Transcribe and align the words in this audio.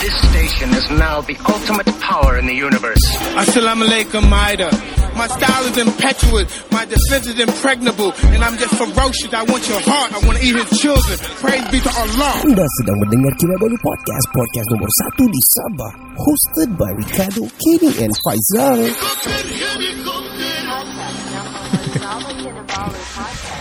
This 0.00 0.16
station 0.32 0.70
is 0.72 0.88
now 0.96 1.20
the 1.20 1.36
ultimate 1.44 1.84
power 2.00 2.38
in 2.38 2.46
the 2.46 2.54
universe. 2.54 3.04
Assalamu 3.36 3.84
alaikum, 3.84 4.24
Maida. 4.32 4.72
My 5.12 5.26
style 5.28 5.64
is 5.68 5.76
impetuous, 5.76 6.48
my 6.72 6.86
defense 6.88 7.26
is 7.28 7.38
impregnable, 7.38 8.12
and 8.32 8.40
I'm 8.42 8.56
just 8.56 8.72
ferocious. 8.80 9.28
I 9.34 9.44
want 9.44 9.68
your 9.68 9.80
heart, 9.84 10.16
I 10.16 10.24
want 10.24 10.38
to 10.38 10.44
eat 10.46 10.56
his 10.56 10.72
children. 10.80 11.18
Praise 11.44 11.68
be 11.68 11.80
to 11.84 11.92
Allah. 11.92 12.32
Anda 12.48 12.64
sedang 12.80 12.96
mendengar 13.04 13.32
Kinabalu 13.36 13.76
Podcast, 13.84 14.26
podcast 14.32 14.68
nomor 14.72 14.90
satu 15.04 15.22
di 15.28 15.42
Sabah. 15.52 15.92
Hosted 16.16 16.70
by 16.80 16.90
Ricardo, 16.96 17.44
Kenny 17.60 17.92
and 18.00 18.12
Faizal. 18.24 18.80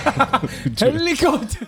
Helikopter. 0.80 1.68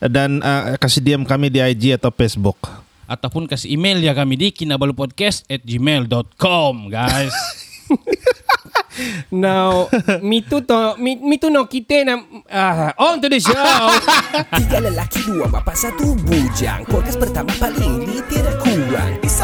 dan 0.07 0.39
uh, 0.43 0.79
kasih 0.79 1.03
DM 1.03 1.27
kami 1.27 1.51
di 1.51 1.59
IG 1.59 1.99
atau 1.99 2.15
Facebook. 2.15 2.59
Ataupun 3.09 3.49
kasih 3.49 3.73
email 3.73 3.99
ya 4.05 4.13
kami 4.13 4.37
di 4.37 4.49
kinabalupodcast 4.53 5.49
at 5.49 5.65
gmail.com 5.65 6.93
guys 6.93 7.33
Now, 9.31 9.87
me 10.23 10.43
too 10.43 10.61
to, 10.67 10.99
me, 10.99 11.15
me 11.17 11.39
too 11.39 11.51
no 11.55 11.71
kita 11.71 12.03
na 12.03 12.19
uh, 12.51 12.91
on 12.99 13.23
to 13.23 13.31
the 13.31 13.39
show. 13.39 13.55
Tiga 14.59 14.83
lelaki, 14.83 15.23
dua 15.23 15.47
bapa, 15.47 15.71
satu 15.71 16.19
bujang. 16.27 16.83
Podcast 16.89 17.19
pertama 17.23 17.55
paling 17.63 18.03
di 18.03 18.19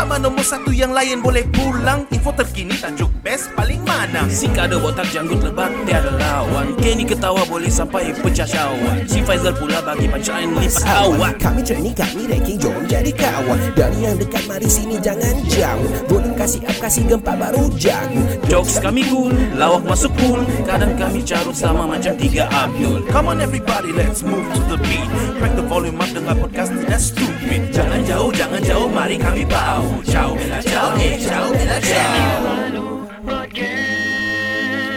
Sama 0.05 0.21
nombor 0.21 0.45
satu 0.45 0.69
yang 0.69 0.93
lain 0.93 1.25
boleh 1.25 1.49
pulang. 1.49 2.05
Info 2.13 2.29
terkini 2.37 2.77
tajuk 2.77 3.09
best 3.25 3.49
paling 3.57 3.81
mana. 3.89 4.29
Si 4.29 4.45
kada 4.53 4.77
botak 4.77 5.09
janggut 5.09 5.41
lebat 5.41 5.73
tiada 5.89 6.13
lawan. 6.21 6.77
Kenny 6.77 7.09
ketawa 7.09 7.41
boleh 7.49 7.73
sampai 7.73 8.13
pecah 8.13 8.45
syawak 8.45 9.09
Si 9.09 9.25
Faizal 9.25 9.57
pula 9.57 9.81
bagi 9.81 10.05
pancaan 10.05 10.61
lipat 10.61 10.85
awak 10.85 11.41
Kami 11.41 11.65
training, 11.65 11.97
kami 11.97 12.29
ranking, 12.29 12.61
jom 12.61 12.85
jadi 12.85 13.09
kawan. 13.17 13.57
Dari 13.73 14.05
yang 14.05 14.21
dekat, 14.21 14.45
mari 14.45 14.69
sini 14.69 15.01
jangan 15.01 15.41
jauh. 15.49 15.89
Volume 16.05 16.34
kasih 16.45 16.61
up, 16.69 16.77
kasih 16.77 17.03
gempa 17.09 17.33
baru 17.41 17.73
jago. 17.81 18.21
Jokes 18.53 18.77
kami 18.77 19.09
cool, 19.09 19.33
lawak 19.57 19.81
masuk 19.89 20.13
cool 20.21 20.45
Kadang 20.69 20.93
kami 21.01 21.25
carut 21.25 21.57
sama 21.57 21.89
macam 21.89 22.13
tiga 22.21 22.45
Abdul. 22.53 23.01
Come 23.09 23.33
on 23.33 23.41
everybody 23.41 23.97
let's 23.97 24.21
move 24.21 24.45
to 24.53 24.61
the 24.69 24.77
beat. 24.85 25.09
Crack 25.41 25.57
the 25.57 25.65
volume 25.65 25.97
up 25.97 26.13
dengar 26.13 26.37
podcast 26.37 26.77
tidak 26.77 27.01
stupid. 27.01 27.73
Jangan 27.73 28.05
jauh, 28.05 28.29
jangan 28.37 28.61
jauh, 28.61 28.89
mari 28.93 29.17
kami 29.17 29.49
bau. 29.49 29.89
Ciao, 30.05 30.37
bella 30.37 30.61
ciao, 30.61 30.93
eh 31.01 31.17
ciao, 31.17 31.49
bella 31.49 31.79
ciao 31.81 32.94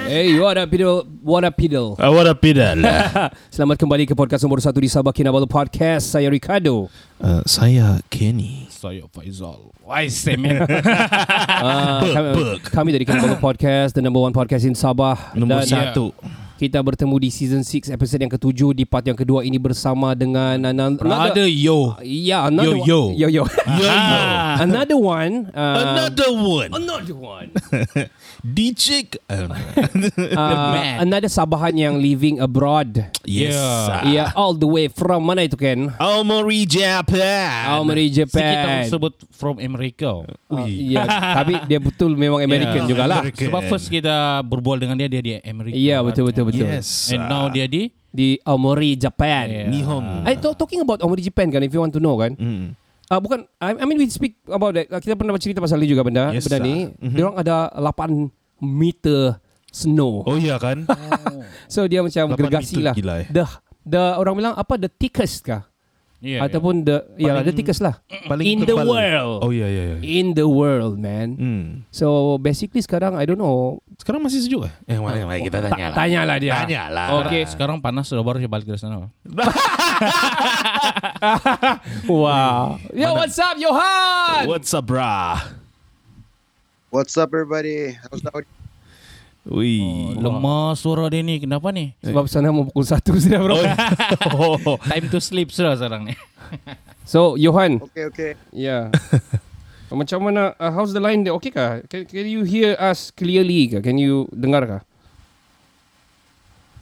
hey, 0.08 0.40
what 0.40 0.58
up, 0.58 0.72
Pidel? 0.72 1.04
What 1.22 1.44
up, 1.44 1.56
Pidel? 1.60 2.00
Uh, 2.00 2.12
what 2.12 2.28
up, 2.28 2.40
Pidal? 2.40 2.80
Selamat 3.52 3.76
kembali 3.76 4.08
ke 4.08 4.16
podcast 4.16 4.40
nomor 4.48 4.64
satu 4.64 4.80
di 4.80 4.88
Sabah 4.88 5.12
Kinabalu 5.12 5.44
Podcast. 5.46 6.08
Saya 6.08 6.32
Ricardo. 6.32 6.88
uh, 7.20 7.44
saya 7.44 8.00
Kenny. 8.08 8.72
Saya 8.72 9.04
Faizal 9.12 9.74
Why 9.84 10.08
semen 10.08 10.64
Uh, 10.64 12.02
kami, 12.16 12.32
kami 12.64 12.90
dari 12.96 13.04
Kinabalu 13.04 13.36
Podcast, 13.42 14.00
the 14.00 14.04
number 14.04 14.24
one 14.24 14.32
podcast 14.32 14.64
in 14.64 14.72
Sabah. 14.78 15.36
Nombor 15.36 15.68
Dan 15.68 15.92
satu. 15.92 16.16
Kita 16.58 16.82
bertemu 16.82 17.16
di 17.18 17.30
season 17.30 17.62
6 17.62 17.88
episode 17.88 18.18
yang 18.18 18.30
ketujuh 18.30 18.74
di 18.74 18.82
part 18.82 19.06
yang 19.06 19.14
kedua 19.14 19.42
ini 19.42 19.56
bersama 19.56 20.12
dengan 20.12 20.58
an- 20.60 20.98
Brother 20.98 21.46
yo 21.46 21.94
Yeah, 22.02 22.50
another 22.50 22.82
Yo, 22.82 22.84
yo. 22.84 23.02
one. 23.06 23.14
yo 23.14 23.28
yo. 23.30 23.44
Yo, 23.78 23.86
yo. 23.86 23.94
another 24.66 24.98
one. 24.98 25.54
Uh, 25.54 25.76
Another 25.78 26.30
one. 26.34 26.70
another 26.74 27.14
one. 27.16 27.48
DJ. 28.58 29.06
Uh, 29.30 29.54
Uh, 30.18 30.74
another 31.00 31.28
Sabahan 31.28 31.74
yang 31.74 31.96
living 31.98 32.40
abroad. 32.40 33.06
yes. 33.24 33.54
Yeah. 33.54 34.02
Yeah, 34.08 34.28
all 34.34 34.54
the 34.54 34.66
way 34.66 34.88
from 34.88 35.24
mana 35.24 35.44
itu 35.44 35.54
Ken? 35.54 35.94
Aomori, 35.96 36.66
Japan. 36.66 37.70
Aomori 37.70 38.08
Si 38.08 38.24
kita 38.24 38.34
Japan. 38.34 38.82
sebut 38.88 39.14
from 39.30 39.60
America 39.60 40.26
Uh, 40.48 40.64
yeah, 40.64 41.04
tapi 41.36 41.60
dia 41.68 41.78
betul 41.78 42.16
memang 42.16 42.40
American 42.40 42.82
Yeah. 42.84 42.90
jugalah. 42.90 43.20
American. 43.22 43.46
Sebab 43.46 43.62
first 43.68 43.88
kita 43.88 44.16
berbual 44.42 44.80
dengan 44.80 44.96
dia 44.96 45.06
Dia 45.08 45.22
di 45.22 45.32
Amerika 45.40 45.76
Iya, 45.76 46.00
betul 46.02 46.24
betul 46.26 46.47
betul. 46.48 46.64
Yes. 46.66 47.12
And 47.12 47.28
now 47.28 47.48
dia 47.48 47.68
di 47.68 47.92
Di 48.08 48.40
Aomori 48.42 48.96
Japan. 48.96 49.46
Yeah. 49.46 49.68
Nihon. 49.70 50.26
I 50.26 50.40
to- 50.40 50.56
talking 50.56 50.82
about 50.82 51.04
Aomori 51.04 51.22
Japan 51.22 51.52
kan 51.52 51.62
if 51.62 51.70
you 51.70 51.78
want 51.78 51.92
to 51.92 52.00
know 52.00 52.18
kan. 52.18 52.34
Mm. 52.34 52.74
Uh, 53.08 53.20
bukan 53.22 53.46
I, 53.60 53.78
I 53.78 53.84
mean 53.86 54.00
we 54.00 54.08
speak 54.08 54.40
about 54.48 54.74
that. 54.74 54.90
Uh, 54.90 54.98
kita 54.98 55.14
pernah 55.14 55.32
bercerita 55.32 55.60
pasal 55.60 55.78
ni 55.78 55.86
juga 55.86 56.02
benda 56.02 56.32
Yes, 56.32 56.48
benda 56.48 56.64
ni. 56.64 56.90
Mhm. 56.98 57.14
Dia 57.14 57.24
orang 57.24 57.38
ada 57.38 57.56
8 57.72 58.32
meter 58.58 59.38
snow. 59.70 60.24
Oh 60.24 60.34
iya 60.34 60.56
kan? 60.58 60.88
So 61.74 61.84
dia 61.86 62.00
macam 62.00 62.32
8 62.34 62.40
gergasi 62.40 62.80
lah. 62.80 62.96
gila, 62.96 63.22
eh. 63.22 63.28
The 63.28 63.44
the 63.84 64.04
orang 64.16 64.34
bilang 64.34 64.54
apa 64.56 64.80
the 64.80 64.88
thickest 64.90 65.44
kah? 65.44 65.67
Yeah, 66.20 66.42
Ataupun 66.42 66.82
the 66.82 67.06
ya 67.16 67.38
the 67.38 67.46
Paling- 67.46 67.56
thickest 67.56 67.80
lah. 67.80 68.02
Paling 68.26 68.46
In 68.46 68.58
the 68.62 68.74
tebal. 68.74 68.86
world. 68.86 69.40
Oh 69.42 69.50
iya 69.50 69.66
iya 69.66 69.84
iya. 69.94 69.98
In 70.02 70.34
the 70.34 70.46
world, 70.46 70.98
man. 70.98 71.28
Hmm. 71.36 71.64
So 71.90 72.38
basically 72.38 72.82
sekarang 72.82 73.14
I 73.14 73.24
don't 73.24 73.38
know. 73.38 73.78
Sekarang 73.98 74.22
masih 74.22 74.42
sejuk 74.42 74.66
eh? 74.66 74.74
Eh, 74.86 74.98
mana 74.98 75.18
yang 75.20 75.44
kita 75.44 75.62
Ta- 75.62 75.70
tanya 75.70 75.86
lah. 75.90 75.96
Tanyalah 75.96 76.38
dia. 76.38 76.54
Tanyalah. 76.54 77.08
Oke, 77.22 77.40
sekarang 77.54 77.78
panas 77.80 78.06
sudah 78.06 78.22
baru 78.22 78.38
saya 78.38 78.50
balik 78.50 78.66
dari 78.66 78.78
sana. 78.78 79.08
Wow. 82.08 82.78
Yo, 82.94 83.14
what's 83.14 83.38
up, 83.38 83.58
Johan? 83.58 84.48
What's 84.48 84.74
up, 84.74 84.86
brah? 84.86 85.42
What's 86.90 87.18
up, 87.18 87.30
everybody? 87.30 87.98
How's 88.00 88.22
the 88.22 88.32
audio? 89.48 89.58
Wih. 89.60 90.20
Lemah 90.20 90.76
suara 90.76 91.08
dia 91.08 91.24
ni. 91.24 91.40
Kenapa 91.40 91.72
nih? 91.72 91.96
Sebab 92.04 92.28
sana 92.28 92.52
mau 92.52 92.68
pukul 92.68 92.84
satu 92.84 93.16
sudah 93.24 93.40
bro. 93.40 93.58
Oh. 94.36 94.76
Time 94.84 95.08
to 95.08 95.20
sleep 95.24 95.50
sudah 95.56 95.80
sekarang 95.80 96.12
nih. 96.12 96.18
So, 97.08 97.40
Johan. 97.40 97.80
Okay, 97.88 98.04
okay. 98.12 98.32
Yeah. 98.52 98.92
Macam 99.88 100.28
mana, 100.28 100.52
uh, 100.60 100.72
how's 100.76 100.92
the 100.92 101.00
line 101.00 101.24
there? 101.24 101.32
Okay 101.40 101.56
kah? 101.56 101.80
Can, 101.88 102.04
can 102.04 102.28
you 102.28 102.44
hear 102.44 102.76
us 102.76 103.16
clearly 103.16 103.72
kah? 103.72 103.80
Can 103.80 103.96
you 103.96 104.28
dengar 104.36 104.68
kah? 104.68 104.82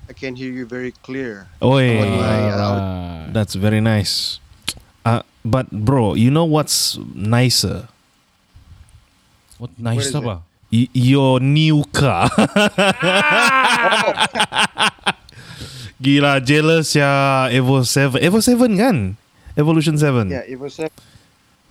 I 0.09 0.17
can 0.17 0.33
hear 0.33 0.49
you 0.49 0.65
very 0.65 0.97
clear. 1.05 1.45
Oi. 1.61 2.01
On 2.01 2.09
my, 2.17 2.41
uh. 2.49 3.29
That's 3.29 3.53
very 3.53 3.85
nice. 3.85 4.41
Uh, 5.05 5.21
but 5.45 5.69
bro, 5.69 6.17
you 6.17 6.33
know 6.33 6.49
what's 6.49 6.97
nicer? 7.13 7.85
What 9.61 9.77
nice 9.77 10.09
What 10.09 10.09
is 10.09 10.15
apa? 10.17 10.35
Y- 10.75 10.91
your 10.91 11.39
new 11.39 11.87
car. 11.95 12.27
Gila 16.03 16.43
jealous 16.43 16.91
ya 16.91 17.47
Evo 17.47 17.79
7. 17.79 18.19
Evo 18.19 18.43
7 18.43 18.75
kan? 18.75 19.15
Evolution 19.55 19.95
7. 19.95 20.27
yeah, 20.27 20.43
it 20.43 20.59
was 20.59 20.75
a 20.83 20.91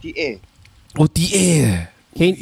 TA. 0.01 0.41
Oh 0.97 1.05
TA. 1.05 1.93
Can, 2.17 2.33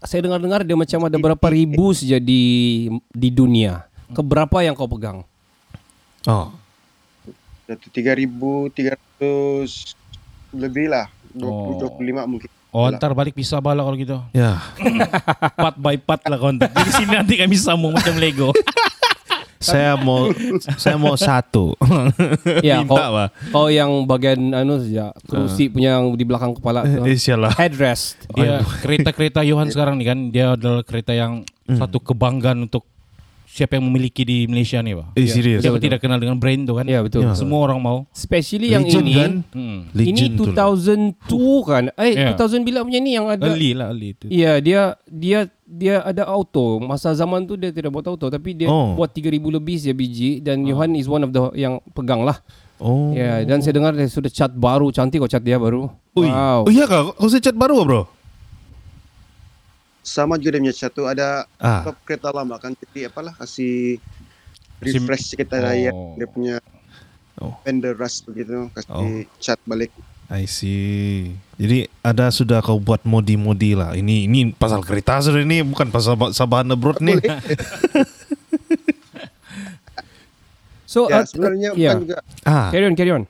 saya 0.00 0.24
dengar-dengar 0.24 0.64
dia 0.64 0.72
macam 0.72 1.04
ada 1.04 1.20
berapa 1.20 1.46
ribu 1.52 1.92
saja 1.92 2.16
di 2.16 2.86
di 3.12 3.28
dunia. 3.28 3.84
Keberapa 4.16 4.64
yang 4.64 4.72
kau 4.72 4.88
pegang? 4.88 5.20
Oh. 6.24 6.48
Satu 7.68 7.92
tiga 7.92 8.16
ribu 8.16 8.72
tiga 8.72 8.96
ratus 8.96 9.92
lebih 10.56 10.88
lah. 10.88 11.12
Oh. 11.36 11.76
20, 11.76 12.24
25 12.24 12.24
mungkin. 12.24 12.50
Oh, 12.76 12.92
ntar 12.92 13.16
balik 13.16 13.32
pisah 13.32 13.56
bala 13.64 13.80
kalau 13.80 13.96
gitu. 13.96 14.20
Ya. 14.36 14.60
Part 15.64 15.80
by 15.80 15.96
part 15.96 16.20
lah 16.28 16.36
kontak. 16.36 16.68
Jadi 16.76 16.90
sini 16.92 17.16
nanti 17.16 17.40
kami 17.40 17.56
sambung 17.56 17.96
macam 17.96 18.12
Lego. 18.20 18.52
saya 19.56 19.96
mau 19.96 20.28
saya 20.76 21.00
mau 21.00 21.16
satu. 21.16 21.72
Ya, 22.60 22.84
kau, 22.84 22.92
Minta 23.00 23.08
lah. 23.08 23.28
kau 23.48 23.72
yang 23.72 24.04
bagian 24.04 24.52
anu 24.52 24.76
saja, 24.76 25.16
kerusi 25.24 25.72
punya 25.72 25.96
yang 25.96 26.12
di 26.12 26.28
belakang 26.28 26.52
kepala. 26.52 26.84
tu. 26.84 27.00
Eh, 27.08 27.16
sialah. 27.16 27.56
Headrest. 27.56 28.28
Dia 28.36 28.60
kereta-kereta 28.84 29.40
Johan 29.48 29.72
sekarang 29.72 29.96
nih 29.96 30.06
kan, 30.12 30.18
dia 30.28 30.46
adalah 30.52 30.84
kereta 30.84 31.16
yang 31.16 31.48
satu 31.66 31.96
kebanggaan 31.98 32.68
untuk 32.68 32.84
siapa 33.56 33.80
yang 33.80 33.88
memiliki 33.88 34.20
di 34.20 34.44
Malaysia 34.44 34.84
nih, 34.84 34.92
Pak. 34.92 35.06
Eh 35.16 35.24
serius. 35.24 35.64
Siapa 35.64 35.80
tidak 35.80 36.04
kenal 36.04 36.20
dengan 36.20 36.36
brand 36.36 36.68
tuh 36.68 36.76
kan? 36.76 36.84
Ya, 36.84 37.00
betul. 37.00 37.24
Ya. 37.24 37.32
Semua 37.32 37.64
orang 37.64 37.80
mau. 37.80 38.04
Especially 38.12 38.68
yang 38.68 38.84
Legend 38.84 39.00
ini. 39.02 39.14
kan? 39.16 39.32
Hmm. 39.50 39.78
Ini 39.88 40.12
Legend 40.12 40.32
tu 40.36 40.44
lah. 40.44 40.54
2002 40.68 41.64
kan? 41.64 41.84
Eh, 41.96 42.12
Yeah. 42.12 42.36
2000 42.36 42.60
bila 42.60 42.84
punya 42.84 43.00
ni 43.00 43.16
yang 43.16 43.26
ada 43.26 43.40
Early 43.40 43.72
lah, 43.72 43.88
early 43.88 44.12
itu. 44.12 44.26
Ya, 44.28 44.60
dia 44.60 44.80
dia 45.08 45.48
dia 45.64 46.04
ada 46.04 46.28
auto. 46.28 46.76
Masa 46.78 47.10
zaman 47.12 47.42
tu 47.42 47.56
dia 47.56 47.72
tidak 47.72 47.88
buat 47.90 48.04
auto 48.04 48.28
tapi 48.28 48.52
dia 48.52 48.68
Oh. 48.68 48.92
buat 48.92 49.10
3000 49.10 49.48
lebih 49.48 49.80
saja 49.80 49.96
biji 49.96 50.38
dan 50.38 50.62
Johan 50.62 50.92
is 50.92 51.08
one 51.08 51.22
of 51.22 51.32
the 51.32 51.40
yang 51.56 51.80
pegang 51.90 52.22
lah. 52.22 52.36
Oh. 52.76 53.16
Ya, 53.16 53.40
dan 53.42 53.64
saya 53.64 53.72
dengar 53.72 53.96
dia 53.96 54.04
sudah 54.04 54.28
cat 54.28 54.52
baru, 54.52 54.92
cantik 54.92 55.16
kok 55.18 55.32
cat 55.32 55.40
dia 55.40 55.56
baru. 55.56 55.88
Ui. 56.12 56.28
Wow. 56.28 56.68
Oh 56.68 56.70
iya 56.70 56.84
kak, 56.84 57.16
kau 57.16 57.26
saya 57.26 57.40
cat 57.40 57.56
baru 57.56 57.80
bro? 57.82 58.02
Sama 60.06 60.38
juga 60.38 60.54
dia 60.54 60.62
punya 60.62 60.76
cat 60.76 60.92
tu 60.92 61.02
ada 61.02 61.50
Ah. 61.58 61.82
kereta 62.00 62.30
lama 62.30 62.54
kan 62.56 62.70
jadi 62.72 63.10
apalah 63.10 63.34
kasih 63.34 63.98
refresh 64.78 65.34
kita 65.34 65.58
raya 65.58 65.90
Oh. 65.90 66.14
dia 66.14 66.26
punya 66.26 66.56
Oh. 67.36 67.58
fender 67.60 67.92
rust 67.92 68.22
begitu 68.24 68.70
kasih 68.72 69.26
cat 69.36 69.58
balik 69.64 69.90
I 70.26 70.42
see. 70.44 71.38
Jadi 71.54 71.86
ada 72.02 72.26
sudah 72.30 72.58
kau 72.58 72.82
buat 72.82 72.98
modi-modi 73.02 73.78
lah. 73.78 73.94
Ini 73.94 74.26
ini 74.26 74.50
pasal 74.50 74.82
kereta 74.82 75.22
sudah 75.22 75.38
ini 75.38 75.62
bukan 75.62 75.86
pasal 75.86 76.18
Sabahan 76.30 76.66
abroad 76.68 76.98
nih. 76.98 77.22
So 80.86 81.06
ya 81.06 81.22
uh, 81.22 81.24
sebenarnya 81.24 81.70
yeah. 81.74 81.94
bukan 81.94 82.02
juga 82.04 82.16
ah. 82.42 82.70
Carry 82.70 82.84
on, 82.84 82.94
carry 82.94 83.12
on. 83.12 83.24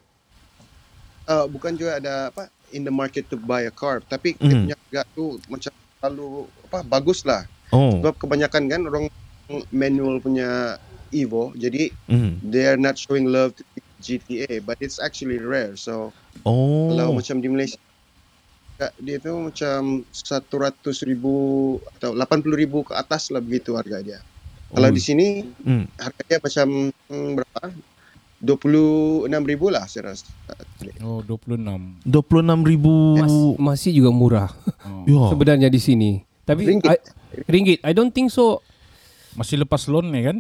uh, 1.26 1.44
bukan 1.44 1.73
juga 1.75 1.99
ada 1.99 2.14
apa 2.31 2.49
in 2.70 2.81
the 2.81 2.93
market 2.93 3.26
to 3.26 3.37
buy 3.37 3.64
a 3.64 3.73
car 3.73 4.00
tapi 4.00 4.32
dia 4.34 4.46
Mhm. 4.46 4.61
punya 4.62 4.76
harga 4.78 5.02
tu 5.11 5.25
macam 5.49 5.73
terlalu 6.06 6.46
apa 6.70 6.86
bagus 6.86 7.26
lah 7.26 7.42
Oh. 7.74 7.98
sebab 7.98 8.14
kebanyakan 8.22 8.70
kan 8.70 8.78
orang 8.86 9.10
manual 9.74 10.22
punya 10.22 10.78
Evo 11.10 11.50
jadi 11.58 11.90
Mm. 12.06 12.46
they 12.46 12.62
are 12.62 12.78
not 12.78 12.94
showing 12.94 13.26
love 13.26 13.50
to 13.58 13.66
GTA 13.98 14.62
but 14.62 14.78
it's 14.78 15.02
actually 15.02 15.42
rare 15.42 15.74
so 15.74 16.14
Oh. 16.46 16.94
kalau 16.94 17.18
macam 17.18 17.42
di 17.42 17.50
Malaysia 17.50 17.74
dia 19.02 19.18
tu 19.18 19.34
macam 19.34 20.06
100 20.14 20.78
ribu 21.02 21.34
atau 21.98 22.14
80 22.14 22.54
ribu 22.54 22.86
ke 22.86 22.94
atas 22.94 23.34
lah 23.34 23.42
begitu 23.42 23.74
harga 23.74 23.98
dia 23.98 24.18
kalau 24.70 24.86
Oh. 24.86 24.94
di 24.94 25.02
sini 25.02 25.42
Mm. 25.58 25.90
harga 25.98 26.22
dia 26.22 26.38
macam 26.38 26.66
hmm, 27.10 27.30
berapa 27.34 27.62
26 28.38 29.42
ribu 29.42 29.74
lah 29.74 29.90
saya 29.90 30.14
rasa 30.14 30.30
Oh 31.00 31.20
26. 31.22 32.04
26 32.04 32.64
ribu. 32.64 32.94
Mas, 33.16 33.34
masih 33.56 33.90
juga 33.94 34.10
murah 34.10 34.50
Oh. 34.86 35.02
Ya. 35.06 35.22
sebenarnya 35.30 35.68
di 35.68 35.78
sini. 35.78 36.10
Tapi 36.46 36.62
Ringgit. 36.62 36.86
I, 36.86 36.96
ringgit. 37.46 37.78
I 37.82 37.90
don't 37.90 38.10
think 38.10 38.30
so. 38.30 38.62
Masih 39.36 39.56
lepas 39.58 39.84
loan 39.86 40.08
ni 40.08 40.20
kan? 40.22 40.36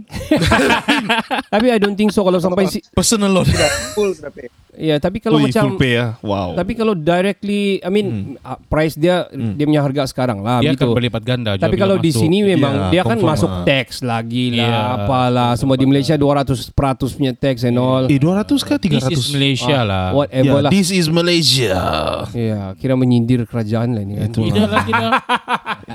Tapi 1.52 1.66
I 1.68 1.76
don't 1.76 1.94
think 1.94 2.10
so 2.10 2.20
kalau 2.20 2.36
sampai 2.36 2.64
si, 2.66 2.80
Personal 2.90 3.30
loan. 3.30 3.44
full 3.92 4.10
sudah 4.10 4.28
pay 4.28 4.48
ya, 4.76 5.00
tapi 5.00 5.18
kalau 5.18 5.40
Ui, 5.40 5.48
macam 5.48 5.62
full 5.66 5.80
pay 5.80 5.96
ya. 5.96 6.20
Wow. 6.20 6.52
tapi 6.52 6.76
kalau 6.76 6.92
directly 6.92 7.80
I 7.80 7.88
mean 7.88 8.06
uh, 8.38 8.60
price 8.62 8.92
dia 8.92 9.24
dia 9.32 9.64
punya 9.64 9.80
harga 9.80 10.04
sekarang 10.06 10.40
lah 10.40 10.60
Dia 10.60 10.76
gitu. 10.76 10.84
akan 10.84 10.92
berlipat 10.92 11.22
ganda. 11.24 11.50
Tapi 11.56 11.72
bila 11.72 11.82
kalau 11.82 11.96
di 11.96 12.10
masuk. 12.10 12.20
sini 12.20 12.38
memang 12.46 12.72
Ya, 12.76 12.88
dia 12.90 13.02
kan 13.02 13.16
masuk 13.18 13.48
lah. 13.50 13.64
tax 13.64 14.04
lagi 14.04 14.52
lah 14.52 14.68
Ya. 14.68 14.80
apalah 14.98 15.50
semua 15.56 15.76
di 15.76 15.84
Malaysia 15.84 16.12
200 16.12 16.68
peratus 16.70 17.12
punya 17.12 17.32
tax 17.32 17.64
and 17.64 17.76
all. 17.76 18.04
eh 18.04 18.20
200 18.20 18.52
kah 18.60 18.76
300? 18.76 19.08
This 19.08 19.16
is 19.18 19.28
Malaysia 19.30 19.78
lah. 19.80 20.06
Whatever 20.12 20.44
Yeah, 20.44 20.62
lah. 20.62 20.70
this 20.70 20.88
is 20.90 21.06
Malaysia. 21.08 21.74
Ya, 22.30 22.76
kira 22.76 22.92
menyindir 22.94 23.44
kerajaan 23.44 23.92
lah 23.92 24.02
ini 24.02 24.14
kan. 24.18 24.28
Itu 24.28 24.40
Tidak 24.44 24.60
lah 24.66 24.82
tidak. 24.84 25.10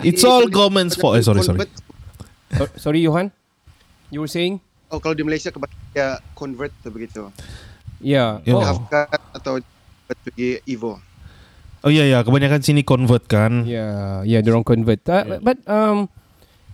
It's 0.01 0.23
all 0.23 0.45
government's 0.47 0.93
fault. 0.95 1.17
Eh, 1.17 1.23
sorry, 1.23 1.41
sorry. 1.41 1.69
So- 2.57 2.73
sorry 2.75 3.01
Johan. 3.01 3.31
You 4.11 4.23
were 4.23 4.31
saying? 4.31 4.59
Oh 4.91 4.99
kalau 4.99 5.15
di 5.15 5.23
Malaysia 5.23 5.49
kebanyakan 5.49 5.87
dia 5.95 6.19
convert 6.35 6.71
tu 6.83 6.91
begitu. 6.91 7.31
Ya. 8.03 8.43
Ya. 8.43 8.53
Oh, 8.57 8.83
cut 8.91 9.21
atau 9.31 9.63
pergi 10.09 10.59
Evo. 10.67 10.99
Oh 11.81 11.89
iya 11.89 12.05
ya, 12.05 12.21
kebanyakan 12.21 12.61
sini 12.61 12.85
convert 12.85 13.25
kan. 13.25 13.65
ya, 13.65 14.21
ya 14.21 14.37
dia 14.43 14.51
orang 14.53 14.61
convert. 14.61 15.01
Uh, 15.09 15.41
But 15.41 15.65
um 15.65 16.05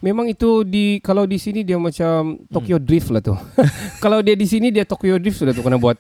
memang 0.04 0.28
itu 0.28 0.68
di 0.68 1.00
kalau 1.00 1.24
di 1.24 1.40
sini 1.40 1.64
dia 1.64 1.80
macam 1.80 2.42
Tokyo 2.52 2.76
Drift 2.82 3.14
lah 3.16 3.24
tu. 3.24 3.38
kalau 4.04 4.20
dia 4.20 4.36
di 4.36 4.44
sini 4.50 4.68
dia 4.74 4.84
Tokyo 4.84 5.16
Drift 5.22 5.40
sudah 5.40 5.54
tu 5.56 5.64
kena 5.64 5.80
buat. 5.80 5.96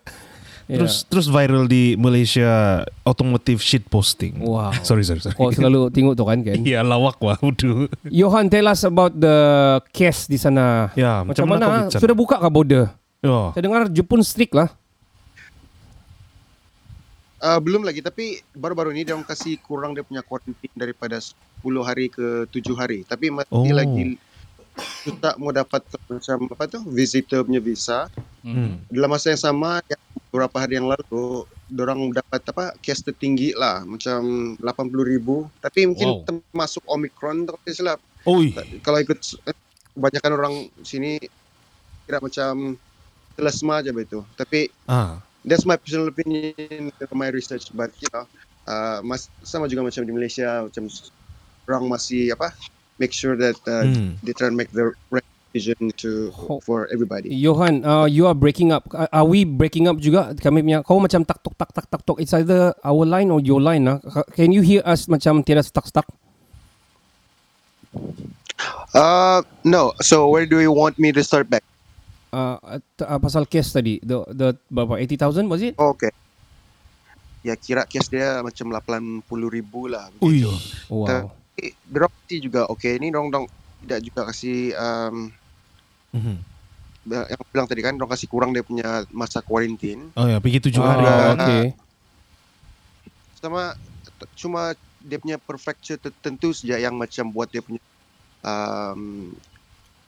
Terus 0.68 1.08
terus 1.08 1.32
viral 1.32 1.64
di 1.64 1.96
Malaysia 1.96 2.84
automotive 3.02 3.64
shit 3.64 3.88
posting. 3.88 4.36
Wow. 4.44 4.76
Sorry, 4.88 5.08
sorry, 5.08 5.24
sorry. 5.24 5.40
Oh 5.40 5.48
selalu 5.48 5.88
tengok 5.96 6.14
tu 6.14 6.28
kan 6.28 6.44
kan. 6.44 6.60
Iya 6.60 6.84
lawak 6.84 7.16
wah 7.24 7.40
udah. 7.40 7.88
Johan 8.04 8.52
tell 8.52 8.68
us 8.68 8.84
about 8.84 9.16
the 9.16 9.38
case 9.96 10.28
di 10.28 10.36
sana. 10.36 10.92
Ya, 10.94 11.24
Macam, 11.24 11.44
macam 11.44 11.46
mana 11.48 11.66
mana? 11.66 11.82
Sudah 11.88 12.12
buka 12.12 12.36
kah 12.36 12.52
border? 12.52 12.92
Ya. 13.24 13.56
Saya 13.56 13.64
dengar 13.64 13.88
Jepun 13.88 14.20
strict 14.20 14.52
lah. 14.52 14.68
Uh, 17.38 17.62
belum 17.62 17.86
lagi 17.86 18.02
tapi 18.02 18.42
baru-baru 18.52 18.90
ni 18.92 19.06
dia 19.06 19.14
orang 19.14 19.22
kasih 19.24 19.62
kurang 19.62 19.94
dia 19.94 20.02
punya 20.02 20.26
quarantine 20.26 20.74
daripada 20.74 21.22
10 21.22 21.64
hari 21.86 22.10
ke 22.10 22.50
7 22.50 22.74
hari. 22.74 23.06
Tapi 23.06 23.30
masih 23.30 23.54
Oh. 23.54 23.64
lagi 23.72 24.18
kita 25.04 25.36
mau 25.38 25.52
dapat 25.52 25.82
macam 26.08 26.38
apa 26.52 26.64
tu 26.68 26.80
visitor 26.88 27.44
punya 27.44 27.60
visa. 27.60 28.08
Hmm. 28.42 28.80
Dalam 28.88 29.10
masa 29.10 29.34
yang 29.34 29.42
sama 29.42 29.82
yang 29.88 30.02
beberapa 30.30 30.56
hari 30.60 30.78
yang 30.78 30.88
lalu 30.88 31.44
orang 31.76 32.12
dapat 32.12 32.42
apa 32.48 32.76
kes 32.80 33.02
tertinggi 33.02 33.52
lah 33.56 33.84
macam 33.84 34.54
80 34.60 34.64
ribu 35.04 35.48
tapi 35.60 35.88
mungkin 35.88 36.08
Wow. 36.08 36.24
termasuk 36.24 36.84
Omicron 36.86 37.44
kalau 37.44 37.60
tidak 37.64 37.76
silap 37.76 38.00
Oi. 38.24 38.52
kalau 38.84 39.00
ikut 39.00 39.20
eh, 39.48 39.56
kebanyakan 39.96 40.32
orang 40.36 40.54
sini 40.84 41.20
kira 42.06 42.20
macam 42.20 42.76
telesma 43.36 43.84
aja 43.84 43.92
begitu 43.92 44.24
tapi 44.36 44.68
Ah. 44.88 45.20
that's 45.44 45.64
my 45.64 45.76
personal 45.76 46.08
opinion 46.08 46.92
from 46.96 47.20
my 47.20 47.32
research 47.32 47.68
but 47.72 47.92
you 48.00 48.08
know 48.12 48.24
uh, 48.68 49.00
mas, 49.04 49.28
sama 49.44 49.68
juga 49.68 49.84
macam 49.84 50.04
di 50.04 50.12
Malaysia 50.12 50.64
macam 50.68 50.88
orang 51.68 51.84
masih 51.88 52.32
apa 52.32 52.52
make 52.98 53.14
sure 53.14 53.34
that 53.34 53.58
uh, 53.66 53.86
Hmm. 53.86 54.18
they 54.22 54.34
try 54.34 54.50
and 54.50 54.58
make 54.58 54.70
the 54.74 54.92
right 55.10 55.26
decision 55.54 55.90
to 55.98 56.30
for 56.62 56.86
everybody 56.92 57.32
Johan, 57.32 57.82
uh, 57.82 58.06
you 58.06 58.28
are 58.28 58.36
breaking 58.36 58.70
up. 58.70 58.86
Are 58.92 59.10
are 59.10 59.26
we 59.26 59.42
breaking 59.42 59.88
up 59.88 59.98
juga? 59.98 60.36
Kami 60.36 60.62
punya 60.62 60.84
kau 60.84 61.00
macam 61.00 61.24
tak 61.24 61.40
tok 61.42 61.56
tak 61.56 61.70
tak 61.72 61.86
tak 61.88 62.02
tok. 62.04 62.18
It's 62.20 62.36
either 62.36 62.76
our 62.84 63.08
line 63.08 63.32
or 63.32 63.40
your 63.40 63.58
line 63.58 63.88
lah. 63.88 63.98
Can 64.36 64.52
you 64.52 64.62
hear 64.62 64.84
us 64.84 65.08
macam 65.08 65.42
tiada 65.42 65.64
stuck 65.64 65.88
stuck? 65.88 66.06
uh 68.94 69.40
no 69.64 69.94
so 70.02 70.28
where 70.28 70.46
do 70.46 70.60
you 70.60 70.72
want 70.72 70.98
me 71.00 71.12
to 71.12 71.24
start 71.24 71.48
back 71.48 71.64
Uh, 72.28 72.60
uh, 73.08 73.18
pasal 73.24 73.48
case 73.48 73.72
tadi, 73.72 74.04
the 74.04 74.20
the 74.36 74.52
berapa 74.68 75.00
80,000 75.00 75.48
was 75.48 75.64
it? 75.64 75.74
oh, 75.80 75.96
okay 75.96 76.12
ya 77.40 77.56
kira 77.56 77.88
kes 77.88 78.12
dia 78.12 78.44
macam 78.44 78.68
80 78.68 79.24
ribu 79.48 79.88
lah 79.88 80.12
Ui. 80.20 80.44
Wow. 80.92 81.08
Tapi 81.08 81.24
dorang 81.88 82.14
kasih 82.24 82.40
juga 82.40 82.62
okay 82.70 83.02
ni 83.02 83.10
dorang, 83.10 83.34
dorang 83.34 83.46
tidak 83.82 84.00
juga 84.04 84.22
kasih 84.30 84.74
um, 84.76 85.16
Mhm. 86.08 86.36
yang 87.08 87.44
bilang 87.52 87.68
tadi 87.68 87.82
kan 87.82 87.94
dorang 87.96 88.12
kasih 88.12 88.28
kurang 88.28 88.52
dia 88.52 88.64
punya 88.64 89.06
masa 89.10 89.40
quarantine 89.40 90.12
Oh 90.14 90.26
ya, 90.26 90.38
pergi 90.40 90.60
tujuh 90.60 90.82
hari. 90.82 91.04
Ah. 91.04 91.12
Oh, 91.12 91.30
okay. 91.36 91.64
sama 93.38 93.78
t- 94.04 94.32
cuma 94.36 94.74
dia 95.00 95.18
punya 95.18 95.38
prefecture 95.38 95.96
tertentu 95.96 96.52
saja 96.52 96.82
yang 96.82 96.98
macam 96.98 97.30
buat 97.30 97.48
dia 97.48 97.62
punya 97.62 97.82
um, 98.42 99.32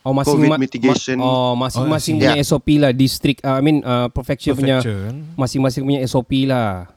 Oh 0.02 0.16
masing 0.16 0.40
COVID 0.40 0.50
ma- 0.50 0.58
mitigation. 0.58 1.18
Ma- 1.20 1.28
oh 1.28 1.54
masing-masing 1.56 2.16
Oh, 2.16 2.20
punya 2.24 2.36
SOP 2.42 2.68
lah, 2.80 2.92
district 2.92 3.44
uh, 3.44 3.60
I 3.60 3.62
mean 3.62 3.84
uh, 3.84 4.08
prefecture 4.10 4.56
punya 4.56 4.80
Prefecture 4.82 5.12
kan? 5.12 5.18
masing-masing 5.36 5.82
punya 5.84 6.00
SOP 6.04 6.32
lah. 6.46 6.90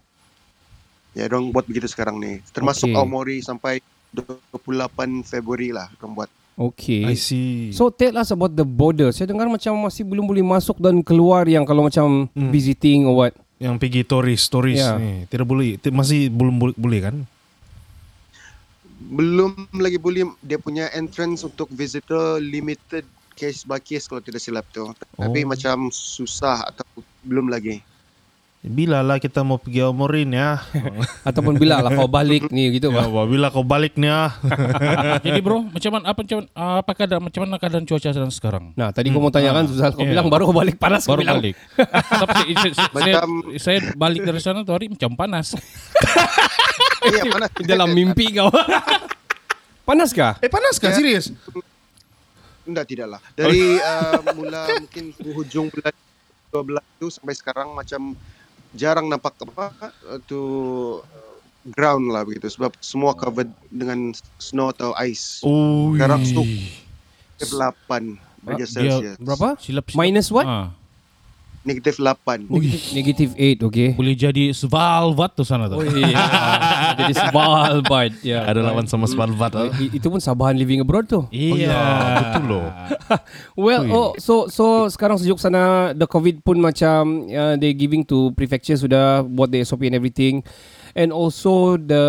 ya 1.13 1.29
dorang 1.29 1.53
buat 1.53 1.69
begitu 1.69 1.85
sekarang 1.85 2.17
ni 2.17 2.41
termasuk 2.49 2.89
Okay. 2.89 2.97
Aomori 2.97 3.45
sampai 3.45 3.85
28 4.13 5.25
Februari 5.25 5.73
lah 5.73 5.89
dorang 5.97 6.15
buat 6.15 6.31
Okay. 6.53 7.09
I 7.09 7.17
see. 7.17 7.73
So 7.73 7.89
tell 7.89 8.13
us 8.13 8.29
about 8.29 8.53
the 8.53 8.63
border. 8.63 9.09
Saya 9.09 9.25
dengar 9.25 9.49
macam 9.49 9.73
masih 9.73 10.05
belum 10.05 10.29
boleh 10.29 10.45
masuk 10.45 10.77
dan 10.77 11.01
keluar 11.01 11.49
yang 11.49 11.65
kalau 11.65 11.89
macam 11.89 12.29
Hmm. 12.29 12.53
visiting 12.53 13.09
or 13.09 13.17
what. 13.19 13.35
yang 13.57 13.79
pergi 13.79 14.03
turis, 14.03 14.51
turis 14.51 14.77
Ya. 14.77 14.99
ni 14.99 15.23
tidak 15.31 15.47
boleh, 15.47 15.79
masih 15.89 16.27
belum 16.29 16.59
boleh, 16.59 16.75
boleh 16.75 17.01
kan? 17.01 17.17
belum 19.03 19.55
lagi 19.77 19.99
boleh 19.99 20.25
dia 20.41 20.57
punya 20.57 20.89
entrance 20.91 21.43
untuk 21.43 21.69
visitor 21.69 22.39
limited 22.39 23.05
case 23.33 23.63
by 23.63 23.77
case 23.77 24.07
kalau 24.07 24.19
tidak 24.19 24.41
silap 24.41 24.65
tu 24.71 24.87
tapi 25.15 25.43
Oh. 25.43 25.49
macam 25.49 25.91
susah 25.91 26.65
atau 26.65 26.85
belum 27.23 27.47
lagi 27.47 27.83
Bila 28.63 29.03
lah 29.03 29.19
kita 29.19 29.43
mau 29.43 29.59
pergi 29.59 29.83
Omorin 29.83 30.31
ya? 30.31 30.63
Ataupun 31.29 31.59
bila 31.59 31.83
lah 31.83 31.91
kau 31.91 32.07
balik 32.07 32.47
ni 32.49 32.71
gitu 32.71 32.95
ya 32.95 33.03
bah. 33.03 33.27
bila 33.27 33.51
kau 33.51 33.67
balik 33.67 33.99
nih 33.99 34.07
ah. 34.23 34.31
Jadi 35.19 35.43
bro, 35.43 35.67
macam 35.67 35.91
mana 35.91 36.05
apa 36.07 36.23
macam 36.23 36.39
ah, 36.55 36.79
apa 36.79 36.91
keadaan 36.95 37.27
macam 37.27 37.41
mana 37.43 37.59
keadaan 37.59 37.83
cuaca 37.83 38.09
sedang 38.09 38.31
sekarang? 38.31 38.71
Nah 38.73 38.95
tadi 38.95 39.11
kau 39.11 39.19
mau 39.19 39.29
tanyakan 39.29 39.67
Susah 39.67 39.91
kau 39.91 40.07
Yeah. 40.07 40.15
bilang 40.15 40.31
baru 40.31 40.47
kau 40.47 40.55
balik 40.55 40.79
panas 40.79 41.03
Baru 41.05 41.27
bilang. 41.27 41.43
balik. 41.43 41.59
Tapi 42.23 42.55
saya, 42.55 42.71
saya, 42.73 42.89
Macam- 42.95 43.43
saya 43.59 43.79
balik 43.93 44.21
dari 44.23 44.39
sana 44.39 44.63
tuh 44.63 44.73
hari 44.73 44.87
macam 44.87 45.11
panas. 45.13 45.59
iya 47.05 47.23
panas 47.27 47.51
Dalam 47.61 47.91
mimpi 47.91 48.31
kau. 48.31 48.47
panas 49.83 50.15
kah? 50.15 50.39
Eh 50.39 50.47
panas 50.47 50.79
kah? 50.79 50.95
Serius? 50.95 51.35
Enggak 52.63 52.87
tidak 52.87 53.11
lah. 53.11 53.21
Dari 53.35 53.75
uh, 53.75 54.23
mula 54.33 54.71
mungkin 54.79 55.11
hujung 55.35 55.67
bulan 55.67 55.91
12 56.79 57.01
tu 57.01 57.07
sampai 57.11 57.35
sekarang 57.35 57.75
macam 57.75 58.15
jarang 58.73 59.07
nampak 59.07 59.37
apa 59.39 59.71
uh, 60.05 60.19
tu 60.23 60.41
uh, 60.99 61.35
ground 61.71 62.11
lah 62.11 62.23
begitu 62.23 62.49
sebab 62.49 62.75
semua 62.79 63.15
covered 63.15 63.49
dengan 63.69 64.11
snow 64.37 64.69
atau 64.69 64.93
ice. 64.99 65.41
Oh. 65.43 65.95
Sekarang 65.95 66.23
suhu 66.23 66.45
8 67.39 68.19
derajat 68.43 68.59
dia- 68.59 68.67
Celsius. 68.67 69.17
Berapa? 69.19 69.49
Silap, 69.59 69.87
silap. 69.87 69.99
Minus 69.99 70.29
what? 70.31 70.47
Ah. 70.47 70.69
Negatif 71.63 71.97
8. 71.97 72.47
Negative 72.93 73.31
8, 73.33 73.63
okay. 73.63 73.89
Boleh 73.95 74.15
jadi 74.15 74.51
Svalbard 74.51 75.33
tu 75.33 75.43
sana 75.43 75.67
tu. 75.67 75.79
Oh, 75.79 75.87
iya. 75.87 76.19
Jadi 76.97 77.15
Svalbard. 77.15 78.13
Ya. 78.21 78.43
Ada 78.45 78.61
lawan 78.61 78.85
sama 78.85 79.07
Svalbard. 79.07 79.53
Oh, 79.53 79.71
i- 79.73 79.93
Itu 79.93 80.07
pun 80.07 80.19
sabahan 80.19 80.55
living 80.55 80.83
abroad 80.83 81.07
tu. 81.07 81.23
Iya. 81.29 81.71
betul 82.19 82.45
loh. 82.49 82.67
Well, 83.55 83.83
oh, 83.87 84.11
so 84.17 84.49
so 84.49 84.89
sekarang 84.89 85.17
sejuk 85.17 85.37
sana 85.37 85.93
the 85.93 86.05
COVID 86.05 86.41
pun 86.41 86.59
macam 86.59 87.29
uh, 87.29 87.55
they 87.55 87.71
giving 87.73 88.03
to 88.03 88.33
prefecture 88.33 88.75
sudah 88.75 89.21
buat 89.23 89.49
the 89.49 89.63
SOP 89.63 89.85
and 89.85 89.95
everything. 89.95 90.41
And 90.93 91.09
also 91.09 91.77
the 91.77 92.05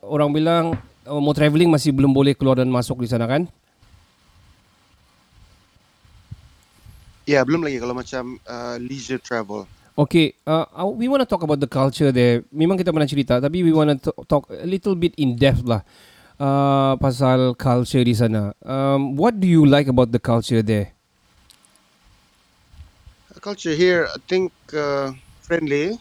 orang 0.00 0.30
bilang 0.30 0.64
uh, 1.04 1.18
mau 1.18 1.30
travelling 1.30 1.68
masih 1.68 1.90
belum 1.90 2.10
boleh 2.10 2.32
keluar 2.32 2.58
dan 2.58 2.66
masuk 2.66 3.02
di 3.02 3.08
sana 3.08 3.26
kan? 3.26 3.46
Ya, 7.26 7.42
belum 7.42 7.66
lagi 7.66 7.82
kalau 7.82 7.94
macam 7.98 8.38
uh, 8.46 8.78
leisure 8.78 9.18
travel. 9.18 9.66
Okay, 9.98 10.38
uh, 10.46 10.68
uh, 10.70 10.86
we 10.86 11.10
want 11.10 11.24
to 11.24 11.28
talk 11.28 11.42
about 11.42 11.58
the 11.58 11.66
culture 11.66 12.14
there. 12.14 12.46
Memang 12.54 12.78
kita 12.78 12.94
pernah 12.94 13.08
cerita, 13.08 13.42
tapi 13.42 13.66
we 13.66 13.74
want 13.74 13.90
to 13.98 14.14
talk 14.30 14.46
a 14.52 14.68
little 14.68 14.94
bit 14.94 15.10
in 15.18 15.34
depth 15.34 15.66
lah 15.66 15.82
uh, 16.40 16.94
pasal 17.00 17.56
culture 17.56 18.04
di 18.04 18.14
sana. 18.14 18.52
Um, 18.64 19.16
what 19.16 19.40
do 19.40 19.48
you 19.48 19.64
like 19.64 19.88
about 19.88 20.12
the 20.12 20.20
culture 20.20 20.62
there? 20.62 20.92
Culture 23.40 23.76
here, 23.76 24.10
I 24.10 24.18
think 24.26 24.50
uh, 24.74 25.14
friendly. 25.44 26.00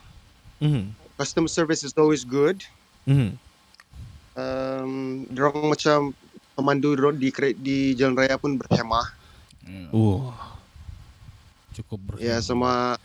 Mhm. 0.63 0.95
Customer 1.19 1.51
service 1.51 1.85
is 1.85 1.93
always 1.95 2.25
good. 2.25 2.63
Mhm. 3.05 3.37
Um, 4.35 5.25
macam 5.71 6.11
pemandu 6.57 6.97
road 6.97 7.21
di 7.21 7.29
di 7.61 7.93
jalan 7.95 8.17
raya 8.17 8.35
pun 8.39 8.57
berhemah. 8.57 9.13
Oh. 9.93 10.33
Cukup 11.75 11.99
ber. 11.99 12.13
Ya, 12.23 12.39
sama 12.39 12.95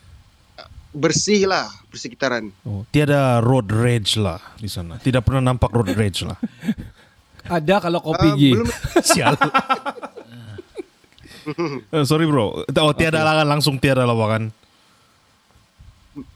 bersih 0.90 1.46
lah 1.46 1.70
persekitaran. 1.86 2.50
oh. 2.66 2.82
Tiada 2.90 3.38
road 3.38 3.70
rage 3.70 4.18
lah 4.18 4.38
di 4.58 4.66
sana. 4.66 4.98
Tidak 4.98 5.22
pernah 5.22 5.50
nampak 5.50 5.70
road 5.70 5.90
rage 5.94 6.22
lah. 6.26 6.38
Ada 7.50 7.82
kalau 7.82 7.98
kau 7.98 8.14
Uh, 8.14 8.20
pergi. 8.20 8.50
belum 8.54 8.68
Sial. 9.10 9.34
Eh, 11.90 12.04
sorry 12.04 12.28
bro. 12.28 12.62
Oh 12.68 12.92
tiada 12.94 13.24
lah 13.24 13.42
kan 13.42 13.48
langsung 13.48 13.80
tiada 13.80 14.04
lah 14.04 14.14
kan. 14.28 14.52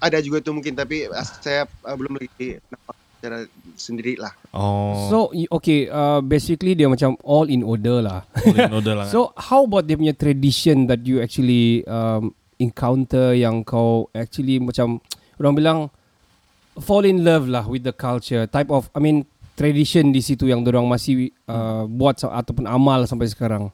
ada 0.00 0.16
juga 0.22 0.40
tu 0.40 0.54
mungkin 0.54 0.72
tapi 0.72 1.04
saya 1.44 1.68
uh, 1.84 1.94
belum 1.94 2.16
lagi 2.16 2.56
nampak 2.72 2.96
secara 3.20 3.38
sendiri 3.76 4.16
lah. 4.16 4.32
Oh. 4.54 5.10
So 5.10 5.18
okay, 5.58 5.90
uh, 5.90 6.22
basically 6.22 6.78
dia 6.78 6.86
macam 6.86 7.18
all 7.26 7.50
in 7.50 7.66
order 7.66 8.00
lah. 8.00 8.24
boleh 8.42 8.70
noda 8.70 8.92
lah. 8.94 9.06
kan. 9.06 9.12
so 9.14 9.34
how 9.36 9.66
about 9.66 9.86
dia 9.86 9.98
punya 9.98 10.14
tradition 10.14 10.86
that 10.86 11.02
you 11.02 11.18
actually 11.18 11.82
um, 11.90 12.32
encounter 12.58 13.34
yang 13.34 13.66
kau 13.66 14.08
actually 14.14 14.62
macam 14.62 15.02
orang 15.42 15.54
bilang 15.54 15.78
fall 16.78 17.06
in 17.06 17.22
love 17.22 17.46
lah 17.46 17.66
with 17.66 17.86
the 17.86 17.94
culture 17.94 18.46
type 18.50 18.70
of 18.70 18.90
I 18.94 19.02
mean 19.02 19.26
tradition 19.54 20.10
di 20.10 20.18
situ 20.18 20.50
yang 20.50 20.66
orang 20.66 20.86
masih 20.90 21.30
uh, 21.46 21.86
buat 21.86 22.18
sa- 22.18 22.34
ataupun 22.34 22.66
amal 22.66 23.06
sampai 23.06 23.30
sekarang. 23.30 23.70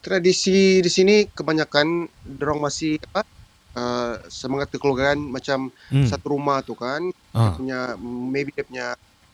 Tradisi 0.00 0.80
di 0.80 0.88
sini 0.88 1.28
kebanyakan 1.28 2.08
dorong 2.24 2.60
masih 2.64 2.96
apa? 3.12 3.39
Uh, 3.70 4.18
semangat 4.26 4.66
kekeluargaan 4.74 5.30
macam 5.30 5.70
Hmm. 5.94 6.02
satu 6.02 6.34
rumah 6.34 6.58
tu 6.58 6.74
kan. 6.74 6.98
Ah. 7.30 7.54
Dia 7.54 7.54
punya 7.54 7.80
maybe 8.02 8.50
dia 8.50 8.66
punya 8.66 8.86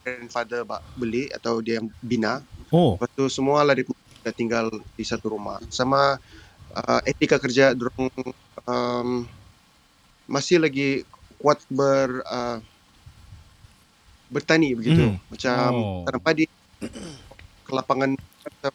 grandfather 0.05 0.61
beli 0.93 1.33
atau 1.33 1.65
dia 1.65 1.81
yang 1.81 1.89
bina. 2.05 2.45
Oh. 2.69 3.01
Lepas 3.01 3.09
tu 3.17 3.25
semua 3.33 3.65
lah 3.65 3.73
dia 3.73 3.89
dah 4.21 4.35
tinggal 4.37 4.69
di 4.93 5.05
satu 5.09 5.33
rumah. 5.33 5.57
Sama 5.73 6.21
uh, 6.77 7.01
etika 7.09 7.41
kerja 7.41 7.73
dorong 7.73 8.13
um, 8.69 9.25
masih 10.29 10.61
lagi 10.61 11.09
kuat 11.41 11.65
ber 11.73 12.21
uh, 12.29 12.61
bertani 14.29 14.77
begitu. 14.77 15.17
Hmm. 15.17 15.19
Macam 15.33 15.71
Oh. 15.73 16.05
tanam 16.05 16.21
padi 16.21 16.45
ke 17.65 17.73
lapangan 17.73 18.13
macam 18.21 18.75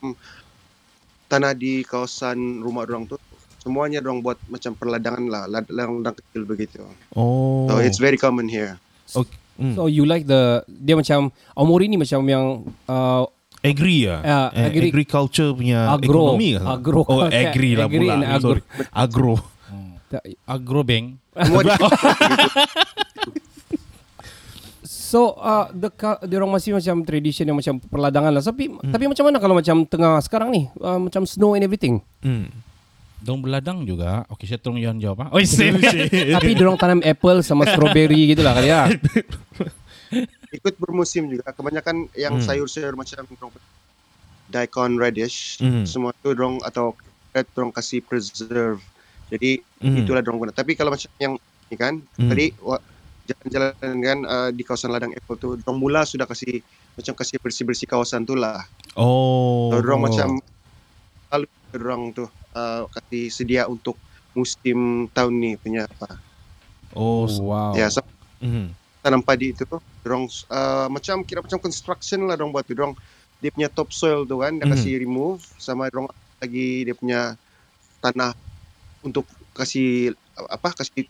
tanah 1.30 1.54
di 1.54 1.86
kawasan 1.86 2.66
rumah 2.66 2.82
orang 2.84 3.06
tu 3.06 3.21
semuanya 3.62 4.02
orang 4.02 4.20
buat 4.20 4.42
macam 4.46 4.74
perladangan 4.74 5.24
lah, 5.24 5.44
lad- 5.46 5.70
ladang 5.70 6.02
kecil 6.12 6.44
begitu. 6.44 6.82
Oh. 7.14 7.70
So 7.70 7.78
it's 7.78 7.98
very 7.98 8.18
common 8.18 8.50
here. 8.50 8.82
okay. 9.08 9.38
Hmm. 9.56 9.78
So 9.78 9.86
you 9.86 10.04
like 10.04 10.26
the 10.26 10.66
dia 10.66 10.98
macam 10.98 11.30
Omori 11.54 11.86
ni 11.86 11.94
macam 11.94 12.26
yang 12.26 12.46
uh, 12.88 13.30
Agri 13.62 14.10
ya? 14.10 14.18
Ya, 14.20 14.42
Eh, 14.50 14.66
agri- 14.66 14.90
agriculture 14.90 15.54
punya 15.54 15.86
Agro. 15.88 16.34
ekonomi 16.34 16.58
kan? 16.58 16.66
Agro. 16.66 17.06
Oh, 17.06 17.22
agri 17.22 17.78
lah 17.78 17.86
Agri 17.86 17.98
pula. 18.02 18.16
agro. 18.26 18.42
Sorry. 18.42 18.62
Agro. 18.90 19.36
Agrobeng. 20.44 21.22
Semua 21.32 21.62
di, 21.62 21.70
So 24.82 25.36
uh, 25.36 25.68
the 25.70 25.92
dia 26.24 26.40
orang 26.40 26.52
masih 26.52 26.72
macam 26.74 27.04
tradition 27.04 27.44
yang 27.44 27.54
macam 27.54 27.78
perladangan 27.78 28.32
lah. 28.32 28.42
Tapi 28.42 28.72
tapi 28.90 29.06
macam 29.06 29.24
mana 29.28 29.38
kalau 29.38 29.54
macam 29.54 29.84
tengah 29.84 30.18
sekarang 30.20 30.50
ni 30.50 30.72
uh, 30.80 30.98
macam 30.98 31.28
snow 31.28 31.54
and 31.54 31.62
everything. 31.62 32.00
Hmm. 32.24 32.48
Dong 33.22 33.40
beladang 33.40 33.86
juga. 33.86 34.26
Okey, 34.28 34.50
saya 34.50 34.58
tolong 34.58 34.82
Yohan 34.82 34.98
jawab. 34.98 35.24
ah. 35.24 35.30
Oh, 35.30 35.38
tapi 36.36 36.50
dia 36.52 36.66
orang 36.66 36.76
tanam 36.76 37.02
apple 37.02 37.46
sama 37.46 37.64
strawberry 37.64 38.26
gitu 38.34 38.42
lah 38.42 38.58
kali 38.58 38.68
ya. 38.68 38.90
ikut 40.58 40.74
bermusim 40.76 41.30
juga. 41.30 41.54
Kebanyakan 41.54 42.10
yang 42.14 42.36
Hmm. 42.36 42.44
sayur-sayur 42.44 42.98
macam 42.98 43.24
dorong 43.30 43.54
daikon 44.50 44.98
radish, 44.98 45.56
Hmm. 45.58 45.86
semua 45.86 46.12
tu 46.18 46.34
dorong 46.34 46.60
atau 46.62 46.98
dorong 47.54 47.72
kasih 47.72 48.02
preserve. 48.02 48.82
Jadi 49.30 49.62
Hmm. 49.80 50.02
itulah 50.02 50.20
dorong 50.20 50.42
guna. 50.42 50.52
Tapi 50.52 50.74
kalau 50.74 50.92
macam 50.92 51.08
yang 51.16 51.38
ni 51.70 51.76
kan, 51.78 52.02
Hmm. 52.18 52.28
tadi 52.28 52.52
jalan-jalan 53.24 53.72
kan 54.02 54.20
uh, 54.26 54.50
di 54.52 54.66
kawasan 54.66 54.92
ladang 54.92 55.14
apple 55.14 55.38
tu, 55.38 55.56
dorong 55.56 55.78
mula 55.78 56.04
sudah 56.04 56.26
kasih 56.26 56.60
macam 56.92 57.16
kasih 57.16 57.40
bersih-bersih 57.40 57.88
kawasan 57.88 58.26
tu 58.26 58.36
lah. 58.36 58.66
Oh. 58.98 59.72
Dorong 59.72 60.04
macam 60.04 60.42
lalu 61.32 61.48
dorong 61.72 62.04
tu 62.12 62.26
uh, 62.52 62.88
kasih 62.90 63.28
sedia 63.28 63.64
untuk 63.66 63.96
musim 64.32 64.78
tahun 65.10 65.34
ni 65.36 65.52
punya 65.56 65.86
apa. 65.86 66.16
Oh. 66.92 67.28
wow. 67.40 67.72
Ya, 67.72 67.88
so, 67.88 68.04
Hmm. 68.38 68.74
tanam 69.00 69.22
padi 69.22 69.50
itu 69.50 69.64
dorong 70.02 70.26
uh, 70.48 70.88
macam 70.88 71.22
kira 71.22 71.40
macam 71.40 71.58
construction 71.58 72.26
lah 72.26 72.34
dorong 72.34 72.50
buat 72.50 72.64
tu 72.64 72.74
dorong 72.74 72.98
dia 73.38 73.50
punya 73.50 73.68
topsoil 73.68 74.24
tu 74.24 74.38
kan 74.38 74.54
dia 74.54 74.64
Mhm. 74.64 74.72
kasih 74.72 74.94
remove 74.98 75.40
sama 75.56 75.88
dorong 75.88 76.10
lagi 76.38 76.84
dia 76.84 76.94
punya 76.94 77.38
tanah 78.00 78.34
untuk 79.00 79.26
kasih 79.52 80.14
apa 80.48 80.74
kasih 80.74 81.06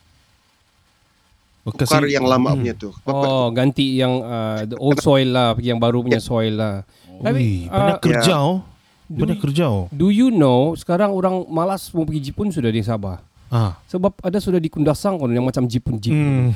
Oh, 1.62 1.70
tukar 1.70 2.02
kasih- 2.02 2.10
yang 2.12 2.26
lama 2.26 2.52
Hmm. 2.52 2.58
punya 2.58 2.74
tu. 2.74 2.90
Oh, 3.06 3.48
ganti 3.50 3.94
yang 3.94 4.18
uh, 4.20 4.66
the 4.66 4.74
old 4.76 4.98
soil 5.06 5.30
lah, 5.30 5.54
yang 5.62 5.78
baru 5.78 6.02
punya 6.02 6.18
soil 6.18 6.58
lah. 6.58 6.82
Ui, 7.06 7.22
Tapi 7.22 7.44
banyak 7.70 7.96
uh, 7.96 8.02
kerja 8.02 8.34
oh. 8.42 8.66
Do 9.12 9.28
we- 9.28 9.40
kerja 9.40 9.68
oh. 9.68 9.92
do 9.92 10.08
you 10.08 10.32
know 10.32 10.72
sekarang 10.80 11.12
orang 11.12 11.44
malas 11.52 11.92
mau 11.92 12.08
pergi 12.08 12.32
Jepun 12.32 12.48
sudah 12.50 12.72
di 12.72 12.80
Sabah. 12.80 13.20
Ah. 13.52 13.76
Sebab 13.92 14.16
ada 14.24 14.40
sudah 14.40 14.64
di 14.64 14.72
Kundasang 14.72 15.20
kon 15.20 15.28
yang 15.36 15.44
macam 15.44 15.68
Jepun 15.68 16.00
Jepun. 16.00 16.56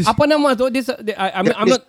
Apa 0.10 0.24
nama 0.24 0.56
tu? 0.56 0.72
This, 0.72 0.88
I, 0.88 1.28
I'm, 1.36 1.46
I'm 1.52 1.68
not 1.68 1.84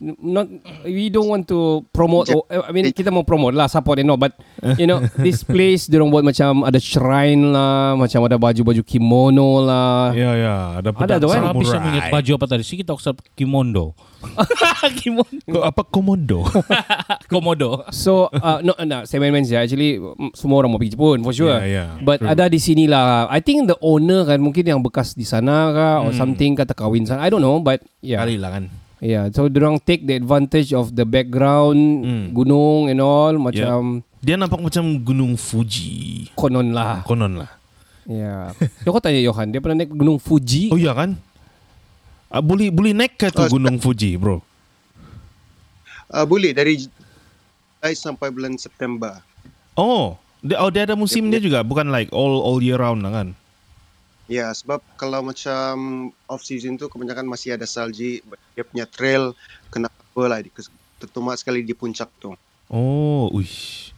not 0.00 0.48
we 0.82 1.06
don't 1.06 1.28
want 1.28 1.44
to 1.44 1.84
promote 1.90 2.32
or, 2.32 2.42
I 2.48 2.72
mean 2.72 2.88
kita 2.88 3.08
mau 3.08 3.20
promote 3.20 3.52
lah 3.52 3.68
support 3.68 4.00
and 4.00 4.08
all 4.08 4.16
but 4.16 4.32
you 4.74 4.84
know 4.84 5.04
this 5.20 5.40
place 5.40 5.84
dia 5.84 6.00
orang 6.00 6.08
buat 6.10 6.24
macam 6.24 6.64
ada 6.64 6.80
shrine 6.80 7.52
lah 7.52 7.92
macam 7.94 8.24
ada 8.24 8.34
baju-baju 8.34 8.80
kimono 8.80 9.60
lah 9.60 10.10
Ya 10.10 10.32
ya, 10.34 10.56
ada 10.74 10.88
Ada 10.88 10.96
pedang 10.96 11.20
tu, 11.20 11.28
kan? 11.28 11.40
Saya 11.42 11.52
bisa 11.54 11.70
samurai. 11.76 11.88
ingat 11.92 12.04
baju 12.10 12.30
apa 12.32 12.44
tadi? 12.46 12.62
Sih 12.64 12.76
kita 12.76 12.92
usah 12.92 13.12
kimondo. 13.32 13.92
kimono. 15.00 15.40
Kau 15.44 15.62
apa 15.62 15.82
komodo? 15.82 16.40
Komodo. 17.30 17.84
So 17.90 18.28
uh, 18.30 18.60
no, 18.60 18.74
no, 18.78 19.04
saya 19.04 19.18
main-main 19.18 19.44
saja. 19.44 19.62
Actually 19.62 19.96
mm, 19.96 20.32
semua 20.32 20.60
orang 20.60 20.70
mau 20.70 20.78
pergi 20.78 20.92
Jepun 20.92 21.20
for 21.20 21.30
sure. 21.30 21.52
Yeah, 21.54 21.68
yeah, 21.68 21.88
But 22.00 22.20
true. 22.20 22.28
ada 22.28 22.48
di 22.48 22.58
sini 22.58 22.84
lah. 22.84 23.28
I 23.28 23.38
think 23.38 23.64
the 23.64 23.78
owner 23.78 24.24
kan 24.24 24.40
mungkin 24.40 24.64
yang 24.64 24.80
bekas 24.80 25.12
di 25.12 25.22
sana 25.22 25.70
kah 25.70 25.94
or 26.00 26.10
Hmm. 26.10 26.18
something 26.18 26.52
kata 26.52 26.72
kahwin 26.72 27.04
sana. 27.04 27.22
I 27.22 27.28
don't 27.28 27.40
know 27.40 27.60
but 27.60 27.80
yeah. 28.00 28.20
Kali 28.20 28.34
lah 28.34 28.50
kan. 28.50 28.64
Yeah, 29.00 29.32
so 29.32 29.48
orang 29.48 29.80
take 29.80 30.04
the 30.04 30.12
advantage 30.12 30.76
of 30.76 30.92
the 30.92 31.08
background 31.08 32.04
Hmm. 32.04 32.24
gunung 32.36 32.92
and 32.92 33.00
all 33.00 33.32
macam 33.40 34.04
Dia 34.20 34.36
nampak 34.36 34.60
macam 34.60 34.84
gunung 35.00 35.40
Fuji. 35.40 36.28
konon 36.36 36.76
lah. 36.76 37.00
Konon 37.08 37.40
lah. 37.40 37.48
Yeah. 38.04 38.52
So 38.84 38.92
kau 38.92 39.00
tanya 39.00 39.24
Johan, 39.24 39.48
dia 39.48 39.64
pernah 39.64 39.80
naik 39.80 39.96
gunung 39.96 40.20
Fuji? 40.20 40.68
Oh 40.68 40.76
iya 40.76 40.92
kan? 40.92 41.16
Ah, 42.28 42.44
boleh 42.44 42.68
boleh 42.68 42.92
naik 42.92 43.16
ke 43.16 43.32
tu 43.32 43.40
Oh, 43.40 43.48
gunung 43.48 43.80
Fuji, 43.80 44.20
bro? 44.20 44.44
Uh, 46.12 46.26
boleh 46.28 46.52
dari 46.52 46.76
Julai 46.76 47.96
sampai 47.96 48.28
bulan 48.28 48.60
September. 48.60 49.24
Oh, 49.72 50.20
dia, 50.44 50.60
oh 50.60 50.68
dia 50.68 50.84
ada 50.84 50.92
musim 50.92 51.32
dia 51.32 51.40
juga, 51.40 51.64
bukan 51.64 51.88
like 51.88 52.12
all 52.12 52.36
all 52.44 52.60
year 52.60 52.76
round 52.76 53.00
lah 53.00 53.24
kan? 53.24 53.28
Ya, 54.30 54.54
sebab 54.54 54.78
kalau 54.94 55.26
macam 55.26 55.74
off 56.30 56.46
season 56.46 56.78
tu 56.78 56.86
kebanyakan 56.86 57.26
masih 57.26 57.58
ada 57.58 57.66
salji, 57.66 58.22
dia 58.54 58.62
punya 58.62 58.86
trail 58.86 59.34
kena 59.74 59.90
apa 59.90 60.22
lah, 60.30 60.38
terutama 61.02 61.34
sekali 61.34 61.66
di 61.66 61.74
puncak 61.74 62.06
tu. 62.22 62.38
Oh, 62.70 63.26
uish. 63.34 63.90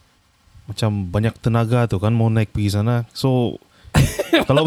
macam 0.62 1.04
banyak 1.04 1.36
tenaga 1.36 1.84
tu 1.84 2.00
kan 2.00 2.16
mau 2.16 2.32
naik 2.32 2.48
pergi 2.48 2.80
sana. 2.80 3.04
So 3.12 3.60
kalau 4.48 4.64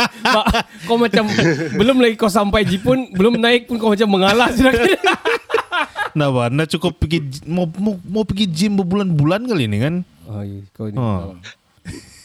kau 0.88 0.96
macam 0.96 1.28
belum 1.76 2.00
lagi 2.00 2.16
kau 2.16 2.32
sampai 2.32 2.64
Jepun, 2.64 3.12
belum 3.12 3.36
naik 3.36 3.68
pun 3.68 3.76
kau 3.76 3.92
macam 3.92 4.08
mengalah 4.08 4.48
sudah. 4.56 4.72
nah, 6.16 6.32
bah, 6.32 6.48
nah 6.48 6.64
cukup 6.64 6.96
pergi 6.96 7.44
mau 7.44 7.68
mau 7.76 8.00
mau 8.08 8.24
pergi 8.24 8.48
gym 8.48 8.80
berbulan-bulan 8.80 9.52
kali 9.52 9.68
ini 9.68 9.78
kan. 9.84 9.94
oh, 10.32 10.40
iya, 10.40 10.64
kau 10.72 10.88
ni. 10.88 10.96
Oh. 10.96 11.36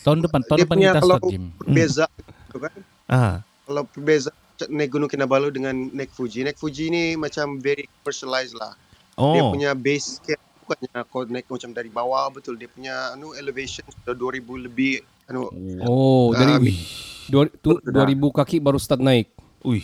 Tahun 0.07 0.23
depan, 0.23 0.39
tahun 0.47 0.59
Dia 0.63 0.63
depan 0.63 0.77
kita 0.79 1.01
start 1.03 1.23
gym. 1.27 1.43
berbeza 1.59 2.07
gitu 2.53 2.61
kan. 2.61 2.77
Ah. 3.09 3.35
Kalau 3.65 3.89
berbeza 3.89 4.29
naik 4.69 4.93
Gunung 4.93 5.09
Kinabalu 5.09 5.49
dengan 5.49 5.73
naik 5.73 6.13
Fuji. 6.13 6.45
Naik 6.45 6.61
Fuji 6.61 6.93
ni 6.93 7.03
macam 7.17 7.57
very 7.57 7.89
personalized 8.05 8.53
lah. 8.53 8.77
Oh. 9.17 9.33
Dia 9.33 9.41
punya 9.49 9.69
base 9.73 10.21
camp 10.21 10.37
bukannya 10.63 10.99
kau 11.09 11.25
naik 11.25 11.49
macam 11.49 11.69
dari 11.73 11.89
bawah 11.89 12.29
betul. 12.29 12.53
Dia 12.53 12.69
punya 12.69 13.17
anu 13.17 13.33
elevation 13.33 13.81
sudah 13.89 14.13
2000 14.13 14.69
lebih 14.69 15.01
anu 15.25 15.49
Oh, 15.81 16.29
Ah, 16.37 16.61
dari 16.61 16.77
dua, 17.25 17.49
tu, 17.49 17.81
2000 17.81 18.29
kaki 18.29 18.61
baru 18.61 18.77
start 18.77 19.01
naik. 19.01 19.33
Ui. 19.65 19.81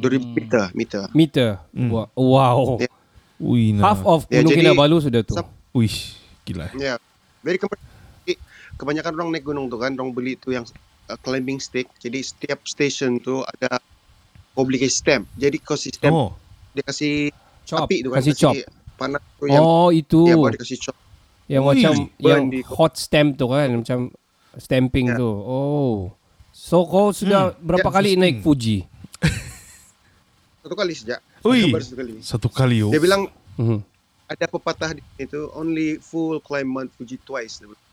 2000 0.00 0.24
meter 0.32 0.64
meter. 0.72 1.02
Meter. 1.12 1.48
Hmm. 1.76 2.08
Wow. 2.16 2.80
Ya. 2.80 2.88
Ui. 3.36 3.76
Nah. 3.76 3.92
Half 3.92 4.00
of 4.08 4.20
Gunung 4.32 4.48
jadi- 4.48 4.64
Kinabalu 4.64 4.96
sudah 5.04 5.20
tu. 5.20 5.36
Ui. 5.76 5.92
Gila. 6.48 6.72
Ya. 6.72 6.96
Yeah. 6.96 6.98
Very 7.44 7.60
kebanyakan 8.74 9.12
orang 9.14 9.30
naik 9.30 9.44
gunung 9.46 9.70
tu 9.70 9.78
kan, 9.78 9.94
orang 9.94 10.10
beli 10.10 10.34
tu 10.34 10.50
yang 10.50 10.66
uh, 11.06 11.18
climbing 11.18 11.58
stick. 11.58 11.88
Jadi 11.96 12.20
setiap 12.20 12.64
station 12.64 13.18
tu 13.18 13.40
ada 13.42 13.80
kau 14.50 14.62
beli 14.62 14.78
kasih 14.78 14.94
stamp. 14.94 15.24
Jadi 15.34 15.56
kau 15.58 15.74
kasih 15.74 15.92
stamp, 15.92 16.14
Oh. 16.14 16.30
dia 16.72 16.82
kasih 16.82 17.34
Chop, 17.64 17.84
api 17.84 17.96
tu 18.00 18.08
kan, 18.08 18.20
kasih 18.20 18.34
chop. 18.34 18.54
panas 18.94 19.22
tu 19.34 19.44
yang 19.46 19.60
Oh, 19.60 19.88
itu. 19.88 20.24
ya, 20.24 20.36
baru 20.36 20.52
dia 20.52 20.60
kasih 20.60 20.78
chop. 20.78 20.96
Yang 21.44 21.62
Ui, 21.62 21.68
macam 21.68 21.92
burn 22.14 22.24
yang 22.24 22.42
di- 22.48 22.64
hot 22.66 22.92
stamp 22.94 23.34
tu 23.34 23.46
kan, 23.46 23.68
macam 23.74 23.98
stamping 24.54 25.10
Ya. 25.10 25.16
tu. 25.16 25.28
Oh. 25.28 26.14
So 26.50 26.84
kau 26.84 27.10
sudah 27.10 27.52
berapa 27.58 27.84
Ya, 27.84 27.92
kali 27.92 28.10
naik 28.14 28.38
interesting. 28.38 28.44
Fuji? 28.44 28.76
Satu 30.62 30.74
kali 30.74 30.92
sejak. 30.94 31.20
Ui. 31.42 31.68
Baru 31.68 31.84
satu 31.84 31.96
kali. 31.98 32.12
Satu 32.22 32.48
kali 32.48 32.76
oh. 32.80 32.88
Dia 32.88 32.96
bilang 32.98 33.28
Mhm. 33.54 33.84
ada 34.24 34.44
pepatah 34.46 34.90
di 34.92 35.02
itu 35.18 35.50
only 35.52 36.00
full 36.00 36.40
climb 36.40 36.64
Mount 36.66 36.88
Fuji 36.94 37.20
twice. 37.20 37.60
Dia 37.60 37.68
bilang. 37.68 37.83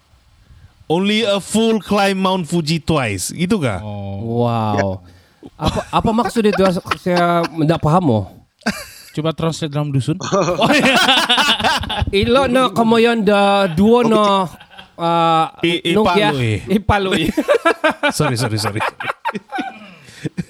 Only 0.91 1.23
a 1.23 1.39
full 1.39 1.79
climb 1.79 2.19
Mount 2.19 2.51
Fuji 2.51 2.83
twice. 2.83 3.31
Gitu 3.31 3.55
kah? 3.63 3.79
Oh. 3.79 4.43
Wow. 4.43 5.07
Apa 5.55 5.79
apa 5.87 6.09
maksud 6.11 6.43
itu? 6.43 6.59
Saya 6.99 7.47
tidak 7.47 7.79
paham 7.79 8.05
oh. 8.11 8.25
Coba 9.11 9.31
translate 9.31 9.71
dalam 9.71 9.91
dusun. 9.91 10.19
Ilo 12.11 12.47
na 12.47 12.71
kamayan 12.71 13.23
da 13.23 13.67
duo 13.67 14.03
na 14.03 14.47
uh, 14.99 15.45
I- 15.63 15.95
nung 15.95 16.07
kaya- 16.07 16.31
ipaloy. 16.31 16.51
Ipaloy. 16.67 17.23
sorry, 18.17 18.35
sorry, 18.35 18.59
sorry. 18.59 18.79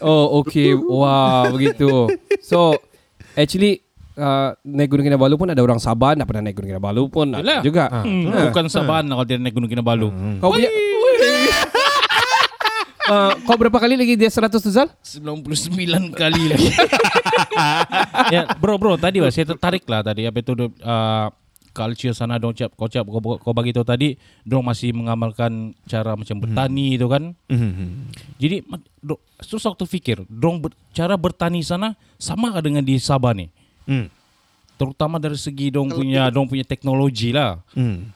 oh, 0.02 0.42
okay. 0.42 0.74
Wow, 0.74 1.54
begitu. 1.54 2.10
So, 2.42 2.78
actually 3.34 3.82
uh, 4.16 4.52
naik 4.62 4.90
Gunung 4.90 5.06
Kinabalu 5.06 5.36
pun 5.36 5.48
ada 5.48 5.60
orang 5.60 5.78
Sabah 5.78 6.16
nak 6.16 6.26
pernah 6.26 6.44
naik 6.44 6.56
Gunung 6.56 6.72
Kinabalu 6.74 7.04
pun 7.08 7.28
Yalah. 7.32 7.62
juga. 7.62 7.86
Hmm, 7.92 8.32
Bukan 8.50 8.66
Sabana 8.68 9.14
kalau 9.14 9.26
dia 9.26 9.38
naik 9.38 9.54
Gunung 9.54 9.70
Kinabalu. 9.70 10.08
Kau 10.38 10.50
punya 10.50 10.70
Uh, 13.02 13.34
kau 13.44 13.60
berapa 13.60 13.76
kali 13.76 14.00
lagi 14.00 14.16
dia 14.16 14.30
100 14.30 14.48
tu 14.56 14.72
Zal? 14.72 14.88
99 15.04 16.16
kali 16.16 16.44
lagi. 16.48 16.70
ya, 18.34 18.48
bro, 18.56 18.80
bro, 18.80 18.96
tadi 18.96 19.20
lah 19.20 19.28
saya 19.28 19.52
tertarik 19.52 19.84
lah 19.84 20.00
tadi 20.00 20.24
apa 20.24 20.40
itu 20.40 20.56
uh, 20.56 21.28
culture 21.72 22.14
sana 22.14 22.38
dong 22.38 22.54
cap 22.54 22.72
kau 22.72 22.88
cap 22.88 23.04
kau, 23.04 23.20
kau 23.20 23.52
bagi 23.52 23.72
tahu 23.72 23.84
tadi 23.84 24.16
dong 24.44 24.64
masih 24.64 24.96
mengamalkan 24.96 25.76
cara 25.84 26.16
macam 26.16 26.40
bertani 26.40 26.96
itu 26.96 27.08
kan. 27.10 27.36
Mhm. 27.52 28.16
Jadi 28.38 28.56
ma- 28.64 28.80
do, 29.02 29.20
terus 29.40 29.66
waktu 29.66 29.84
fikir 29.84 30.24
dong 30.30 30.62
ber, 30.62 30.72
cara 30.92 31.18
bertani 31.18 31.60
sana 31.66 31.98
sama 32.16 32.54
dengan 32.62 32.86
di 32.86 32.96
Sabah 32.96 33.36
nih? 33.36 33.50
Hmm. 33.84 34.08
Terutama 34.76 35.18
dari 35.18 35.38
segi 35.38 35.70
dong 35.70 35.90
punya 35.90 36.28
dong 36.28 36.46
punya 36.46 36.64
teknologi 36.64 37.30
lah. 37.30 37.62
Hmm. 37.72 38.10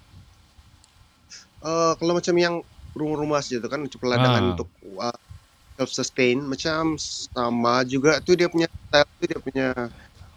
Uh, 1.59 1.93
kalau 1.95 2.13
macam 2.13 2.35
yang 2.35 2.55
rumah-rumah 2.93 3.41
saja 3.41 3.57
tu 3.57 3.67
kan 3.67 3.81
macam 3.81 3.97
peladangan 3.97 4.39
Ah. 4.39 4.49
untuk 4.51 4.69
uh, 4.95 5.17
self 5.75 5.91
sustain 5.91 6.37
macam 6.39 6.95
sama 6.95 7.81
juga 7.83 8.21
tu 8.21 8.31
dia 8.31 8.45
punya 8.45 8.69
style 8.69 9.09
tu 9.11 9.25
dia 9.25 9.39
punya 9.39 9.67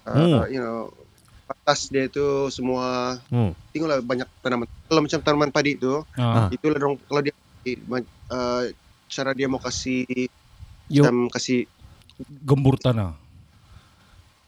uh, 0.02 0.10
Hmm. 0.10 0.42
you 0.48 0.58
know 0.58 0.88
atas 1.46 1.86
dia 1.86 2.08
tu 2.08 2.24
semua 2.48 3.20
Hmm. 3.28 3.52
tengoklah 3.70 4.00
banyak 4.00 4.28
tanaman 4.40 4.66
kalau 4.84 5.00
macam 5.00 5.18
tanaman 5.20 5.50
padi 5.50 5.76
tu 5.76 6.00
Ah. 6.14 6.48
itulah 6.48 6.76
dong 6.76 6.96
kalau 7.02 7.20
dia 7.20 7.32
uh, 8.28 8.62
cara 9.06 9.30
dia 9.32 9.46
mau 9.46 9.60
kasih 9.60 10.04
Yo, 10.88 11.04
macam 11.04 11.28
kasih 11.30 11.68
Gembur 12.42 12.74
tanah. 12.74 13.14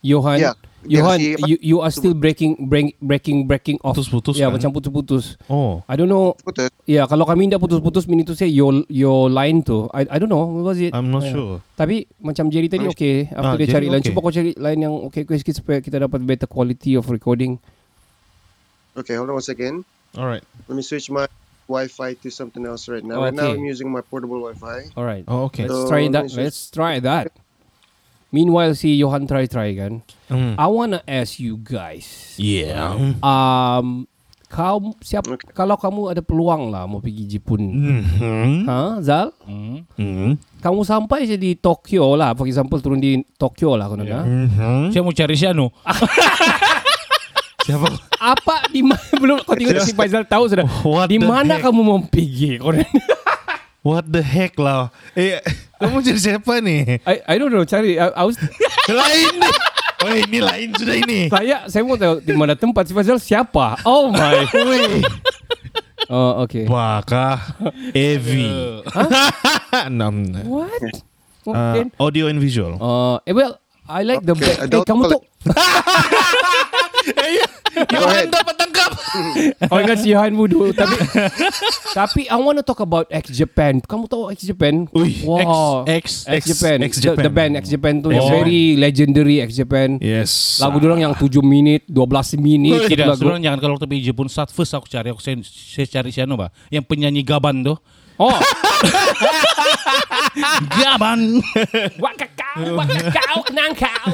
Johan, 0.00 0.40
ya 0.40 0.50
dia 0.50 0.69
Johan, 0.88 1.20
you, 1.20 1.60
you 1.60 1.76
are 1.84 1.92
still 1.92 2.16
breaking 2.16 2.68
break, 2.68 2.96
breaking 3.04 3.44
breaking 3.44 3.76
off. 3.84 3.96
Putus-putus 4.00 4.40
Ya, 4.40 4.48
kan? 4.48 4.56
macam 4.56 4.72
putus-putus. 4.72 5.36
Oh. 5.52 5.84
I 5.84 5.96
don't 6.00 6.08
know. 6.08 6.32
putus 6.40 6.72
Ya, 6.88 7.04
kalau 7.04 7.28
kami 7.28 7.52
tidak 7.52 7.60
putus-putus 7.60 8.08
meaning 8.08 8.24
to 8.24 8.32
say 8.32 8.48
your 8.48 8.72
your 8.88 9.28
line 9.28 9.60
tu. 9.60 9.92
I 9.92 10.08
I 10.08 10.16
don't 10.16 10.32
know 10.32 10.40
what 10.40 10.72
was 10.72 10.80
it. 10.80 10.96
I'm 10.96 11.12
not 11.12 11.28
Ya. 11.28 11.36
sure. 11.36 11.60
Tapi 11.76 12.08
macam 12.16 12.48
Jerry 12.48 12.72
tadi 12.72 12.88
okay. 12.88 13.28
After 13.28 13.44
ah, 13.44 13.60
dia 13.60 13.68
Jerry 13.68 13.74
cari 13.76 13.86
line, 13.92 14.00
okay. 14.00 14.08
cuba 14.12 14.18
kau 14.24 14.32
cari 14.32 14.52
line 14.56 14.80
yang 14.80 14.94
okay 15.04 15.28
okay 15.28 15.36
sikit 15.36 15.60
supaya 15.60 15.78
kita 15.84 16.00
dapat 16.00 16.24
better 16.24 16.48
quality 16.48 16.96
of 16.96 17.08
recording. 17.12 17.60
okay 18.96 19.14
hold 19.16 19.30
on 19.30 19.38
one 19.38 19.44
second 19.46 19.86
Alright. 20.18 20.42
let 20.66 20.74
me 20.74 20.82
switch 20.82 21.06
my 21.08 21.24
Wi-Fi 21.70 22.18
to 22.26 22.34
something 22.34 22.66
else 22.66 22.90
right 22.90 23.04
now. 23.06 23.22
Oh, 23.22 23.30
Right 23.30 23.34
now 23.36 23.54
okay. 23.54 23.54
I'm 23.54 23.64
using 23.64 23.86
my 23.94 24.02
portable 24.02 24.42
Wi-Fi. 24.42 24.90
Alright. 24.98 25.22
Oh, 25.30 25.46
okay. 25.46 25.70
Let's 25.70 25.86
So, 25.86 25.88
try 25.88 26.02
let 26.10 26.12
that. 26.18 26.24
Let's 26.34 26.60
try 26.66 26.98
that. 26.98 27.30
Meanwhile, 28.30 28.78
si 28.78 28.94
Johan 28.94 29.26
try 29.26 29.44
try 29.44 29.74
kan. 29.74 30.06
Hmm. 30.30 30.54
I 30.54 30.66
wanna 30.66 31.02
ask 31.04 31.42
you 31.42 31.58
guys. 31.58 32.38
Yeah. 32.38 32.94
Um, 33.18 34.06
kau 34.46 34.94
siap 34.98 35.26
Okay. 35.26 35.50
kalau 35.50 35.74
kamu 35.74 36.10
ada 36.10 36.22
peluang 36.22 36.70
lah 36.70 36.86
mau 36.86 36.98
pergi 36.98 37.26
Jepun. 37.26 37.62
Hmm. 37.70 38.66
Ha, 38.66 39.02
Zal? 39.02 39.34
Hmm. 39.42 39.82
Hmm. 39.94 40.38
Kamu 40.58 40.82
sampai 40.82 41.26
je 41.26 41.34
di 41.34 41.54
Tokyo 41.54 42.14
lah, 42.14 42.34
for 42.34 42.46
example 42.46 42.78
turun 42.78 42.98
di 42.98 43.18
Tokyo 43.34 43.74
lah 43.74 43.86
konon 43.86 44.06
ya. 44.06 44.22
Hmm. 44.22 44.90
Saya 44.90 45.02
mau 45.02 45.10
cari 45.10 45.34
si 45.34 45.46
Anu. 45.46 45.66
Siapa? 47.66 47.86
Apa 48.18 48.66
di 48.70 48.80
mana 48.82 48.98
belum 49.22 49.42
kau 49.44 49.54
tengok 49.54 49.84
si 49.84 49.92
Faizal 49.92 50.26
tahu 50.26 50.48
sudah. 50.48 50.66
What 50.82 51.06
di 51.06 51.18
mana 51.18 51.58
heck? 51.58 51.66
kamu 51.66 51.80
mau 51.82 51.98
pergi 52.02 52.58
konon? 52.58 52.82
What 53.80 54.12
the 54.12 54.20
heck 54.20 54.60
lah? 54.60 54.92
Eh, 55.16 55.40
kamu 55.80 56.04
jadi 56.04 56.20
siapa 56.20 56.60
nih? 56.60 57.00
I 57.08 57.14
I 57.24 57.34
don't 57.40 57.48
know 57.48 57.64
cari 57.64 57.96
I, 57.96 58.12
I 58.12 58.22
was, 58.28 58.36
lain 58.88 59.40
nih. 59.40 59.54
Oh 60.00 60.12
ini 60.16 60.38
lain 60.40 60.68
sudah 60.76 60.96
ini. 60.96 61.28
saya 61.28 61.68
saya 61.68 61.84
mau 61.84 61.96
tahu 61.96 62.24
di 62.24 62.32
mana 62.32 62.56
tempat 62.56 62.88
si 62.88 62.92
Faizal 62.96 63.20
siapa. 63.20 63.80
Oh 63.84 64.08
my. 64.12 64.48
oh 66.12 66.44
okay. 66.44 66.64
Baka 66.68 67.40
Evi. 67.92 68.80
Enam. 69.88 70.28
What? 70.44 71.04
Uh, 71.44 71.52
Mungkin. 71.52 71.86
audio 71.96 72.28
and 72.28 72.40
visual. 72.40 72.76
Uh, 72.80 73.16
eh 73.24 73.32
well, 73.32 73.60
I 73.88 74.04
like 74.04 74.24
the 74.24 74.36
Okay, 74.36 74.44
back. 74.44 74.56
Eh, 74.60 74.64
adult 74.68 74.84
kamu 74.88 75.02
tuh 75.08 75.20
Go 77.90 78.02
ahead. 78.04 78.28
dapat 78.28 78.54
tangkap. 78.56 78.90
Oh 79.70 79.78
ingat 79.78 79.98
si 80.00 80.10
Johan 80.10 80.34
Wudu 80.34 80.70
Tapi 80.70 80.94
Tapi 81.98 82.20
I 82.26 82.36
want 82.36 82.56
to 82.56 82.64
talk 82.64 82.78
about 82.78 83.10
X 83.10 83.26
Japan 83.28 83.82
Kamu 83.82 84.06
tahu 84.06 84.30
X 84.30 84.46
Japan? 84.46 84.86
Ui, 84.90 85.26
wow. 85.26 85.82
X, 85.82 86.24
X 86.24 86.42
Japan 86.46 86.78
X 86.80 86.92
The, 86.96 87.10
Japan. 87.10 87.22
the 87.22 87.32
band 87.32 87.52
X 87.58 87.64
Japan 87.68 87.98
tuh 87.98 88.10
Yang 88.10 88.22
Oh. 88.22 88.30
very 88.32 88.78
legendary 88.78 89.36
X 89.40 89.54
Japan 89.56 89.98
Yes. 89.98 90.62
Lagu 90.62 90.78
dorang 90.78 91.02
yang 91.02 91.10
7 91.12 91.26
minit 91.42 91.82
12 91.86 92.38
minit 92.38 92.86
Tidak, 92.86 93.02
lagu. 93.04 93.18
sebenarnya 93.18 93.50
jangan 93.50 93.58
kalau 93.58 93.74
pergi 93.76 94.02
Jepun 94.04 94.30
saat 94.30 94.50
first 94.50 94.70
aku 94.70 94.86
cari 94.86 95.10
aku 95.10 95.18
saya, 95.18 95.42
saya 95.42 95.86
cari 95.90 96.10
si 96.10 96.22
Anu 96.22 96.38
bah, 96.38 96.50
yang 96.68 96.86
penyanyi 96.86 97.26
Gaban 97.26 97.66
tuh. 97.66 97.78
Oh 98.14 98.36
Gaban. 100.76 101.40
Wak 101.98 102.14
kakau 102.16 102.76
Wak 102.76 102.86
kakau 102.86 103.38
Kenang 103.42 103.72
kau 103.74 104.12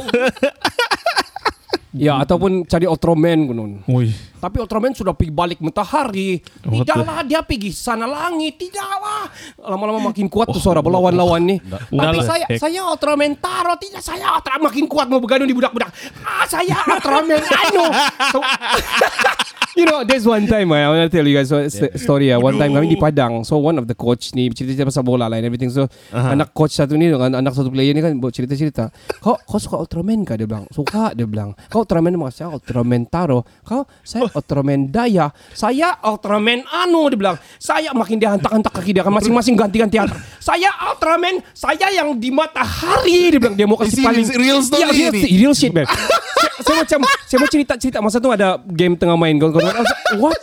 Ya 1.97 2.21
ataupun 2.21 2.69
cari 2.69 2.85
Ultraman 2.85 3.49
kunun. 3.49 3.71
Wih. 3.89 4.13
Tapi 4.37 4.57
Ultraman 4.61 4.93
sudah 4.93 5.17
pergi 5.17 5.33
balik 5.33 5.59
matahari. 5.65 6.39
Tidaklah 6.63 7.25
dia 7.25 7.41
pergi 7.41 7.73
sana 7.73 8.05
langit. 8.05 8.61
Tidaklah. 8.61 9.33
Lama-lama 9.65 10.13
makin 10.13 10.29
kuat 10.29 10.53
tuh 10.53 10.61
suara 10.61 10.85
berlawan-lawan 10.85 11.41
nih. 11.41 11.59
Tapi 11.91 12.19
saya 12.21 12.47
heck. 12.47 12.61
saya 12.61 12.81
Ultraman 12.85 13.33
Taro. 13.41 13.75
Tidak 13.81 14.05
saya 14.05 14.37
Ultraman 14.37 14.69
makin 14.69 14.85
kuat 14.87 15.09
mau 15.09 15.19
bergaduh 15.19 15.49
di 15.49 15.57
budak-budak. 15.57 15.91
Ah 16.23 16.45
saya 16.45 16.77
Ultraman 16.85 17.41
Anu. 17.43 17.87
So, 18.31 18.39
you 19.77 19.85
know, 19.85 20.03
there's 20.03 20.25
one 20.25 20.47
time 20.47 20.73
I 20.73 20.89
want 20.89 21.05
to 21.05 21.13
tell 21.13 21.23
you 21.23 21.37
guys 21.37 21.53
a 21.53 21.69
st- 21.69 21.93
story 21.95 22.33
ah. 22.33 22.39
One 22.39 22.57
time 22.57 22.73
kami 22.73 22.89
di 22.89 22.97
Padang. 22.97 23.45
So 23.45 23.59
one 23.59 23.77
of 23.77 23.85
the 23.85 23.95
coach 23.95 24.33
ni 24.33 24.49
cerita-cerita 24.49 24.89
pasal 24.89 25.05
bola 25.05 25.29
lah 25.29 25.37
and 25.37 25.45
everything. 25.45 25.69
So 25.69 25.87
Aha. 26.11 26.33
anak 26.33 26.51
coach 26.51 26.73
satu 26.73 26.97
ni 26.97 27.07
dengan 27.07 27.37
anak 27.37 27.53
satu 27.53 27.69
player 27.69 27.93
ni 27.93 28.01
kan 28.01 28.17
buat 28.17 28.33
cerita-cerita. 28.33 28.89
Kau 29.21 29.37
kau 29.39 29.61
suka 29.61 29.77
Ultraman 29.77 30.25
kah 30.25 30.35
dia 30.35 30.49
bilang? 30.49 30.65
Suka 30.73 31.13
dia 31.13 31.29
bilang. 31.29 31.53
Kau 31.69 31.85
Ultraman 31.85 32.17
mana? 32.17 32.33
Saya 32.33 32.51
Ultraman 32.51 33.05
Taro. 33.05 33.45
Kau 33.63 33.85
saya 34.01 34.27
Ultraman 34.27 34.89
Daya. 34.89 35.29
Saya 35.53 36.01
Ultraman 36.01 36.65
Anu 36.67 37.07
dia 37.07 37.19
bilang. 37.21 37.37
Saya 37.57 37.93
makin 37.93 38.17
dia 38.17 38.33
hantak-hantak 38.33 38.73
kaki 38.73 38.91
dia 38.91 39.05
kan 39.05 39.13
masing-masing 39.13 39.55
ganti-ganti 39.55 40.01
hantak. 40.01 40.17
Saya 40.41 40.73
Ultraman, 40.89 41.45
saya 41.53 41.93
yang 41.93 42.17
di 42.17 42.33
matahari 42.33 43.29
dia 43.29 43.39
bilang 43.39 43.55
dia 43.55 43.67
mau 43.67 43.77
kasih 43.77 44.01
paling 44.01 44.27
real 44.35 44.61
story 44.61 44.81
Ya, 44.81 44.89
real, 44.89 45.13
ni? 45.13 45.21
real 45.37 45.53
shit 45.53 45.71
man. 45.71 45.85
saya, 45.91 46.49
saya 46.63 46.77
macam 46.83 46.99
saya 47.27 47.39
mau 47.39 47.51
cerita 47.51 47.73
cerita 47.77 47.99
masa 48.01 48.17
tu 48.17 48.29
ada 48.29 48.57
game 48.63 48.95
tengah 48.95 49.15
main 49.15 49.37
kawan-kawan. 49.37 49.66
I 49.75 49.81
was 49.83 49.91
like, 49.91 50.21
What? 50.23 50.41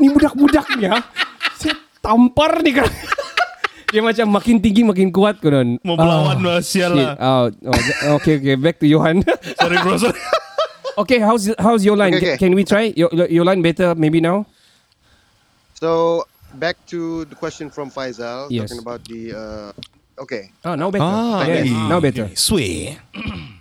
Ini 0.00 0.06
budak-budaknya. 0.14 0.92
Saya 1.58 1.74
tampar 2.00 2.62
ni 2.62 2.72
kan. 2.72 2.88
Dia 3.92 4.00
macam 4.06 4.26
makin 4.30 4.62
tinggi 4.62 4.86
makin 4.86 5.10
kuat 5.10 5.42
kan. 5.42 5.76
Mau 5.82 5.98
melawan 5.98 6.38
lah, 6.46 6.62
sial 6.62 6.94
lah. 6.94 7.18
Oh, 7.18 7.50
oh, 7.50 8.22
okay, 8.22 8.38
okay. 8.38 8.54
Back 8.54 8.78
to 8.78 8.86
Johan. 8.86 9.26
Sorry 9.58 9.76
bro, 9.82 9.98
sorry. 9.98 10.14
okay, 10.94 11.18
how's 11.18 11.50
how's 11.58 11.82
your 11.82 11.98
line? 11.98 12.14
Okay, 12.14 12.38
okay. 12.38 12.38
Can 12.38 12.54
we 12.54 12.62
try 12.62 12.94
your 12.94 13.10
your 13.26 13.42
line 13.42 13.66
better 13.66 13.98
maybe 13.98 14.22
now? 14.22 14.46
So 15.74 16.22
back 16.54 16.78
to 16.94 17.26
the 17.26 17.34
question 17.34 17.66
from 17.66 17.90
Faisal 17.90 18.46
Yes. 18.46 18.70
talking 18.70 18.78
about 18.78 19.02
the 19.10 19.34
uh, 19.34 20.22
okay 20.22 20.54
Oh, 20.62 20.78
now 20.78 20.94
better. 20.94 21.02
Ah, 21.02 21.42
yes, 21.50 21.66
okay. 21.66 21.74
now 21.90 21.98
better. 21.98 22.26
Sweet. 22.38 22.94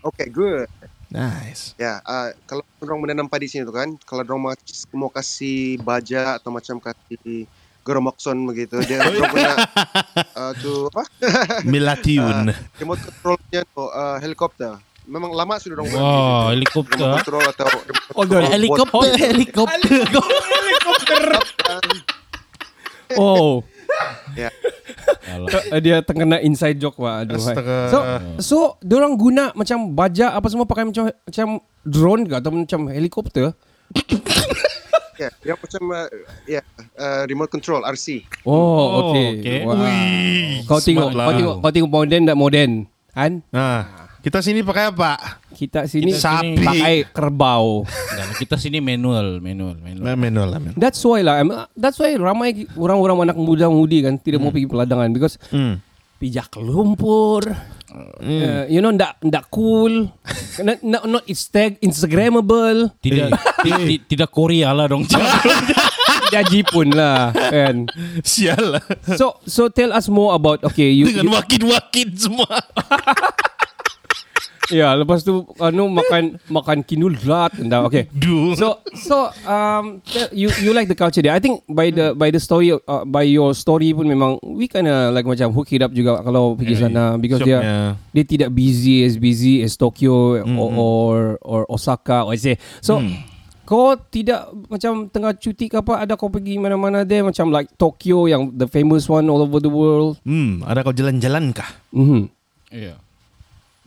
okay 0.06 0.30
good 0.30 0.70
Nice. 1.10 1.74
ya 1.76 2.00
uh, 2.06 2.30
kalau 2.46 2.62
orang 2.80 3.02
menanam 3.02 3.26
padi 3.26 3.50
sini 3.50 3.66
tu 3.66 3.74
kan 3.74 3.98
kalau 4.06 4.22
orang 4.22 4.54
mau, 4.94 5.10
kasih 5.10 5.82
baja 5.82 6.38
atau 6.38 6.54
macam 6.54 6.78
kasih 6.78 7.50
geromokson 7.82 8.38
begitu 8.46 8.78
dia 8.86 9.02
orang 9.10 9.26
punya 9.28 9.54
uh, 10.38 10.54
tu 10.54 10.86
apa 10.88 11.04
Melatiun. 11.66 12.54
remote 12.78 13.02
controlnya 13.02 13.66
tu 13.66 13.82
uh, 13.82 14.22
helikopter 14.22 14.78
memang 15.10 15.34
lama 15.34 15.58
sudah 15.58 15.82
orang 15.82 15.90
buat 15.90 15.98
Wow, 15.98 16.14
gitu. 16.14 16.54
helikopter. 16.54 16.94
remote 16.94 17.18
control 17.18 17.44
atau 17.50 17.66
remote 17.66 17.90
Hold 18.14 18.30
on. 18.30 18.32
control 18.38 18.54
Helikopter, 18.54 19.10
helikopter. 19.18 20.06
Oh. 23.18 23.66
Ya. 24.38 24.50
Uh, 25.30 25.82
dia 25.82 26.02
terkena 26.02 26.42
inside 26.42 26.78
joke 26.78 26.98
wah 26.98 27.22
aduh. 27.22 27.38
Astaga. 27.38 27.78
So 27.90 27.98
so 28.40 28.58
orang 28.90 29.14
guna 29.16 29.52
macam 29.54 29.94
baja 29.94 30.34
apa 30.34 30.48
semua 30.48 30.66
pakai 30.66 30.90
macam 30.90 31.10
macam 31.10 31.48
drone 31.84 32.24
ke 32.26 32.34
atau 32.38 32.52
macam 32.54 32.80
helikopter? 32.90 33.54
Ya, 35.20 35.28
dia 35.44 35.52
macam 35.52 35.84
uh, 35.92 36.08
ya 36.48 36.64
uh, 36.96 37.28
remote 37.28 37.52
control 37.52 37.84
RC. 37.84 38.24
Oh, 38.48 38.56
Oh, 38.56 39.12
okay. 39.12 39.68
Wih, 39.68 40.64
Kau 40.64 40.80
tengok, 40.80 41.12
kau 41.12 41.20
lah. 41.20 41.36
tengok, 41.36 41.56
kau 41.60 41.72
tengok 41.76 41.92
modern 41.92 42.24
tak 42.24 42.40
modern, 42.40 42.72
kan? 43.12 43.32
Nah, 43.52 43.84
kita 44.20 44.40
sini 44.40 44.60
pakai 44.62 44.90
apa? 44.90 45.12
Kita 45.50 45.84
sini 45.86 46.12
Kita 46.12 46.40
sini- 46.40 46.60
pakai 46.60 46.96
kerbau. 47.06 47.84
Dan 48.10 48.28
kita 48.36 48.56
sini 48.56 48.78
manual, 48.78 49.40
manual, 49.40 49.76
manual. 49.76 50.16
Manual 50.16 50.48
lah, 50.50 50.60
man. 50.60 50.74
That's 50.76 51.00
why 51.00 51.20
lah. 51.20 51.40
That's 51.74 51.96
why 51.96 52.14
ramai 52.14 52.68
orang-orang 52.74 53.26
anak 53.26 53.38
muda-mudi 53.38 54.02
kan 54.02 54.16
tidak 54.16 54.40
mau 54.40 54.50
pergi 54.50 54.68
peladangan 54.68 55.10
because 55.10 55.40
Hmm. 55.50 55.80
pijak 56.16 56.52
lumpur. 56.56 57.48
Uh, 57.90 58.70
you 58.70 58.80
know, 58.80 58.92
ndak 58.92 59.18
ndak 59.20 59.50
cool. 59.50 60.14
not, 60.62 60.78
not, 60.80 61.04
not 61.04 61.24
Insta- 61.26 61.80
Instagrammable. 61.80 62.94
Tidak, 63.00 63.34
ti- 63.66 63.82
ti- 63.88 64.04
tidak 64.08 64.30
Korea 64.30 64.72
lah 64.72 64.86
dong. 64.86 65.08
Dia 66.30 66.46
Jepun 66.46 66.94
lah, 66.94 67.34
kan? 67.34 67.90
Sial 68.22 68.78
lah. 68.78 68.84
So, 69.18 69.42
so 69.42 69.66
tell 69.66 69.90
us 69.90 70.06
more 70.06 70.38
about 70.38 70.62
okay, 70.62 70.94
you, 70.94 71.10
Dengan 71.10 71.26
you 71.26 71.32
wakil-wakil 71.34 72.14
semua. 72.14 72.54
Ya, 74.70 74.94
lepas 74.96 75.22
tu 75.22 75.44
anu 75.60 75.90
makan 75.90 76.38
makan 76.48 76.86
kinulat 76.86 77.54
dah 77.60 77.86
okay. 77.86 78.08
Duh. 78.22 78.54
So 78.56 78.80
so 78.96 79.30
um 79.44 80.02
you 80.32 80.50
you 80.62 80.72
like 80.72 80.88
the 80.88 80.98
culture 80.98 81.22
there. 81.22 81.34
I 81.34 81.42
think 81.42 81.66
by 81.68 81.90
the 81.90 82.14
by 82.14 82.30
the 82.30 82.42
story 82.42 82.74
uh, 82.74 83.04
by 83.06 83.26
your 83.26 83.54
story 83.54 83.92
pun 83.92 84.08
memang 84.08 84.38
we 84.46 84.70
kinda 84.70 85.10
like 85.10 85.26
macam 85.26 85.52
hook 85.52 85.70
it 85.74 85.82
up 85.82 85.92
juga 85.92 86.22
kalau 86.22 86.54
pergi 86.56 86.76
sana 86.80 87.18
because 87.18 87.42
dia 87.44 87.60
dia 88.14 88.24
tidak 88.24 88.50
busy 88.54 89.04
as 89.04 89.18
busy 89.18 89.62
as 89.62 89.76
Tokyo 89.76 90.40
or, 90.42 90.70
or 90.74 91.16
or 91.42 91.60
Osaka 91.70 92.24
or 92.24 92.34
say. 92.38 92.56
So 92.80 93.02
kau 93.70 93.94
tidak 94.10 94.50
macam 94.66 95.14
tengah 95.14 95.38
cuti 95.38 95.70
ke 95.70 95.78
apa 95.78 96.02
ada 96.02 96.18
kau 96.18 96.26
pergi 96.34 96.58
mana-mana 96.58 97.06
there 97.06 97.22
macam 97.22 97.54
like 97.54 97.70
Tokyo 97.78 98.26
yang 98.26 98.50
the 98.58 98.66
famous 98.66 99.06
one 99.06 99.30
all 99.30 99.46
over 99.46 99.62
the 99.62 99.70
world. 99.70 100.18
Hmm, 100.26 100.66
ada 100.66 100.82
kau 100.82 100.90
jalan-jalan 100.90 101.54
kah? 101.54 101.70
Mhm. 101.94 102.34
Iya. 102.74 102.98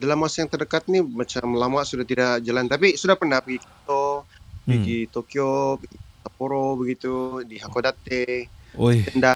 Dalam 0.03 0.19
masa 0.19 0.43
yang 0.43 0.51
terdekat 0.51 0.83
ni 0.91 0.99
macam 0.99 1.55
lama 1.55 1.79
sudah 1.81 2.03
tidak 2.03 2.43
jalan 2.43 2.67
tapi 2.67 2.99
sudah 2.99 3.15
pernah 3.15 3.39
pergi 3.39 3.63
Kyoto, 3.63 4.27
pergi 4.67 5.07
Tokyo, 5.07 5.79
pergi 5.79 5.95
Sapporo 6.19 6.75
begitu 6.75 7.13
di 7.47 7.55
Hakodate, 7.55 8.51
Oi. 8.75 8.99
Tenda. 9.07 9.31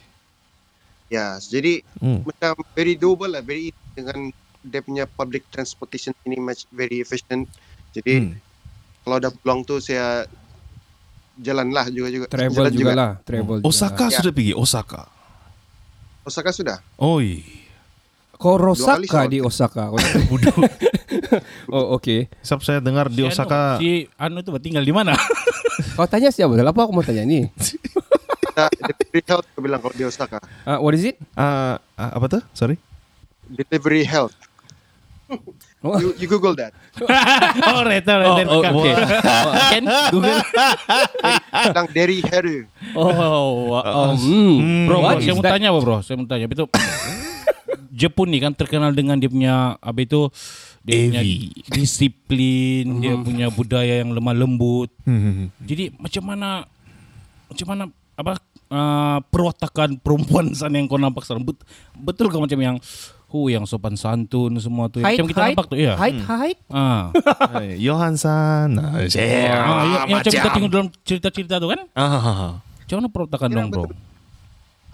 Ya, 1.07 1.39
jadi 1.39 1.87
Hmm. 2.03 2.19
macam 2.27 2.51
very 2.75 2.99
doable 2.99 3.31
lah, 3.31 3.39
very 3.39 3.71
easy 3.71 3.87
dengan 3.95 4.27
dia 4.59 4.83
punya 4.83 5.07
public 5.07 5.47
transportation 5.47 6.11
ini 6.27 6.35
much 6.35 6.67
very 6.67 6.99
efficient. 6.99 7.47
Jadi 7.95 8.13
Hmm. 8.19 8.31
kalau 9.07 9.23
ada 9.23 9.31
peluang 9.31 9.63
tu 9.63 9.79
saya 9.79 10.27
jalan 11.39 11.71
lah 11.71 11.87
juga 11.87 12.11
juga. 12.11 12.25
Travel 12.27 12.51
jalan 12.67 12.71
juga 12.75 12.91
lah, 12.91 13.11
travel. 13.23 13.63
juga 13.63 13.67
Osaka 13.71 14.11
Ya. 14.11 14.19
sudah 14.19 14.31
pergi, 14.35 14.51
Osaka. 14.51 15.07
Osaka 16.27 16.51
sudah. 16.51 16.83
Oi. 16.99 17.56
Kau 18.37 18.53
soal. 18.77 19.01
di 19.29 19.41
Osaka. 19.41 19.89
oh 19.89 19.97
okay. 21.97 22.29
Sebab 22.45 22.61
saya 22.61 22.79
dengar 22.79 23.09
di 23.09 23.25
Si 23.25 23.25
anu, 23.25 23.33
Osaka 23.33 23.59
Si 23.81 24.05
Anu 24.13 24.45
tu 24.45 24.53
tinggal 24.61 24.85
di 24.85 24.93
mana? 24.93 25.17
Kau 25.97 26.05
tanya 26.05 26.29
siapa? 26.29 26.53
Apa 26.53 26.85
aku 26.85 26.93
mau 26.93 27.01
tanya 27.01 27.25
ni? 27.25 27.49
Kita 27.57 28.69
delivery 28.77 29.21
health 29.25 29.47
aku 29.53 29.59
bilang 29.65 29.79
kalau 29.81 29.93
di 29.97 30.05
Osaka. 30.05 30.37
Uh, 30.65 30.77
what 30.81 30.93
is 30.93 31.05
it? 31.05 31.17
Ah, 31.33 31.81
ah, 31.97 32.17
apa 32.17 32.25
tuh? 32.29 32.41
Sorry. 32.53 32.77
Delivery 33.49 34.05
health. 34.05 34.37
Oh. 35.83 35.93
You, 36.01 36.15
you 36.17 36.27
Google 36.29 36.55
that. 36.57 36.73
oh, 36.97 37.83
reta, 37.85 38.17
reta. 38.17 38.41
Oh, 38.49 38.61
oh, 38.63 38.81
okay. 38.81 38.95
Can 39.77 39.85
Google. 40.09 40.39
Bilang 41.53 41.87
Derry 41.93 42.19
Heru. 42.25 42.65
Oh, 42.97 43.77
oh, 43.77 44.15
hmm. 44.17 44.87
Bro, 44.89 44.97
bro, 44.97 45.05
What 45.05 45.21
saya 45.21 45.35
mau 45.37 45.45
tanya 45.45 45.67
apa 45.69 45.79
bro? 45.83 45.97
Saya 46.01 46.15
mau 46.17 46.25
tanya. 46.25 46.45
Itu 46.49 46.65
Jepun 47.91 48.29
ni 48.29 48.39
kan 48.39 48.53
terkenal 48.53 48.93
dengan 48.93 49.17
dia 49.17 49.27
punya 49.27 49.75
apa 49.77 49.99
itu 49.99 50.29
dia 50.81 50.95
punya 51.03 51.21
Heavy. 51.21 51.51
disiplin, 51.67 52.85
dia 53.03 53.13
punya 53.19 53.47
budaya 53.51 53.99
yang 53.99 54.15
lemah 54.15 54.35
lembut. 54.35 54.87
Hmm. 55.03 55.51
Jadi 55.59 55.91
macam 55.95 56.23
mana 56.23 56.49
macam 57.47 57.67
mana 57.67 57.83
apa 58.15 58.31
uh, 58.71 59.17
perwatakan 59.27 59.99
perempuan 59.99 60.51
sana 60.55 60.79
yang 60.79 60.87
kau 60.87 60.99
nampak 60.99 61.23
sana 61.23 61.43
Bet, 61.43 61.59
betul 61.93 62.31
ke 62.31 62.37
macam 62.39 62.59
yang 62.59 62.77
hu 63.27 63.51
yang 63.51 63.67
sopan 63.67 63.99
santun 63.99 64.55
semua 64.55 64.87
tu 64.87 65.03
Height, 65.03 65.15
macam 65.19 65.27
kita 65.27 65.41
height, 65.43 65.55
nampak 65.55 65.65
tu 65.67 65.75
ya. 65.75 65.93
height, 65.99 66.19
height. 66.23 66.59
Ah. 66.71 67.11
Hai, 67.51 67.75
Johansson. 67.75 68.79
Ah, 68.79 68.95
ah, 68.95 69.03
yang, 69.03 69.11
yang 70.07 70.07
macam 70.07 70.31
kita 70.31 70.49
tengok 70.55 70.71
dalam 70.71 70.87
cerita-cerita 71.03 71.55
tu 71.59 71.67
kan? 71.67 71.79
Ah, 71.91 72.63
Macam 72.63 72.95
mana 73.03 73.07
perwatakan 73.11 73.47
Kira 73.51 73.57
dong 73.59 73.69
bro? 73.69 73.83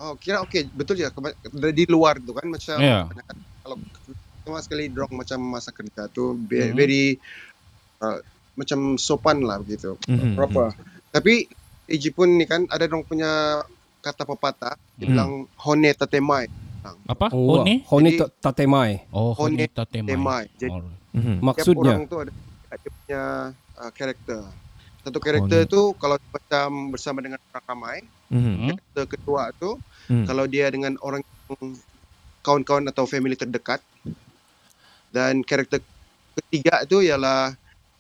Oh, 0.04 0.13
kira 0.13 0.44
okey, 0.44 0.68
betul 0.70 1.00
je. 1.00 1.08
Dari 1.50 1.84
luar 1.88 2.20
tu 2.20 2.32
kan 2.32 2.44
macam 2.46 2.76
Ya. 2.76 3.08
kalau 3.63 3.80
sama 4.44 4.60
sekali 4.60 4.92
dorong 4.92 5.16
macam 5.16 5.39
masa 5.39 5.72
kerja 5.72 6.12
tu 6.12 6.36
very, 6.44 6.68
Mhm. 6.68 6.76
very 6.76 7.04
uh, 7.98 8.20
macam 8.54 9.00
sopan 9.00 9.39
lah 9.39 9.58
begitu. 9.58 9.96
Mhm, 10.04 10.36
Proper. 10.36 10.76
Tapi 11.10 11.48
di 11.86 11.96
Jepun 11.98 12.36
ni 12.36 12.44
kan 12.44 12.68
ada 12.68 12.84
dorong 12.84 13.08
punya 13.08 13.63
kata 13.98 14.28
pepatah 14.28 14.76
dia 14.94 15.08
Mhm. 15.08 15.10
bilang 15.10 15.32
hone 15.56 15.89
tatemai. 15.94 16.52
Apa? 17.08 17.32
Oh? 17.32 17.63
Honi 17.63 17.80
Jadi- 18.10 18.20
ta- 18.20 18.32
tatemai. 18.44 19.08
Oh, 19.10 19.32
Honi 19.32 19.63
Tatemai. 19.66 20.52
Jadi- 20.54 20.84
mhm. 21.13 21.39
Tiap 21.39 21.48
Maksudnya. 21.48 21.96
orang 21.96 22.04
tu 22.06 22.18
ada 22.20 22.32
dia 22.74 22.92
punya 22.92 23.22
uh, 23.80 23.92
karakter. 23.94 24.42
Satu 25.04 25.20
karakter 25.20 25.68
Hone. 25.68 25.70
tu 25.70 25.82
kalau 25.94 26.16
macam 26.26 26.68
bersama 26.89 27.20
dengan 27.20 27.39
orang 27.46 27.66
ramai, 27.66 27.98
Mhm. 28.28 28.39
Hmm? 28.39 28.68
karakter 28.72 29.04
kedua 29.10 29.44
tu 29.54 29.76
Hmm. 30.06 30.24
kalau 30.24 30.48
dia 30.48 30.68
dengan 30.68 30.96
orang 31.00 31.20
kawan-kawan 32.39 32.88
atau 32.88 33.04
family 33.04 33.36
terdekat 33.36 33.84
dan 35.10 35.39
karakter 35.42 35.80
ketiga 36.36 36.84
tu 36.84 37.00
ialah 37.00 37.54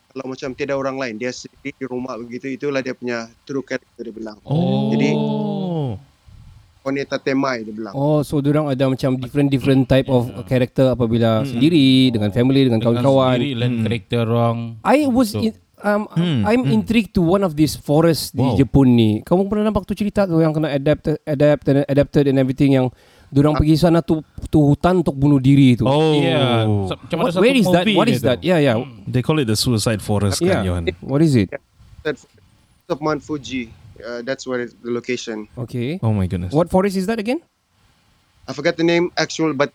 kalau 0.09 0.25
macam 0.27 0.51
tiada 0.51 0.73
orang 0.73 0.95
lain 0.95 1.15
dia 1.15 1.29
sendiri 1.29 1.71
di 1.71 1.85
rumah 1.85 2.15
begitu 2.15 2.49
itulah 2.49 2.79
dia 2.79 2.91
punya 2.91 3.27
true 3.43 3.61
character 3.61 4.03
dia 4.03 4.11
bilang 4.11 4.37
Oh. 4.43 4.91
Jadi- 4.91 5.13
Oh. 5.13 5.95
Oneta 6.83 7.15
Temai 7.15 7.63
dia 7.63 7.71
bilang 7.71 7.93
Oh, 7.93 8.19
so 8.21 8.43
orang 8.43 8.67
ada 8.67 8.83
macam 8.85 9.15
different 9.15 9.47
different 9.47 9.87
type 9.87 10.07
of 10.07 10.27
character 10.43 10.91
apabila 10.91 11.41
Hmm. 11.41 11.47
sendiri 11.49 12.11
dengan 12.11 12.27
family 12.29 12.67
dengan 12.67 12.79
Dengan 12.79 12.99
kawan-kawan. 12.99 13.31
sendiri 13.33 13.51
lain 13.55 13.71
Hmm. 13.71 13.83
karakter 13.83 14.23
orang. 14.25 14.57
I 14.83 15.07
was 15.07 15.31
So- 15.31 15.39
in, 15.39 15.55
um, 15.83 16.07
Hmm, 16.15 16.41
I'm 16.47 16.63
hmm. 16.65 16.75
intrigued 16.81 17.13
to 17.15 17.21
one 17.21 17.43
of 17.43 17.53
these 17.53 17.75
forests 17.75 18.31
Wow. 18.33 18.55
di 18.55 18.63
Jepun 18.63 18.87
ni. 18.95 19.09
Kamu 19.21 19.51
pernah 19.51 19.69
nampak 19.69 19.83
tu 19.85 19.93
cerita 19.93 20.23
tu 20.25 20.39
yang 20.39 20.55
kena 20.55 20.71
adapt, 20.73 21.19
adapt, 21.27 21.63
adapted 21.67 22.25
and 22.31 22.39
everything 22.39 22.73
yang 22.79 22.87
Diorang 23.33 23.57
pergi 23.57 23.73
sana 23.81 24.05
tu, 24.05 24.21
tu 24.53 24.61
hutan 24.61 25.01
untuk 25.01 25.17
bunuh 25.17 25.41
diri 25.41 25.73
tu. 25.73 25.89
Oh, 25.89 26.21
Yeah. 26.21 26.69
So, 26.85 26.93
macam 27.01 27.17
ada 27.17 27.25
What, 27.25 27.33
satu 27.33 27.41
where 27.41 27.57
is 27.57 27.65
that? 27.65 27.85
What 27.97 28.05
is 28.13 28.21
that? 28.21 28.39
Yeah, 28.45 28.61
yeah. 28.61 28.77
they 29.09 29.25
call 29.25 29.41
it 29.41 29.49
the 29.49 29.57
suicide 29.57 30.05
forest 30.05 30.37
Yeah. 30.37 30.61
kan, 30.61 30.69
Johan? 30.69 30.83
What 31.01 31.25
is 31.25 31.33
it? 31.33 31.49
That 32.05 32.21
of 32.93 33.01
Mount 33.01 33.25
Fuji. 33.25 33.73
Uh, 33.97 34.21
that's 34.21 34.45
where 34.45 34.61
it's 34.61 34.77
the 34.85 34.93
location. 34.93 35.49
Okay. 35.57 35.97
Oh 36.05 36.13
my 36.13 36.29
goodness. 36.29 36.53
What 36.53 36.69
forest 36.69 36.93
is 36.93 37.09
that 37.09 37.17
again? 37.17 37.41
I 38.45 38.53
forgot 38.53 38.77
the 38.77 38.85
name 38.85 39.09
actual, 39.17 39.57
but 39.57 39.73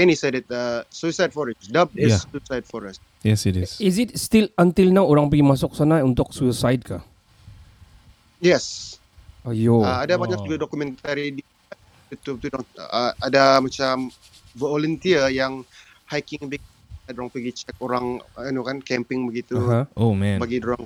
Kenny 0.00 0.16
said 0.16 0.32
it. 0.32 0.48
Uh, 0.48 0.88
suicide 0.88 1.36
forest. 1.36 1.68
Dubbed 1.68 2.00
is 2.00 2.16
Yeah. 2.16 2.20
suicide 2.32 2.64
forest. 2.64 3.04
Yes, 3.26 3.42
it 3.42 3.58
is. 3.58 3.82
Is 3.82 3.98
it 3.98 4.14
still 4.14 4.46
until 4.54 4.94
now 4.94 5.02
orang 5.02 5.26
pergi 5.26 5.42
masuk 5.42 5.74
sana 5.74 5.98
untuk 6.06 6.30
suicide 6.30 6.86
kah? 6.86 7.02
Yes. 8.38 8.96
Ayo. 9.42 9.82
Uh, 9.82 9.98
ada 10.06 10.14
banyak 10.14 10.46
juga 10.46 10.62
dokumentari 10.62 11.34
di 11.34 11.42
YouTube 12.06 12.46
tu. 12.46 12.54
Uh, 12.78 13.10
ada 13.18 13.58
macam 13.58 14.14
volunteer 14.54 15.26
yang 15.34 15.66
hiking 16.06 16.46
big 16.46 16.62
dorong 17.06 17.30
pergi 17.30 17.54
check 17.54 17.76
orang 17.78 18.18
anu 18.34 18.66
kan 18.66 18.82
camping 18.82 19.30
begitu 19.30 19.54
Aha. 19.62 19.86
Oh 19.94 20.10
man. 20.10 20.42
bagi 20.42 20.58
dorong 20.58 20.82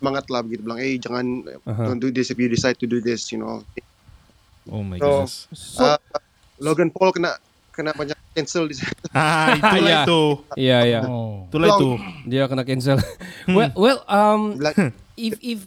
semangat 0.00 0.32
lah 0.32 0.40
begitu 0.40 0.64
bilang 0.64 0.80
eh 0.80 0.96
jangan 0.96 1.44
Aha. 1.68 1.92
don't 1.92 2.00
do 2.00 2.08
this 2.08 2.32
if 2.32 2.40
you 2.40 2.48
decide 2.48 2.80
to 2.80 2.88
do 2.88 3.04
this 3.04 3.28
you 3.32 3.40
know 3.40 3.60
Oh 4.66 4.80
my 4.80 4.96
So, 4.96 5.04
goodness. 5.06 5.34
So, 5.52 5.84
Uh, 5.84 5.98
Logan 6.58 6.88
Paul 6.88 7.12
kena 7.12 7.36
kena 7.76 7.92
banyak 7.92 8.16
cancel 8.32 8.64
di 8.66 8.74
sana. 8.74 8.96
Ah, 9.12 9.46
itulah 9.54 9.76
Yeah. 9.86 10.04
itu. 10.04 10.22
yeah, 10.56 10.82
yeah. 10.82 11.02
Oh. 11.04 11.44
Itulah 11.46 11.68
itu. 11.70 11.88
Dia 12.24 12.48
kena 12.48 12.64
cancel. 12.64 12.96
well, 13.46 13.70
well, 13.76 13.98
um, 14.08 14.56
Like, 14.56 14.76
if 15.14 15.36
if 15.40 15.58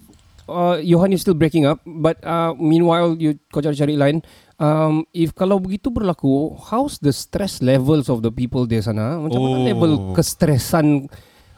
uh, 0.46 0.78
Johan 0.80 1.14
is 1.14 1.22
still 1.22 1.34
breaking 1.34 1.64
up, 1.64 1.78
but 1.84 2.18
uh, 2.22 2.54
meanwhile 2.54 3.14
you 3.14 3.38
kau 3.50 3.62
cari-cari 3.62 3.94
lain. 3.94 4.26
Um, 4.60 5.08
if 5.16 5.32
kalau 5.32 5.56
begitu 5.56 5.88
berlaku, 5.88 6.52
how's 6.60 7.00
the 7.00 7.16
stress 7.16 7.64
levels 7.64 8.12
of 8.12 8.20
the 8.20 8.30
people 8.30 8.68
di 8.68 8.84
sana? 8.84 9.16
Macam 9.16 9.40
mana 9.40 9.56
Oh. 9.56 9.66
level 9.66 9.92
kestresan 10.12 11.08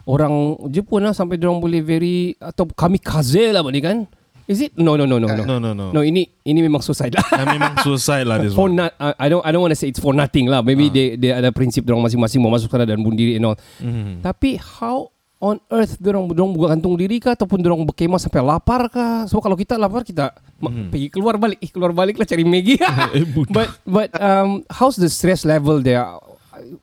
orang 0.04 0.54
Jepun 0.70 1.02
lah 1.02 1.10
sampai 1.10 1.34
orang 1.36 1.58
boleh 1.58 1.82
very 1.82 2.38
atau 2.38 2.66
kamikaze 2.70 3.50
lah 3.50 3.62
ni 3.66 3.82
kan? 3.82 4.06
Is 4.44 4.58
it? 4.60 4.74
No, 4.74 4.94
no, 4.94 5.04
no, 5.04 5.16
no, 5.16 5.28
no. 5.28 5.44
No, 5.44 5.56
no, 5.56 5.70
no. 5.70 5.90
No, 5.90 6.00
ini 6.00 6.26
ini 6.42 6.60
memang 6.60 6.80
suicide 6.80 7.14
lah. 7.14 7.26
Ah, 7.30 7.46
memang 7.46 7.78
suicide 7.80 8.26
lah 8.26 8.38
this 8.38 8.52
for 8.52 8.66
one. 8.66 8.74
not, 8.76 8.90
uh, 8.96 9.14
I 9.14 9.26
don't 9.26 9.40
I 9.40 9.50
don't 9.50 9.60
want 9.60 9.70
to 9.70 9.78
say 9.78 9.86
it's 9.86 9.98
for 9.98 10.10
nothing 10.12 10.46
lah. 10.46 10.60
Maybe 10.60 10.88
they 10.88 11.14
they 11.14 11.30
ada 11.30 11.48
prinsip 11.48 11.86
orang 11.86 12.02
masing-masing 12.02 12.38
mau 12.38 12.50
masuk 12.50 12.66
sana 12.66 12.82
dan 12.82 12.98
bunuh 12.98 13.14
diri 13.14 13.38
and 13.38 13.46
all. 13.46 13.56
Mhm. 13.78 14.20
Tapi 14.20 14.58
how 14.58 15.08
on 15.38 15.58
earth 15.68 15.98
dorong 15.98 16.30
dorong 16.30 16.54
buka 16.54 16.70
kantung 16.70 16.94
diri 16.94 17.18
kah 17.18 17.34
ataupun 17.34 17.58
dorong 17.58 17.82
berkemah 17.84 18.18
sampai 18.18 18.40
lapar 18.40 18.86
kah? 18.88 19.26
So 19.26 19.38
kalau 19.38 19.54
kita 19.54 19.74
lapar 19.74 20.02
kita 20.02 20.34
ma- 20.58 20.70
Hmm. 20.70 20.90
pergi 20.90 21.06
keluar 21.08 21.34
balik, 21.34 21.58
eh, 21.58 21.66
keluar 21.66 21.90
balik 21.90 22.14
lah 22.14 22.26
cari 22.26 22.42
Maggi. 22.42 22.78
but 23.54 23.70
but 23.82 24.10
um 24.18 24.62
how's 24.68 24.94
the 24.94 25.06
stress 25.06 25.42
level 25.42 25.78
there? 25.78 26.02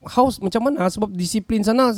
How's 0.06 0.40
macam 0.40 0.64
mana 0.66 0.88
sebab 0.88 1.12
disiplin 1.12 1.60
sana 1.60 1.92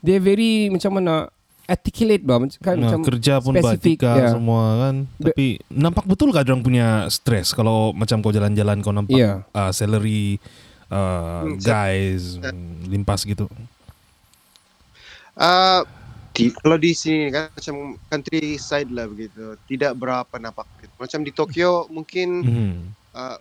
they 0.00 0.18
very 0.18 0.66
macam 0.68 0.94
mana 0.94 1.30
articulate 1.64 2.24
bah 2.26 2.42
macam 2.42 2.58
kan 2.58 2.74
Nah, 2.74 2.90
macam 2.90 3.00
kerja 3.06 3.38
pun 3.38 3.54
batika 3.54 4.12
yeah. 4.18 4.32
semua 4.34 4.64
kan. 4.88 4.94
Tapi 5.18 5.62
nampak 5.70 6.04
betul 6.04 6.34
gak 6.34 6.46
orang 6.46 6.60
punya 6.60 7.06
stres 7.08 7.54
kalau 7.54 7.94
macam 7.94 8.18
kau 8.20 8.34
jalan-jalan 8.34 8.82
kau 8.82 8.90
nampak 8.90 9.14
Yeah. 9.16 9.46
uh, 9.54 9.70
salary 9.70 10.42
uh, 10.90 11.46
Hmm, 11.46 11.56
guys 11.62 12.36
mm, 12.36 12.90
limpas 12.90 13.22
gitu. 13.22 13.46
uh, 15.38 15.80
di, 16.32 16.48
kalau 16.48 16.80
di 16.80 16.96
sini 16.96 17.28
kan 17.28 17.52
macam 17.52 17.76
countryside 18.08 18.88
lah 18.88 19.04
begitu. 19.04 19.52
Tidak 19.68 19.92
berapa 19.92 20.32
nampak 20.40 20.64
gitu. 20.80 20.94
Macam 20.96 21.20
di 21.20 21.32
Tokyo 21.32 21.84
mungkin 21.92 22.28
Mhm. 22.40 22.72
uh, 23.12 23.36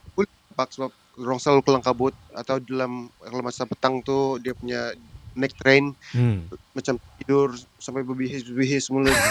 nampak 0.52 0.68
sebab 0.76 0.92
orang 1.18 1.40
selalu 1.40 1.62
kelang 1.64 1.84
kabut 1.84 2.16
atau 2.32 2.60
dalam 2.60 3.08
kalau 3.20 3.44
masa 3.44 3.64
petang 3.64 4.00
tu 4.04 4.40
dia 4.40 4.52
punya 4.52 4.92
naik 5.34 5.56
train 5.56 5.96
Hmm. 6.12 6.48
macam 6.72 6.96
tidur 7.18 7.50
sampai 7.78 8.02
berbihis-bihis 8.02 8.90
mulut. 8.90 9.12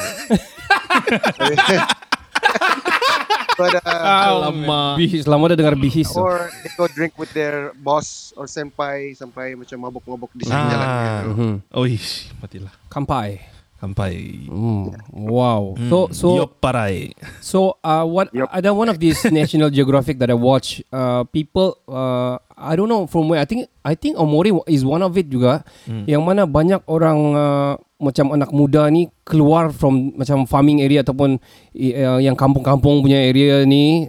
Alamak. 3.61 4.97
Bihis, 4.97 5.29
lama 5.29 5.53
dah 5.53 5.57
dengar 5.59 5.77
bihis. 5.77 6.09
or 6.17 6.49
they 6.65 6.73
go 6.77 6.89
drink 6.89 7.13
with 7.21 7.29
their 7.33 7.77
boss 7.77 8.33
or 8.33 8.49
senpai 8.49 9.13
sampai 9.13 9.53
macam 9.53 9.77
mabuk-mabuk 9.79 10.33
di 10.33 10.49
sini 10.49 10.57
jalan. 10.57 10.87
Ah. 10.87 11.21
gitu. 11.21 11.31
Mhm. 11.37 11.53
Oh, 11.77 11.85
ish, 11.85 12.33
matilah. 12.41 12.73
Kampai. 12.89 13.41
Sampai. 13.77 14.45
Mm. 14.45 14.93
Wow. 15.09 15.73
Hmm. 15.73 15.89
So 15.89 15.99
so 16.13 16.29
Yoparai. 16.37 17.17
So 17.41 17.81
uh, 17.81 18.05
what 18.05 18.29
Yup. 18.29 18.53
ada 18.53 18.73
one 18.73 18.89
of 18.89 19.01
these 19.01 19.17
National 19.33 19.69
Geographic 19.69 20.21
that 20.21 20.29
I 20.29 20.37
watch. 20.37 20.85
Uh, 20.89 21.25
people, 21.25 21.81
uh, 21.89 22.37
I 22.61 22.77
don't 22.77 22.87
know 22.87 23.05
from 23.05 23.27
where. 23.27 23.41
I 23.41 23.45
think 23.45 23.65
I 23.81 23.97
think 23.97 24.15
Omori 24.15 24.53
is 24.67 24.85
one 24.85 25.01
of 25.01 25.17
it 25.17 25.27
juga. 25.27 25.65
Hmm. 25.85 26.05
Yang 26.05 26.23
mana 26.23 26.43
banyak 26.45 26.85
orang 26.85 27.19
uh, 27.33 27.73
macam 27.97 28.31
anak 28.31 28.49
muda 28.51 28.87
ni 28.87 29.09
keluar 29.25 29.69
from 29.71 30.13
macam 30.15 30.45
farming 30.45 30.81
area 30.81 31.01
ataupun 31.01 31.41
uh, 31.73 32.19
yang 32.19 32.33
kampung-kampung 32.33 33.01
punya 33.01 33.17
area 33.19 33.65
ni, 33.65 34.09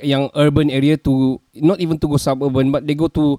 yang 0.00 0.30
urban 0.32 0.68
area 0.68 0.94
to 0.94 1.38
not 1.54 1.78
even 1.78 1.94
to 1.94 2.06
go 2.06 2.16
suburban, 2.16 2.70
but 2.70 2.82
they 2.82 2.94
go 2.94 3.06
to 3.06 3.38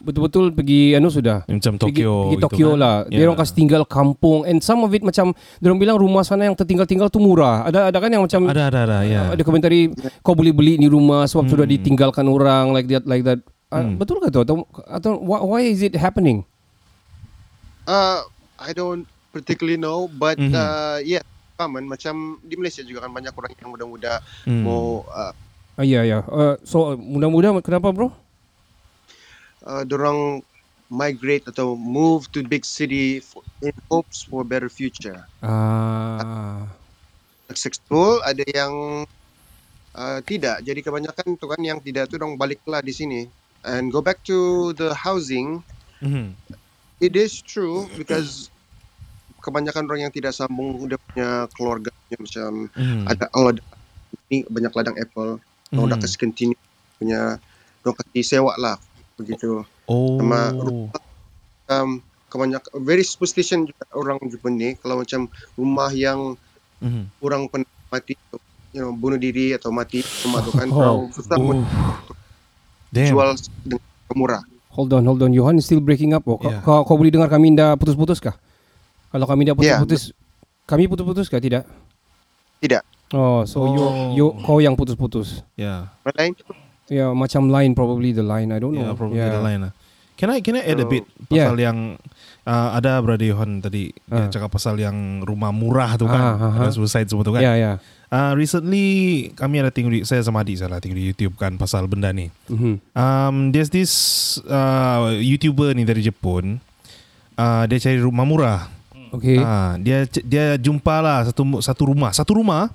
betul-betul 0.00 0.48
pergi 0.48 0.96
anu 0.96 1.12
sudah 1.12 1.44
Macam 1.44 1.76
pergi, 1.76 2.00
Tokyo. 2.00 2.12
pergi 2.24 2.32
gitu 2.32 2.44
Tokyo 2.48 2.68
kan. 2.72 2.78
lah. 2.80 2.94
Dia 3.04 3.20
orang 3.22 3.36
kasih 3.36 3.52
tinggal 3.54 3.82
kampung 3.84 4.48
and 4.48 4.58
some 4.58 4.80
of 4.80 4.88
it 4.90 5.04
macam 5.04 5.30
dia 5.60 5.66
orang 5.68 5.76
bilang 5.78 6.00
rumah 6.00 6.24
sana 6.24 6.48
yang 6.48 6.56
tertinggal-tinggal 6.56 7.12
tu 7.12 7.20
murah. 7.20 7.68
Ada 7.68 7.92
ada 7.92 7.98
kan 8.00 8.08
yang 8.08 8.24
macam 8.24 8.48
Ada, 8.48 8.72
ada, 8.72 8.80
ada. 8.88 8.98
Ya. 9.04 9.22
ada 9.28 9.42
komentari 9.44 9.92
kau 10.20 10.32
boleh 10.32 10.50
beli 10.50 10.80
ni 10.80 10.88
rumah 10.88 11.28
sebab 11.28 11.44
sudah 11.46 11.62
Hmm. 11.62 11.74
ditinggalkan 11.74 12.24
orang 12.24 12.72
like 12.72 12.88
that 12.88 13.04
like 13.04 13.20
that. 13.22 13.44
Uh, 13.70 13.86
Hmm. 13.86 13.94
Betul 14.02 14.18
ke 14.18 14.34
tu 14.34 14.42
atau 14.42 14.66
atau 14.90 15.14
why, 15.22 15.62
is 15.62 15.78
it 15.78 15.94
happening? 15.94 16.42
Uh, 17.86 18.26
I 18.58 18.74
don't 18.74 19.06
particularly 19.30 19.78
know, 19.78 20.10
but 20.10 20.34
Mhm. 20.36 20.50
uh, 20.50 20.98
yeah, 21.06 21.22
common. 21.54 21.86
Macam 21.86 22.42
di 22.42 22.58
Malaysia 22.58 22.82
juga 22.82 23.06
kan 23.06 23.14
banyak 23.14 23.30
orang 23.30 23.54
yang 23.62 23.70
muda-muda 23.70 24.18
Hmm. 24.42 24.66
mau 24.66 25.06
uh, 25.06 25.30
Ah 25.78 25.86
ya 25.86 26.04
ya. 26.04 26.20
Uh, 26.28 26.58
so 26.60 26.98
mudah-mudah 26.98 27.56
kenapa 27.62 27.88
bro? 27.94 28.10
uh, 29.64 29.86
dorang 29.86 30.42
migrate 30.90 31.46
atau 31.46 31.78
move 31.78 32.26
to 32.34 32.42
big 32.42 32.66
city 32.66 33.22
for, 33.22 33.46
in 33.62 33.72
hopes 33.86 34.26
for 34.26 34.42
better 34.42 34.66
future. 34.66 35.22
Ah. 35.40 36.66
Successful 37.46 38.18
ada 38.26 38.42
yang 38.50 39.06
uh, 39.94 40.18
tidak. 40.26 40.66
Jadi 40.66 40.80
kebanyakan 40.82 41.38
tu 41.38 41.46
kan 41.46 41.60
yang 41.62 41.78
tidak 41.78 42.10
tu 42.10 42.18
dong 42.18 42.34
baliklah 42.34 42.82
di 42.82 42.90
sini. 42.90 43.20
And 43.62 43.92
go 43.92 44.00
back 44.00 44.24
to 44.24 44.36
the 44.74 44.96
housing, 44.96 45.60
Mhm. 46.00 46.32
it 46.98 47.12
is 47.12 47.38
true 47.38 47.84
because 47.92 48.48
kebanyakan 49.38 49.84
orang 49.84 50.08
yang 50.08 50.14
tidak 50.14 50.32
sambung 50.32 50.84
dia 50.84 50.96
punya 51.02 51.28
keluarga 51.52 51.92
macam 52.10 52.68
Mhm. 52.72 53.04
ada 53.04 53.24
oh 53.32 53.52
ada 53.52 53.60
ini 54.26 54.44
banyak 54.46 54.72
ladang 54.72 54.96
apple, 54.96 55.40
orang 55.70 55.86
Mhm. 55.86 55.92
dah 55.92 55.98
kasih 55.98 56.18
continue 56.18 56.60
punya 56.96 57.36
orang 57.82 57.96
kasih 57.98 58.24
sewa 58.26 58.52
lah 58.56 58.76
begitu. 59.16 59.64
Oh. 59.84 60.16
sama 60.16 60.54
rumah 60.54 61.02
um, 61.68 61.98
kebanyakan 62.26 62.70
very 62.80 63.02
superstition 63.02 63.66
juga 63.66 63.84
orang 63.92 64.22
Jepun 64.24 64.54
ni 64.54 64.78
kalau 64.78 64.96
macam 64.96 65.26
rumah 65.54 65.90
yang 65.90 66.38
Mhm. 66.78 67.10
orang 67.20 67.42
pernah 67.46 67.68
mati 67.88 68.14
you 68.70 68.78
know, 68.78 68.94
bunuh 68.94 69.18
diri 69.18 69.50
atau 69.52 69.68
mati 69.68 69.98
rumah 70.22 70.40
tu 70.40 70.50
kan 70.50 70.68
Oh. 70.72 70.78
orang 70.78 70.98
susah 71.10 71.36
Oh. 71.36 71.60
Damn. 72.90 73.14
jual 73.14 73.28
dengan 73.66 74.16
murah 74.18 74.42
Hold 74.70 74.94
on, 74.94 75.02
hold 75.02 75.18
on. 75.26 75.34
Johan 75.34 75.58
still 75.58 75.82
breaking 75.82 76.14
up. 76.14 76.22
Oh, 76.30 76.38
kau, 76.38 76.46
Yeah. 76.46 76.62
kau, 76.62 76.86
kau 76.86 76.94
boleh 76.94 77.10
dengar 77.10 77.26
kami 77.26 77.50
dah 77.58 77.74
putus-putus 77.74 78.22
kah? 78.22 78.38
Kalau 79.10 79.26
kami 79.26 79.42
dah 79.42 79.58
Yeah. 79.58 79.82
putus-putus, 79.82 80.14
kami 80.62 80.86
putus-putus 80.86 81.26
kah? 81.26 81.42
Tidak. 81.42 81.66
tidak 82.62 82.82
Oh, 83.10 83.42
so 83.42 83.66
you, 83.66 83.82
Oh. 83.82 84.14
you, 84.14 84.26
kau 84.46 84.62
yang 84.62 84.78
putus-putus. 84.78 85.42
Yeah. 85.58 85.90
Lain 86.14 86.38
Yeah, 86.86 87.10
macam 87.10 87.50
line 87.50 87.74
probably 87.74 88.14
the 88.14 88.22
line. 88.22 88.54
I 88.54 88.62
don't 88.62 88.74
know. 88.74 88.86
Yeah, 88.86 88.94
probably 88.94 89.18
the 89.18 89.42
line 89.42 89.60
lah. 89.70 89.72
Can 90.14 90.30
I 90.30 90.38
can 90.38 90.54
I 90.58 90.62
add 90.62 90.78
a 90.78 90.86
bit 90.86 91.02
Yeah. 91.26 91.50
pasal 91.50 91.58
yang 91.58 91.78
uh, 92.46 92.76
ada 92.76 93.00
Brother 93.00 93.28
Johan 93.28 93.60
tadi 93.60 93.90
Ah. 94.08 94.24
yang 94.24 94.30
cakap 94.32 94.50
pasal 94.52 94.78
yang 94.78 95.24
rumah 95.24 95.50
murah 95.50 95.96
tu 95.96 96.06
kan, 96.06 96.22
ah, 96.40 96.56
ada 96.56 96.68
ah. 96.68 96.74
suicide 96.74 97.08
semua 97.08 97.24
tu 97.24 97.32
kan. 97.34 97.42
Yeah, 97.42 97.56
yeah. 97.56 97.76
Uh, 98.10 98.34
recently 98.34 98.86
kami 99.38 99.62
ada 99.62 99.70
tengok 99.70 100.02
saya 100.02 100.18
sama 100.26 100.42
adik 100.42 100.58
saya 100.58 100.66
lah 100.66 100.82
tengok 100.82 100.98
di 100.98 101.06
YouTube 101.14 101.38
kan 101.38 101.54
pasal 101.54 101.86
benda 101.86 102.10
ni. 102.10 102.26
Mhm. 102.50 102.82
Um, 102.92 103.34
there's 103.54 103.70
this 103.70 103.92
uh, 104.50 105.14
YouTuber 105.14 105.78
ni 105.78 105.86
dari 105.86 106.02
Jepun. 106.02 106.58
Uh, 107.38 107.64
dia 107.70 107.78
cari 107.78 108.02
rumah 108.02 108.26
murah. 108.26 108.60
Okay. 109.10 109.38
Ah, 109.42 109.74
dia 109.78 110.06
dia 110.22 110.54
jumpa 110.58 111.02
lah 111.02 111.26
satu 111.26 111.42
satu 111.62 111.82
rumah, 111.90 112.10
satu 112.14 112.38
rumah, 112.38 112.70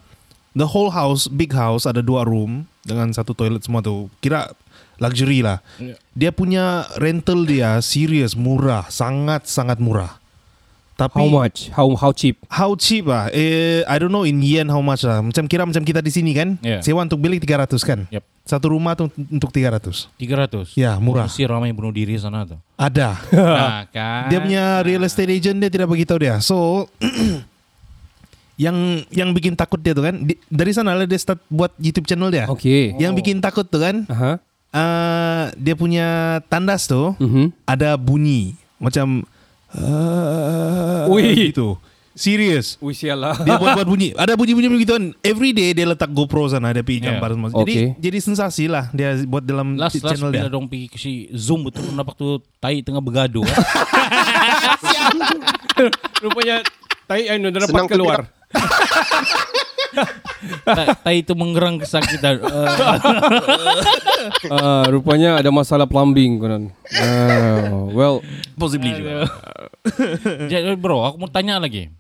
the 0.52 0.68
whole 0.68 0.92
house, 0.92 1.28
big 1.32 1.52
house 1.52 1.88
ada 1.88 2.04
dua 2.04 2.24
room 2.28 2.68
dengan 2.84 3.12
satu 3.12 3.32
toilet 3.36 3.64
semua 3.64 3.80
tu. 3.84 4.08
Kira 4.20 4.52
luxury 5.00 5.44
lah. 5.44 5.60
Ya. 5.82 5.96
Dia 6.16 6.32
punya 6.32 6.88
rental 7.00 7.44
dia 7.44 7.80
serius 7.84 8.34
murah, 8.34 8.88
sangat 8.88 9.48
sangat 9.48 9.80
murah. 9.80 10.20
Tapi 10.96 11.20
How 11.20 11.28
much? 11.28 11.58
How 11.76 11.88
how 12.00 12.12
cheap? 12.16 12.40
How 12.48 12.72
cheap 12.80 13.12
ah? 13.12 13.28
Eh, 13.36 13.84
I 13.84 13.96
don't 14.00 14.16
know 14.16 14.24
in 14.24 14.40
yen 14.40 14.72
how 14.72 14.80
much 14.80 15.04
lah. 15.04 15.20
Macam 15.20 15.44
kira 15.44 15.68
macam 15.68 15.84
kita 15.84 16.00
di 16.00 16.08
sini 16.08 16.32
kan. 16.32 16.56
Yeah. 16.64 16.80
Sewa 16.80 17.04
untuk 17.04 17.20
bilik 17.20 17.44
300 17.44 17.68
kan. 17.84 18.08
Yep. 18.08 18.24
Satu 18.48 18.72
rumah 18.72 18.96
tu 18.96 19.12
untuk 19.12 19.52
300. 19.52 20.08
300. 20.16 20.72
Ya, 20.80 20.96
murah. 20.96 21.28
Mesti 21.28 21.44
ramai 21.52 21.76
bunuh 21.76 21.92
diri 21.92 22.16
sana 22.16 22.48
tuh. 22.48 22.64
Ada. 22.80 23.20
nah, 23.36 23.84
kan. 23.92 24.32
dia 24.32 24.40
punya 24.40 24.80
real 24.88 25.04
estate 25.04 25.36
agent 25.36 25.60
dia 25.60 25.68
tidak 25.68 25.92
beritahu 25.92 26.16
dia. 26.16 26.40
So 26.40 26.88
yang 28.64 29.04
yang 29.12 29.36
bikin 29.36 29.60
takut 29.60 29.84
dia 29.84 29.92
tu 29.92 30.00
kan 30.00 30.16
di, 30.24 30.40
dari 30.48 30.72
sana 30.72 30.96
lah 30.96 31.04
dia 31.04 31.20
start 31.20 31.44
buat 31.52 31.76
YouTube 31.76 32.08
channel 32.08 32.32
dia. 32.32 32.48
Okay. 32.48 32.96
Yang 32.96 33.20
bikin 33.20 33.44
takut 33.44 33.68
tu 33.68 33.84
kan 33.84 34.08
Aha. 34.08 34.40
Uh, 34.76 35.44
dia 35.56 35.74
punya 35.74 36.08
tandas 36.46 36.84
tu 36.84 37.16
Mhm. 37.16 37.56
ada 37.64 37.96
bunyi 37.96 38.60
macam 38.76 39.24
uh, 39.72 41.08
Ui. 41.08 41.50
gitu. 41.50 41.80
Serius. 42.14 42.76
Wih 42.80 42.92
sialah. 42.92 43.34
Dia 43.38 43.56
buat 43.56 43.76
buat 43.76 43.86
bunyi. 43.86 44.12
Ada 44.16 44.34
bunyi-bunyi 44.34 44.68
begitu 44.70 44.94
kan. 44.94 45.12
Every 45.20 45.52
day 45.52 45.72
dia 45.72 45.84
letak 45.84 46.10
GoPro 46.10 46.48
sana 46.48 46.72
dia 46.72 46.80
pergi 46.80 47.02
Yeah. 47.02 47.14
gambar 47.14 47.30
semua. 47.30 47.48
Jadi 47.60 47.74
Okay. 47.76 47.88
jadi 48.00 48.18
sensasi 48.22 48.64
lah 48.68 48.88
dia 48.92 49.14
buat 49.22 49.44
dalam 49.44 49.76
Last 49.76 50.00
last 50.00 50.16
channel 50.16 50.30
bila 50.30 50.42
dia. 50.42 50.50
dong 50.50 50.66
pergi 50.66 50.86
ke 50.88 50.96
si 50.96 51.28
Zoom 51.30 51.64
betul 51.64 51.84
nampak 51.92 52.14
tu 52.14 52.40
tai 52.58 52.80
tengah 52.80 53.00
bergaduh. 53.00 53.44
kan. 53.44 53.60
Rupanya 56.24 56.56
tai 57.04 57.28
anu 57.28 57.50
dah 57.50 57.60
Senang 57.62 57.84
dapat 57.84 57.92
keluar. 57.92 58.20
tai, 61.02 61.22
itu 61.22 61.34
mengerang 61.34 61.80
kesakitan. 61.80 62.42
Uh, 62.42 62.68
Ah, 64.50 64.90
rupanya 64.90 65.38
ada 65.38 65.54
masalah 65.54 65.86
plumbing 65.86 66.42
konon. 66.42 66.74
Ah, 66.98 67.86
well, 67.94 68.26
Possibly 68.58 68.90
juga. 68.94 69.30
Jadi 70.50 70.74
bro, 70.76 71.06
aku 71.06 71.22
mau 71.22 71.30
tanya 71.30 71.62
lagi. 71.62 71.94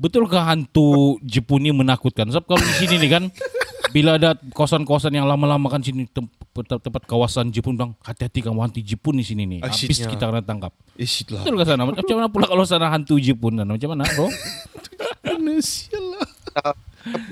Betulkah 0.00 0.48
hantu 0.48 1.20
Jepun 1.20 1.60
ini 1.60 1.70
menakutkan? 1.70 2.24
Sebab 2.26 2.44
kalau 2.48 2.62
di 2.62 2.74
sini 2.74 2.96
nih 2.98 3.10
kan, 3.12 3.24
bila 3.92 4.16
ada 4.16 4.32
kosan-kosan 4.50 5.12
yang 5.12 5.28
lama-lama 5.28 5.68
kan 5.68 5.84
sini 5.84 6.08
tem- 6.08 6.28
tempat, 6.56 6.80
tempat 6.80 7.02
kawasan 7.04 7.52
Jepun 7.52 7.76
bilang 7.76 7.92
hati-hati 8.00 8.40
kamu 8.40 8.58
hantu 8.58 8.80
Jepun 8.80 9.20
di 9.20 9.24
sini 9.24 9.44
nih. 9.44 9.60
Ah, 9.60 9.68
Habis 9.68 9.92
shitnya. 9.92 10.08
kita 10.08 10.24
kena 10.32 10.40
tangkap. 10.40 10.72
Ish 10.96 11.28
lah. 11.28 11.44
Betul 11.44 11.60
ke 11.60 11.64
sana? 11.68 11.82
Macam 11.84 12.16
mana 12.16 12.28
pula 12.32 12.48
kalau 12.48 12.64
sana 12.64 12.88
hantu 12.88 13.20
Jepun 13.20 13.60
dan 13.60 13.68
macam 13.68 13.92
mana 13.92 14.08
bro? 14.08 14.28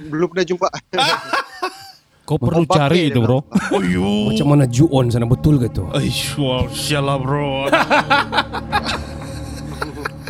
Belum 0.09 0.27
pernah 0.31 0.47
jumpa. 0.47 0.69
Kau 2.31 2.39
perlu 2.39 2.63
pakai 2.63 2.79
cari 2.79 3.01
itu 3.11 3.19
bro. 3.19 3.43
macam 4.31 4.47
mana 4.47 4.71
Ju-on 4.71 5.11
sana 5.11 5.27
betul 5.27 5.59
ke 5.59 5.67
tu? 5.67 5.83
Aish, 5.91 6.39
wow, 6.39 6.71
sialah 6.71 7.19
bro. 7.19 7.67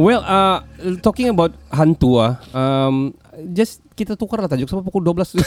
Well, 0.00 0.24
uh, 0.24 0.64
talking 1.05 1.29
about 1.29 1.53
hantu 1.68 2.24
ah, 2.24 2.40
um, 2.57 3.12
just 3.53 3.85
kita 3.92 4.16
tukar 4.16 4.40
lah 4.40 4.48
tajuk 4.48 4.64
sampai 4.64 4.88
pukul 4.88 5.05
12. 5.05 5.44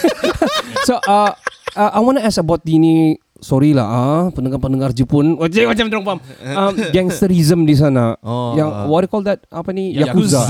so, 0.85 1.01
uh, 1.09 1.33
uh, 1.73 1.89
I 1.89 1.97
want 1.97 2.21
to 2.21 2.23
ask 2.23 2.37
about 2.37 2.61
ini 2.69 3.17
Sorry 3.43 3.75
lah 3.75 3.85
ah 3.85 4.23
pendengar-pendengar 4.31 4.89
Jepun 4.91 5.35
macam 5.35 5.67
macam 5.67 5.85
dorang 5.85 6.05
faham. 6.05 6.19
Um, 6.53 6.73
gangsterism 6.89 7.59
di 7.63 7.75
sana. 7.75 8.15
Oh. 8.19 8.55
Yang 8.55 8.69
what 8.87 8.99
do 8.99 9.05
you 9.05 9.11
call 9.11 9.23
that? 9.23 9.43
Apa 9.49 9.69
ni? 9.69 9.91
Yakuza. 9.91 10.41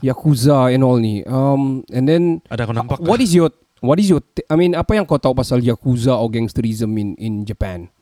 Yakuza 0.00 0.72
and 0.72 0.80
all 0.80 0.96
ni. 0.96 1.20
Um 1.22 1.84
and 1.88 2.04
then 2.04 2.22
Ada 2.48 2.64
kau 2.64 2.72
nampak? 2.72 2.98
what 2.98 3.20
is 3.20 3.30
your 3.30 3.52
what 3.78 3.96
is 3.96 4.08
your 4.08 4.24
t- 4.24 4.42
I 4.44 4.56
mean 4.56 4.72
apa 4.72 4.92
yang 4.92 5.04
kau 5.04 5.16
tahu 5.16 5.32
pasal 5.32 5.60
Yakuza 5.60 6.12
or 6.12 6.26
gangsterism 6.26 6.90
in 6.94 7.12
in 7.16 7.44
Japan? 7.44 7.92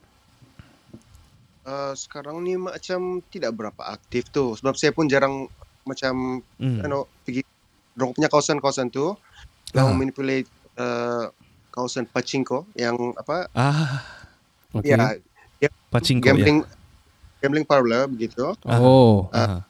Uh, 1.63 1.95
sekarang 1.95 2.43
ni 2.43 2.55
macam 2.55 3.23
tidak 3.25 3.55
berapa 3.55 3.83
aktif 3.89 4.27
tu. 4.29 4.55
Sebab 4.55 4.75
saya 4.75 4.91
pun 4.91 5.07
jarang 5.07 5.47
macam 5.83 6.43
Hmm. 6.59 6.79
you 6.79 6.89
know, 6.89 7.07
pergi 7.23 7.43
dorang 7.93 8.11
punya 8.13 8.27
kawasan-kawasan 8.27 8.89
tu 8.89 9.15
yang 9.71 9.95
manipulate 9.95 10.47
uh, 10.75 11.31
kawasan 11.73 12.05
pachinko 12.07 12.69
yang 12.77 12.95
apa 13.17 13.49
Ah, 13.57 14.05
Okay. 14.73 14.95
ya 15.61 15.69
pachinko 15.89 16.25
ya. 16.25 16.33
gambling 16.33 16.59
gambling 17.41 17.67
parlor 17.67 18.07
begitu 18.07 18.53
Oh. 18.69 19.29
Ah, 19.33 19.65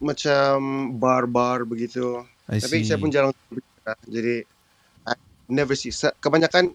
macam 0.00 0.56
bar-bar 0.98 1.64
begitu 1.64 2.24
I 2.48 2.60
tapi 2.60 2.84
see. 2.84 2.88
saya 2.88 2.98
pun 3.00 3.08
jarang 3.08 3.32
jadi 4.04 4.44
I 5.04 5.14
never 5.48 5.72
see 5.72 5.92
kebanyakan 6.20 6.72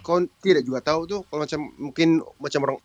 kau 0.00 0.20
tidak 0.44 0.62
juga 0.64 0.80
tahu 0.84 1.00
tu 1.04 1.18
kalau 1.26 1.44
macam 1.44 1.60
mungkin 1.76 2.08
macam 2.36 2.60
orang 2.64 2.78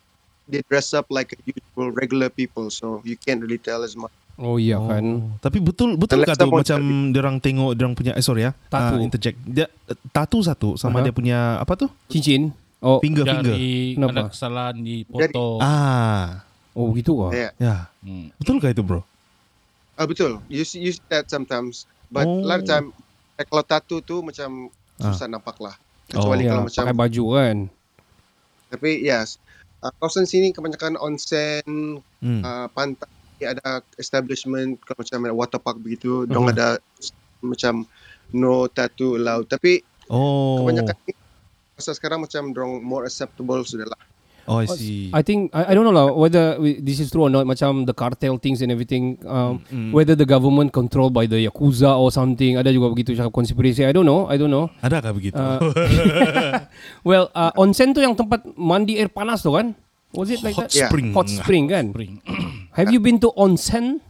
they 0.48 0.64
dress 0.66 0.90
up 0.90 1.06
like 1.08 1.30
usual 1.44 1.92
regular 1.94 2.28
people 2.28 2.66
so 2.66 2.98
you 3.04 3.14
can't 3.14 3.38
really 3.44 3.60
tell 3.60 3.84
as 3.84 3.94
much 3.94 4.10
Oh 4.34 4.56
iya 4.56 4.76
Oh. 4.76 4.88
kan. 4.88 5.04
Tapi 5.38 5.58
betul 5.58 5.94
betul 5.94 6.22
kah 6.22 6.32
tu 6.32 6.48
macam 6.48 6.80
orang 7.10 7.36
tengok 7.38 7.70
orang 7.72 7.92
punya 7.92 8.12
eh 8.12 8.20
sorry 8.20 8.44
ya. 8.44 8.56
Tattoo. 8.66 8.96
ah, 8.96 9.00
interject. 9.00 9.36
Dia 9.42 9.66
uh, 9.66 9.96
tattoo 10.08 10.40
satu 10.40 10.68
sama 10.74 10.98
Aha. 10.98 11.04
dia 11.04 11.12
punya 11.12 11.38
apa 11.56 11.74
tu? 11.74 11.86
Cincin. 12.06 12.50
Oh. 12.78 12.98
Finger 12.98 13.22
finger. 13.22 13.52
Dari 13.52 13.94
Kenapa? 13.94 14.10
ada 14.10 14.22
kesalahan 14.28 14.76
di 14.76 15.04
foto. 15.04 15.58
Ah, 15.58 16.42
Oh 16.72 16.88
begitu 16.88 17.12
ah. 17.20 17.30
yeah 17.30 17.52
ya. 17.56 17.76
Hmm. 18.00 18.32
Betul 18.34 18.56
kah 18.58 18.68
itu, 18.68 18.80
bro? 18.80 19.04
ah 19.92 20.08
betul 20.08 20.40
you 20.48 20.64
see, 20.64 20.80
you 20.80 20.88
see 20.88 21.04
that 21.06 21.28
sometimes 21.28 21.84
but 22.08 22.24
Oh. 22.24 22.40
a 22.40 22.46
lot 22.48 22.58
of 22.58 22.66
time 22.66 22.96
eh, 23.36 23.44
kalau 23.44 23.60
tattoo 23.60 24.00
tu 24.00 24.18
macam 24.18 24.72
susah 24.96 25.28
nampak 25.28 25.60
lah 25.60 25.76
Oh. 26.08 26.24
kecuali 26.24 26.42
Ya, 26.42 26.50
kalau 26.50 26.62
macam 26.64 26.82
pakai 26.82 26.96
baju 26.98 27.24
kan. 27.34 27.56
tapi 28.68 28.90
yes 28.98 29.36
uh, 29.78 29.92
kawasan 29.94 30.24
sini 30.24 30.48
kebanyakan 30.50 30.96
onsen 30.96 32.00
Hmm. 32.18 32.40
uh, 32.40 32.66
pantai 32.70 33.04
ada 33.44 33.80
establishment 33.96 34.78
kalau 34.80 35.02
macam 35.02 35.18
ada 35.22 35.34
water 35.34 35.58
park 35.58 35.78
begitu 35.78 36.24
dong 36.24 36.46
ada 36.46 36.78
macam 37.40 37.84
no 38.30 38.66
tattoo 38.66 39.16
allowed 39.16 39.46
tapi 39.46 39.82
Oh. 40.06 40.60
kebanyakan 40.60 40.92
masa 41.72 41.90
sekarang 41.92 42.20
macam 42.20 42.52
dong 42.52 42.82
more 42.82 43.02
acceptable 43.02 43.62
sudah 43.62 43.86
lah 43.86 44.00
Oh, 44.42 44.58
I 44.58 44.66
see. 44.66 45.06
I 45.14 45.22
think 45.22 45.54
I, 45.54 45.70
I 45.70 45.72
don't 45.72 45.86
know 45.86 45.94
lah 45.94 46.10
whether 46.10 46.58
we- 46.58 46.82
this 46.82 46.98
is 46.98 47.14
true 47.14 47.22
or 47.22 47.30
not. 47.30 47.46
Macam 47.46 47.86
the 47.86 47.94
cartel 47.94 48.42
things 48.42 48.58
and 48.58 48.74
everything. 48.74 49.14
Um, 49.22 49.62
Mm. 49.70 49.94
Whether 49.94 50.18
the 50.18 50.26
government 50.26 50.74
controlled 50.74 51.14
by 51.14 51.30
the 51.30 51.38
yakuza 51.38 51.94
or 51.94 52.10
something. 52.10 52.58
Ada 52.58 52.74
juga 52.74 52.90
begitu 52.90 53.14
cakap 53.14 53.30
konspirasi. 53.30 53.86
I 53.86 53.94
don't 53.94 54.02
know. 54.02 54.26
I 54.26 54.34
don't 54.34 54.50
know. 54.50 54.66
Adakah 54.82 55.14
begitu? 55.14 55.38
Uh, 55.38 55.62
well, 57.08 57.30
uh, 57.32 57.54
onsen 57.54 57.94
tu 57.94 58.02
yang 58.02 58.18
tempat 58.18 58.42
mandi 58.58 58.98
air 58.98 59.14
panas 59.14 59.46
tu 59.46 59.54
kan? 59.54 59.78
Was 60.12 60.28
it 60.28 60.42
like 60.42 60.54
Hot 60.54 60.68
that? 60.68 60.76
Yeah. 60.76 60.88
spring. 60.88 61.12
Hot 61.12 61.28
spring 61.28 61.64
kan? 61.68 61.92
Spring. 61.92 62.20
Have 62.78 62.88
you 62.88 63.00
been 63.00 63.20
to 63.20 63.32
onsen? 63.34 64.00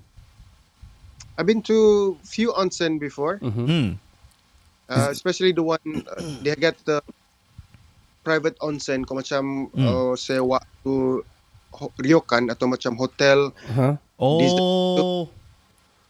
I've 1.35 1.47
been 1.47 1.63
to 1.65 1.79
few 2.23 2.53
onsen 2.53 2.99
before 2.99 3.41
Hmm. 3.41 3.97
uh, 4.87 5.09
especially 5.09 5.51
the 5.51 5.65
one 5.65 5.81
uh, 6.05 6.21
they 6.43 6.53
get 6.55 6.77
the 6.85 7.01
private 8.21 8.55
onsen 8.61 9.03
kau 9.03 9.17
macam 9.17 9.67
Hmm. 9.73 9.83
uh, 9.83 10.13
sewa 10.15 10.61
tu 10.83 11.25
ryokan 11.99 12.53
atau 12.53 12.69
macam 12.69 12.95
hotel 12.95 13.51
Huh? 13.65 13.97
Oh. 14.21 15.27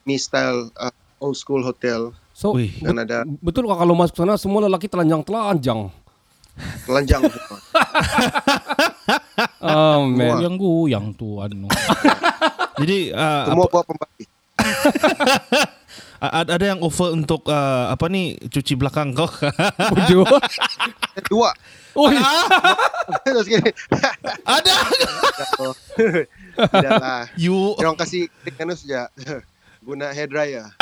ni 0.02 0.18
style 0.18 0.68
uh, 0.74 0.90
old 1.16 1.38
school 1.38 1.62
hotel 1.62 2.10
So, 2.34 2.58
dan 2.58 2.98
ada 2.98 3.22
betul 3.38 3.64
kalau 3.64 3.94
masuk 3.94 4.18
sana 4.18 4.34
semua 4.34 4.66
lelaki 4.66 4.90
telanjang-telanjang? 4.90 5.92
telanjang 6.84 7.22
semua. 7.24 7.58
Oh 9.62 10.06
man. 10.06 10.38
Yang 10.42 10.54
goyang 10.58 11.06
tu 11.14 11.38
anu. 11.42 11.66
Jadi 12.80 13.12
uh, 13.12 13.44
semua 13.50 13.66
apa, 13.68 13.80
a- 16.26 16.46
ada 16.46 16.64
yang 16.64 16.80
offer 16.80 17.12
untuk 17.12 17.44
uh, 17.46 17.90
apa 17.90 18.06
ni 18.08 18.38
cuci 18.38 18.78
belakang 18.78 19.12
kau? 19.12 19.26
Eh, 21.12 21.22
dua 21.28 21.52
Oh, 21.92 22.08
ada. 24.48 24.72
Tidak 26.56 26.92
lah. 26.96 27.28
You 27.36 27.76
Orang 27.76 28.00
kasih 28.00 28.32
anu 28.48 28.72
saja. 28.72 29.12
Guna 29.84 30.08
hair 30.08 30.24
dryer. 30.24 30.72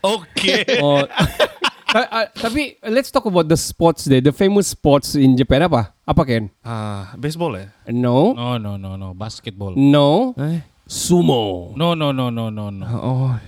Okay? 0.00 0.64
oh. 0.80 1.04
Ta- 1.94 2.10
ah, 2.18 2.26
tapi 2.26 2.74
let's 2.90 3.14
talk 3.14 3.22
about 3.22 3.46
the 3.46 3.54
sports 3.54 4.02
there. 4.04 4.18
The 4.18 4.34
famous 4.34 4.66
sports 4.66 5.14
in 5.14 5.38
Japan 5.38 5.70
apa? 5.70 5.94
Apa 6.02 6.22
Ken? 6.26 6.50
Ah, 6.66 7.14
baseball 7.14 7.54
eh? 7.54 7.70
No. 7.88 8.34
No 8.34 8.58
no 8.58 8.74
no 8.74 8.98
no 8.98 9.14
basketball. 9.14 9.78
No. 9.78 10.34
Eh. 10.34 10.58
Sumo. 10.84 11.72
No 11.78 11.94
no 11.94 12.10
no 12.10 12.28
no 12.28 12.50
no 12.50 12.68
no. 12.68 12.84
Oh. 12.84 13.30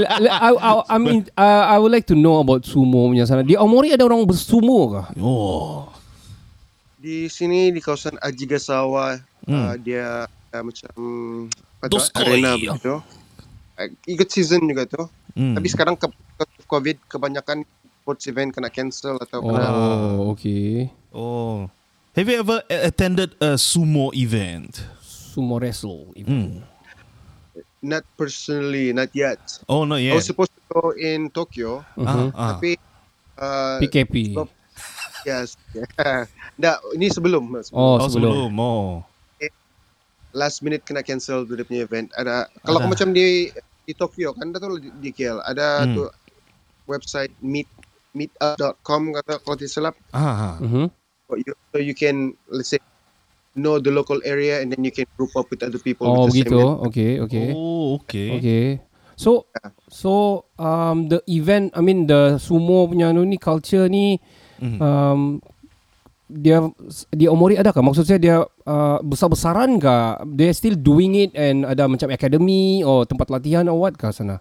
L- 0.00 0.08
l- 0.24 0.30
I, 0.32 0.50
I, 0.56 0.70
I 0.88 0.96
mean, 0.96 1.26
uh, 1.36 1.64
I 1.68 1.76
would 1.76 1.92
like 1.92 2.06
to 2.08 2.16
know 2.16 2.40
about 2.40 2.64
sumo 2.64 3.10
punya 3.12 3.26
sana. 3.26 3.44
Di 3.44 3.58
Omori 3.58 3.92
ada 3.92 4.06
orang 4.06 4.24
bersumo 4.24 4.88
kah? 4.94 5.06
Oh. 5.20 5.90
Di 6.96 7.28
sini 7.28 7.68
di 7.74 7.82
kawasan 7.82 8.16
Ajigasawa 8.22 9.20
Hmm. 9.40 9.56
uh, 9.56 9.74
dia 9.80 10.28
uh, 10.52 10.62
macam 10.62 10.92
Doskoi. 11.88 12.24
arena 12.44 12.54
begitu. 12.54 13.00
Uh, 13.74 13.88
ikut 14.04 14.28
season 14.28 14.60
juga 14.64 14.84
tu. 14.84 15.02
Hmm. 15.32 15.56
Tapi 15.56 15.68
sekarang 15.68 15.96
ke 15.96 16.06
COVID 16.70 17.10
kebanyakan 17.10 17.66
sports 18.00 18.24
event 18.24 18.54
kena 18.54 18.70
cancel 18.70 19.18
atau 19.18 19.42
kena 19.42 19.66
Oh, 19.66 20.30
okay. 20.30 20.86
Oh. 21.10 21.66
Have 22.14 22.26
you 22.26 22.38
ever 22.38 22.62
attended 22.68 23.34
a 23.38 23.54
sumo 23.54 24.14
event? 24.14 24.86
Sumo 25.02 25.58
wrestle. 25.58 26.14
Hmm. 26.16 26.62
not 27.80 28.04
personally, 28.14 28.92
not 28.92 29.08
yet. 29.10 29.40
Oh, 29.64 29.82
not 29.82 29.98
I 29.98 30.12
yet. 30.12 30.14
was 30.14 30.28
supposed 30.28 30.52
to 30.52 30.62
go 30.70 30.92
in 30.92 31.32
Tokyo, 31.32 31.80
Ah, 31.96 32.28
ah. 32.30 32.50
tapi 32.52 32.76
uh, 33.34 33.80
PKP. 33.80 34.36
Stop. 34.36 34.52
yes. 35.24 35.56
Nggak, 36.60 36.76
ini 36.92 37.08
sebelum. 37.08 37.48
Oh, 37.72 37.96
Oh, 37.96 38.04
sebelum. 38.04 38.52
sebelum. 38.52 38.52
Oh. 38.54 38.88
Last 40.30 40.60
minute 40.60 40.84
kena 40.84 41.00
cancel 41.00 41.42
tu 41.42 41.56
dia 41.56 41.64
punya 41.64 41.82
event. 41.82 42.12
Ada 42.12 42.46
kalau 42.60 42.84
macam 42.84 43.10
di 43.10 43.48
di 43.82 43.92
Tokyo 43.92 44.30
kan 44.30 44.52
dah 44.52 44.60
tu 44.60 44.76
di, 44.76 44.92
di 45.00 45.10
KL 45.10 45.40
ada 45.40 45.82
Hmm. 45.82 45.94
tu 45.96 46.02
website 46.90 47.30
meet 47.38 47.70
meetup.com 48.10 49.14
kata 49.14 49.38
kalau 49.40 49.54
tidak 49.54 49.70
salah 49.70 49.94
Ah. 50.10 50.58
Mhm. 50.58 50.90
so 51.30 51.38
you, 51.38 51.52
so 51.70 51.76
you 51.78 51.94
can 51.94 52.34
let's 52.50 52.74
say 52.74 52.82
know 53.54 53.78
the 53.78 53.90
local 53.90 54.18
area 54.26 54.58
and 54.58 54.74
then 54.74 54.82
you 54.82 54.90
can 54.90 55.06
group 55.14 55.30
up 55.38 55.46
with 55.50 55.62
other 55.62 55.78
people 55.78 56.06
Oh, 56.06 56.26
with 56.26 56.34
the 56.34 56.42
begitu. 56.42 56.58
same 56.58 56.86
Okay, 56.90 57.10
okay. 57.22 57.48
Oh, 57.54 58.02
okay. 58.02 58.28
Okay. 58.38 58.66
So 59.14 59.46
so 59.86 60.42
um 60.56 61.06
the 61.06 61.20
event 61.28 61.70
I 61.76 61.82
mean 61.84 62.08
the 62.08 62.40
sumo 62.40 62.88
punya 62.88 63.10
anu 63.14 63.22
ni 63.22 63.36
culture 63.36 63.86
ni 63.86 64.16
Mhm. 64.58 64.78
um 64.80 65.20
dia 66.30 66.62
dia 67.10 67.28
Omori 67.28 67.58
ada 67.58 67.74
kah? 67.74 67.82
Maksud 67.82 68.06
saya 68.06 68.22
dia 68.22 68.36
uh, 68.46 68.98
besar-besaran 69.02 69.82
kah? 69.82 70.22
They 70.24 70.54
still 70.54 70.78
doing 70.78 71.18
it 71.18 71.34
and 71.34 71.66
ada 71.66 71.90
macam 71.90 72.06
academy 72.14 72.86
or 72.86 73.02
tempat 73.02 73.34
latihan 73.34 73.66
or 73.66 73.82
what 73.82 73.98
kah 73.98 74.14
sana? 74.14 74.38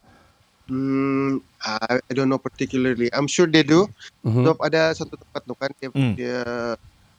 Hmm, 0.70 1.42
I, 1.60 1.98
I 2.00 2.12
don't 2.12 2.26
know 2.26 2.38
particularly. 2.38 3.10
I'm 3.10 3.26
sure 3.26 3.46
they 3.46 3.62
do. 3.62 3.90
Mhm. 4.22 4.46
Sebab 4.46 4.58
ada 4.62 4.94
satu 4.94 5.14
tempat 5.14 5.42
tu 5.42 5.54
kan 5.54 5.70
dia, 5.74 5.90
Hmm. 5.90 6.14
dia 6.14 6.40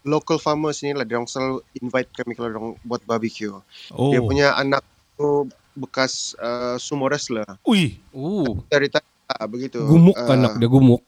local 0.00 0.38
farmers 0.38 0.80
ni 0.80 0.90
lah 0.90 1.02
dia 1.02 1.18
orang 1.18 1.26
selalu 1.26 1.60
invite 1.76 2.08
kami 2.14 2.32
kalau 2.32 2.48
dia 2.48 2.56
orang 2.56 2.74
buat 2.80 3.02
barbecue. 3.02 3.52
Oh. 3.90 4.08
Dia 4.08 4.20
punya 4.20 4.54
anak 4.54 4.86
tu 5.12 5.44
bekas 5.72 6.32
uh, 6.36 6.74
sumo 6.76 7.04
wrestler. 7.04 7.44
Ui. 7.62 7.98
Uh, 8.10 8.62
Dari 8.66 8.86
tak 8.86 9.02
begitu. 9.46 9.82
gumuk 9.82 10.14
Uh, 10.16 10.30
anak 10.30 10.54
dia 10.56 10.66
gumuk. 10.66 11.02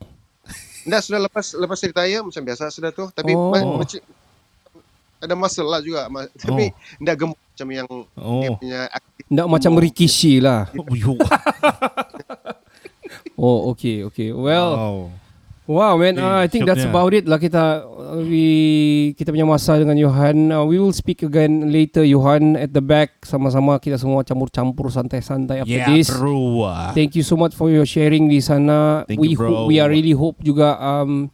Dah 0.82 0.98
sudah 0.98 1.22
lepas 1.22 1.46
lepas 1.52 1.78
retire 1.78 2.20
macam 2.20 2.42
biasa 2.42 2.66
sudah 2.68 2.90
tu. 2.90 3.06
Tapi 3.08 3.32
Oh. 3.32 3.48
ma- 3.48 3.80
macam 3.80 4.02
ada 5.16 5.34
muscle 5.34 5.64
lah 5.64 5.78
juga. 5.78 6.06
Ma- 6.08 6.26
Tapi 6.28 6.74
dah 6.98 7.14
gemuk 7.14 7.38
macam 7.38 7.68
yang 7.70 7.86
dia 7.86 8.18
Oh. 8.18 8.58
punya 8.58 8.80
aktif. 8.88 9.24
Ndak 9.24 9.46
macam 9.48 9.72
Rikishi 9.78 10.36
lah. 10.36 10.66
Yo. 10.90 11.14
Oh, 13.42 13.74
okay, 13.74 14.06
okay. 14.06 14.30
Well, 14.30 14.70
Wow. 14.72 14.96
Wow 15.62 15.94
man, 15.94 16.18
Eh, 16.18 16.20
uh, 16.20 16.42
I 16.42 16.50
think 16.50 16.66
that's 16.66 16.82
about 16.82 17.14
it 17.14 17.22
lah 17.22 17.38
kita 17.38 17.86
uh, 17.86 18.18
we 18.18 18.46
kita 19.14 19.30
punya 19.30 19.46
masa 19.46 19.78
dengan 19.78 19.94
Johan. 19.94 20.50
Uh, 20.50 20.66
we 20.66 20.74
will 20.74 20.90
speak 20.90 21.22
again 21.22 21.70
later 21.70 22.02
Johan 22.02 22.54
at 22.54 22.70
the 22.70 22.82
back 22.82 23.22
sama-sama 23.22 23.78
kita 23.78 23.94
semua 23.94 24.22
campur-campur 24.22 24.90
santai-santai 24.90 25.62
after 25.62 25.70
Yeah, 25.70 25.86
this. 25.86 26.10
bro. 26.10 26.66
Thank 26.94 27.14
you 27.14 27.22
so 27.22 27.34
much 27.34 27.54
for 27.54 27.70
your 27.70 27.86
sharing 27.86 28.26
di 28.26 28.42
sana. 28.42 29.06
Thank 29.06 29.22
we 29.22 29.32
you, 29.32 29.38
bro. 29.38 29.48
hope 29.64 29.70
we 29.70 29.78
are 29.78 29.86
really 29.86 30.12
hope 30.12 30.42
juga 30.42 30.74
um 30.78 31.30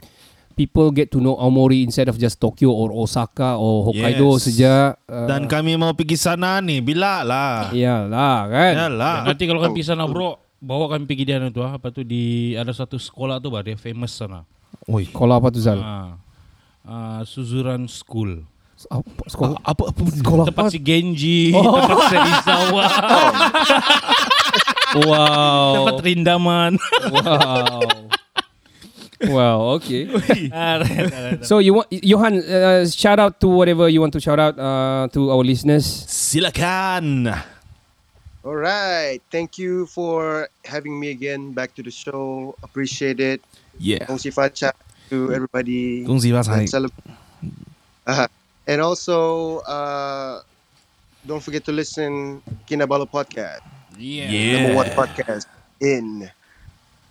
people 0.53 0.93
get 0.93 1.09
to 1.09 1.25
know 1.25 1.33
Aomori 1.33 1.81
instead 1.81 2.07
of 2.07 2.21
just 2.21 2.37
Tokyo 2.37 2.69
or 2.69 2.93
Osaka 2.93 3.57
or 3.57 3.89
Hokkaido 3.89 4.37
Yes. 4.37 4.45
saja. 4.45 4.75
Uh, 5.09 5.25
Dan 5.25 5.49
kami 5.49 5.73
mau 5.75 5.97
pergi 5.97 6.21
sana 6.21 6.61
nih, 6.61 6.85
bila 6.85 7.25
lah. 7.25 7.73
iyalah 7.73 8.45
kan. 8.45 8.73
Yalah. 8.77 9.17
Nanti 9.25 9.49
kalau 9.49 9.63
kami 9.63 9.81
sana 9.81 10.05
bro, 10.05 10.37
bawa 10.59 10.91
kami 10.91 11.07
pergi 11.07 11.25
dia 11.27 11.39
tu 11.51 11.63
ah, 11.63 11.79
apa 11.79 11.89
tu 11.95 12.03
di 12.03 12.55
ada 12.59 12.75
satu 12.75 12.99
sekolah 12.99 13.39
tu 13.39 13.51
bah 13.51 13.63
dia 13.63 13.79
famous 13.79 14.15
sana. 14.15 14.43
Oi. 14.91 15.07
Sekolah 15.09 15.39
apa 15.39 15.49
tu 15.55 15.61
Zal? 15.63 15.81
Ah. 15.81 16.19
Ah, 16.83 17.23
Suzuran 17.23 17.87
School. 17.87 18.43
Apa, 18.89 19.11
sekolah, 19.27 19.59
Apa 19.67 19.91
apa 19.91 20.01
sekolah 20.07 20.45
Tempat 20.47 20.71
apa? 20.71 20.73
si 20.73 20.79
Genji, 20.79 21.51
tempat 21.59 21.99
si 22.07 22.15
Izawa, 22.15 22.85
Wow. 25.03 25.73
tempat 25.75 25.95
Rindaman. 26.07 26.73
Wow. 27.11 27.83
wow, 29.27 29.57
okay. 29.75 30.07
Ah. 30.55 30.79
So 31.43 31.59
you 31.59 31.83
want 31.83 31.91
Johan 31.91 32.39
uh, 32.39 32.87
shout 32.87 33.19
out 33.19 33.43
to 33.43 33.51
whatever 33.51 33.91
you 33.91 33.99
want 33.99 34.15
to 34.15 34.23
shout 34.23 34.39
out 34.39 34.55
uh, 34.55 35.11
to 35.11 35.35
our 35.35 35.43
listeners. 35.43 35.83
Silakan. 36.07 37.27
Alright. 38.49 39.21
Thank 39.29 39.61
you 39.61 39.85
for 39.85 40.49
having 40.65 40.97
me 40.99 41.11
again 41.13 41.53
back 41.53 41.75
to 41.77 41.83
the 41.85 41.91
show. 41.93 42.57
Appreciate 42.65 43.21
it. 43.21 43.45
Yeah. 43.77 44.09
Kongsi 44.09 44.33
Facha 44.33 44.73
to 45.13 45.35
everybody. 45.37 46.01
Kongsi 46.09 46.33
Facha. 46.33 46.57
that 46.57 46.65
celeb- 46.73 46.97
Uh, 48.09 48.25
and 48.65 48.81
also, 48.81 49.59
uh, 49.69 50.41
don't 51.29 51.45
forget 51.45 51.61
to 51.69 51.73
listen 51.77 52.41
Kinabalu 52.65 53.05
podcast, 53.05 53.61
Yeah. 54.01 54.33
number 54.65 54.81
one 54.81 54.89
podcast 54.97 55.45
in 55.85 56.25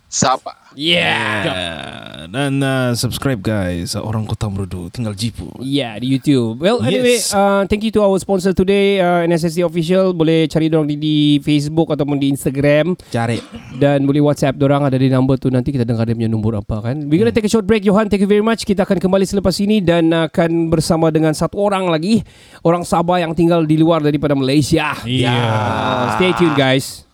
Sabah. 0.08 0.56
Yeah. 0.72 2.24
Dan 2.32 2.64
uh, 2.64 2.96
subscribe 2.96 3.44
guys. 3.44 3.92
Orang 3.92 4.24
Kota 4.24 4.48
Merudu 4.48 4.88
tinggal 4.88 5.12
jipu. 5.12 5.52
Yeah, 5.60 6.00
di 6.00 6.08
YouTube. 6.08 6.60
Well, 6.60 6.80
anyway, 6.80 7.20
Yes. 7.20 7.32
uh, 7.32 7.68
thank 7.68 7.84
you 7.84 7.92
to 7.92 8.00
our 8.00 8.16
sponsor 8.16 8.56
today, 8.56 9.00
uh, 9.00 9.24
NSSD 9.24 9.60
Official. 9.64 10.16
Boleh 10.16 10.48
cari 10.48 10.72
dorang 10.72 10.88
di, 10.88 10.96
di 10.96 11.16
Facebook 11.44 11.92
ataupun 11.92 12.16
di 12.16 12.32
Instagram. 12.32 12.96
Cari. 13.12 13.36
Dan 13.76 14.08
boleh 14.08 14.24
WhatsApp 14.24 14.56
dorang 14.56 14.84
ada 14.84 14.96
di 14.96 15.12
number 15.12 15.36
tu 15.36 15.52
nanti 15.52 15.72
kita 15.72 15.84
dengar 15.84 16.08
dia 16.08 16.16
punya 16.16 16.30
nombor 16.32 16.60
apa 16.60 16.88
kan. 16.88 16.96
We're 17.04 17.20
gonna 17.20 17.32
take 17.34 17.48
a 17.48 17.52
short 17.52 17.68
break 17.68 17.84
Johan. 17.84 18.08
Thank 18.08 18.24
you 18.24 18.30
very 18.30 18.44
much. 18.44 18.64
Kita 18.64 18.88
akan 18.88 19.00
kembali 19.00 19.24
selepas 19.28 19.56
ini 19.60 19.84
dan 19.84 20.08
akan 20.08 20.72
bersama 20.72 21.12
dengan 21.12 21.36
satu 21.36 21.60
orang 21.60 21.88
lagi. 21.88 22.24
Orang 22.64 22.84
Sabah 22.84 23.20
yang 23.20 23.36
tinggal 23.36 23.64
di 23.64 23.76
luar 23.76 24.00
daripada 24.00 24.32
Malaysia. 24.32 24.96
Iya. 25.04 25.32
Uh, 25.36 26.06
stay 26.16 26.32
tuned 26.32 26.56
guys. 26.56 27.07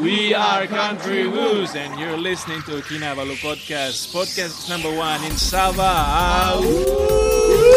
We 0.00 0.34
are 0.34 0.66
Country 0.66 1.26
Woos, 1.26 1.74
and 1.74 1.98
you're 1.98 2.16
listening 2.16 2.62
to 2.62 2.80
Kinabalu 2.82 3.36
Podcast, 3.42 4.12
podcast 4.12 4.68
number 4.68 4.90
one 4.94 5.22
in 5.24 5.32
Sabah. 5.32 6.60
Woo! 6.62 7.72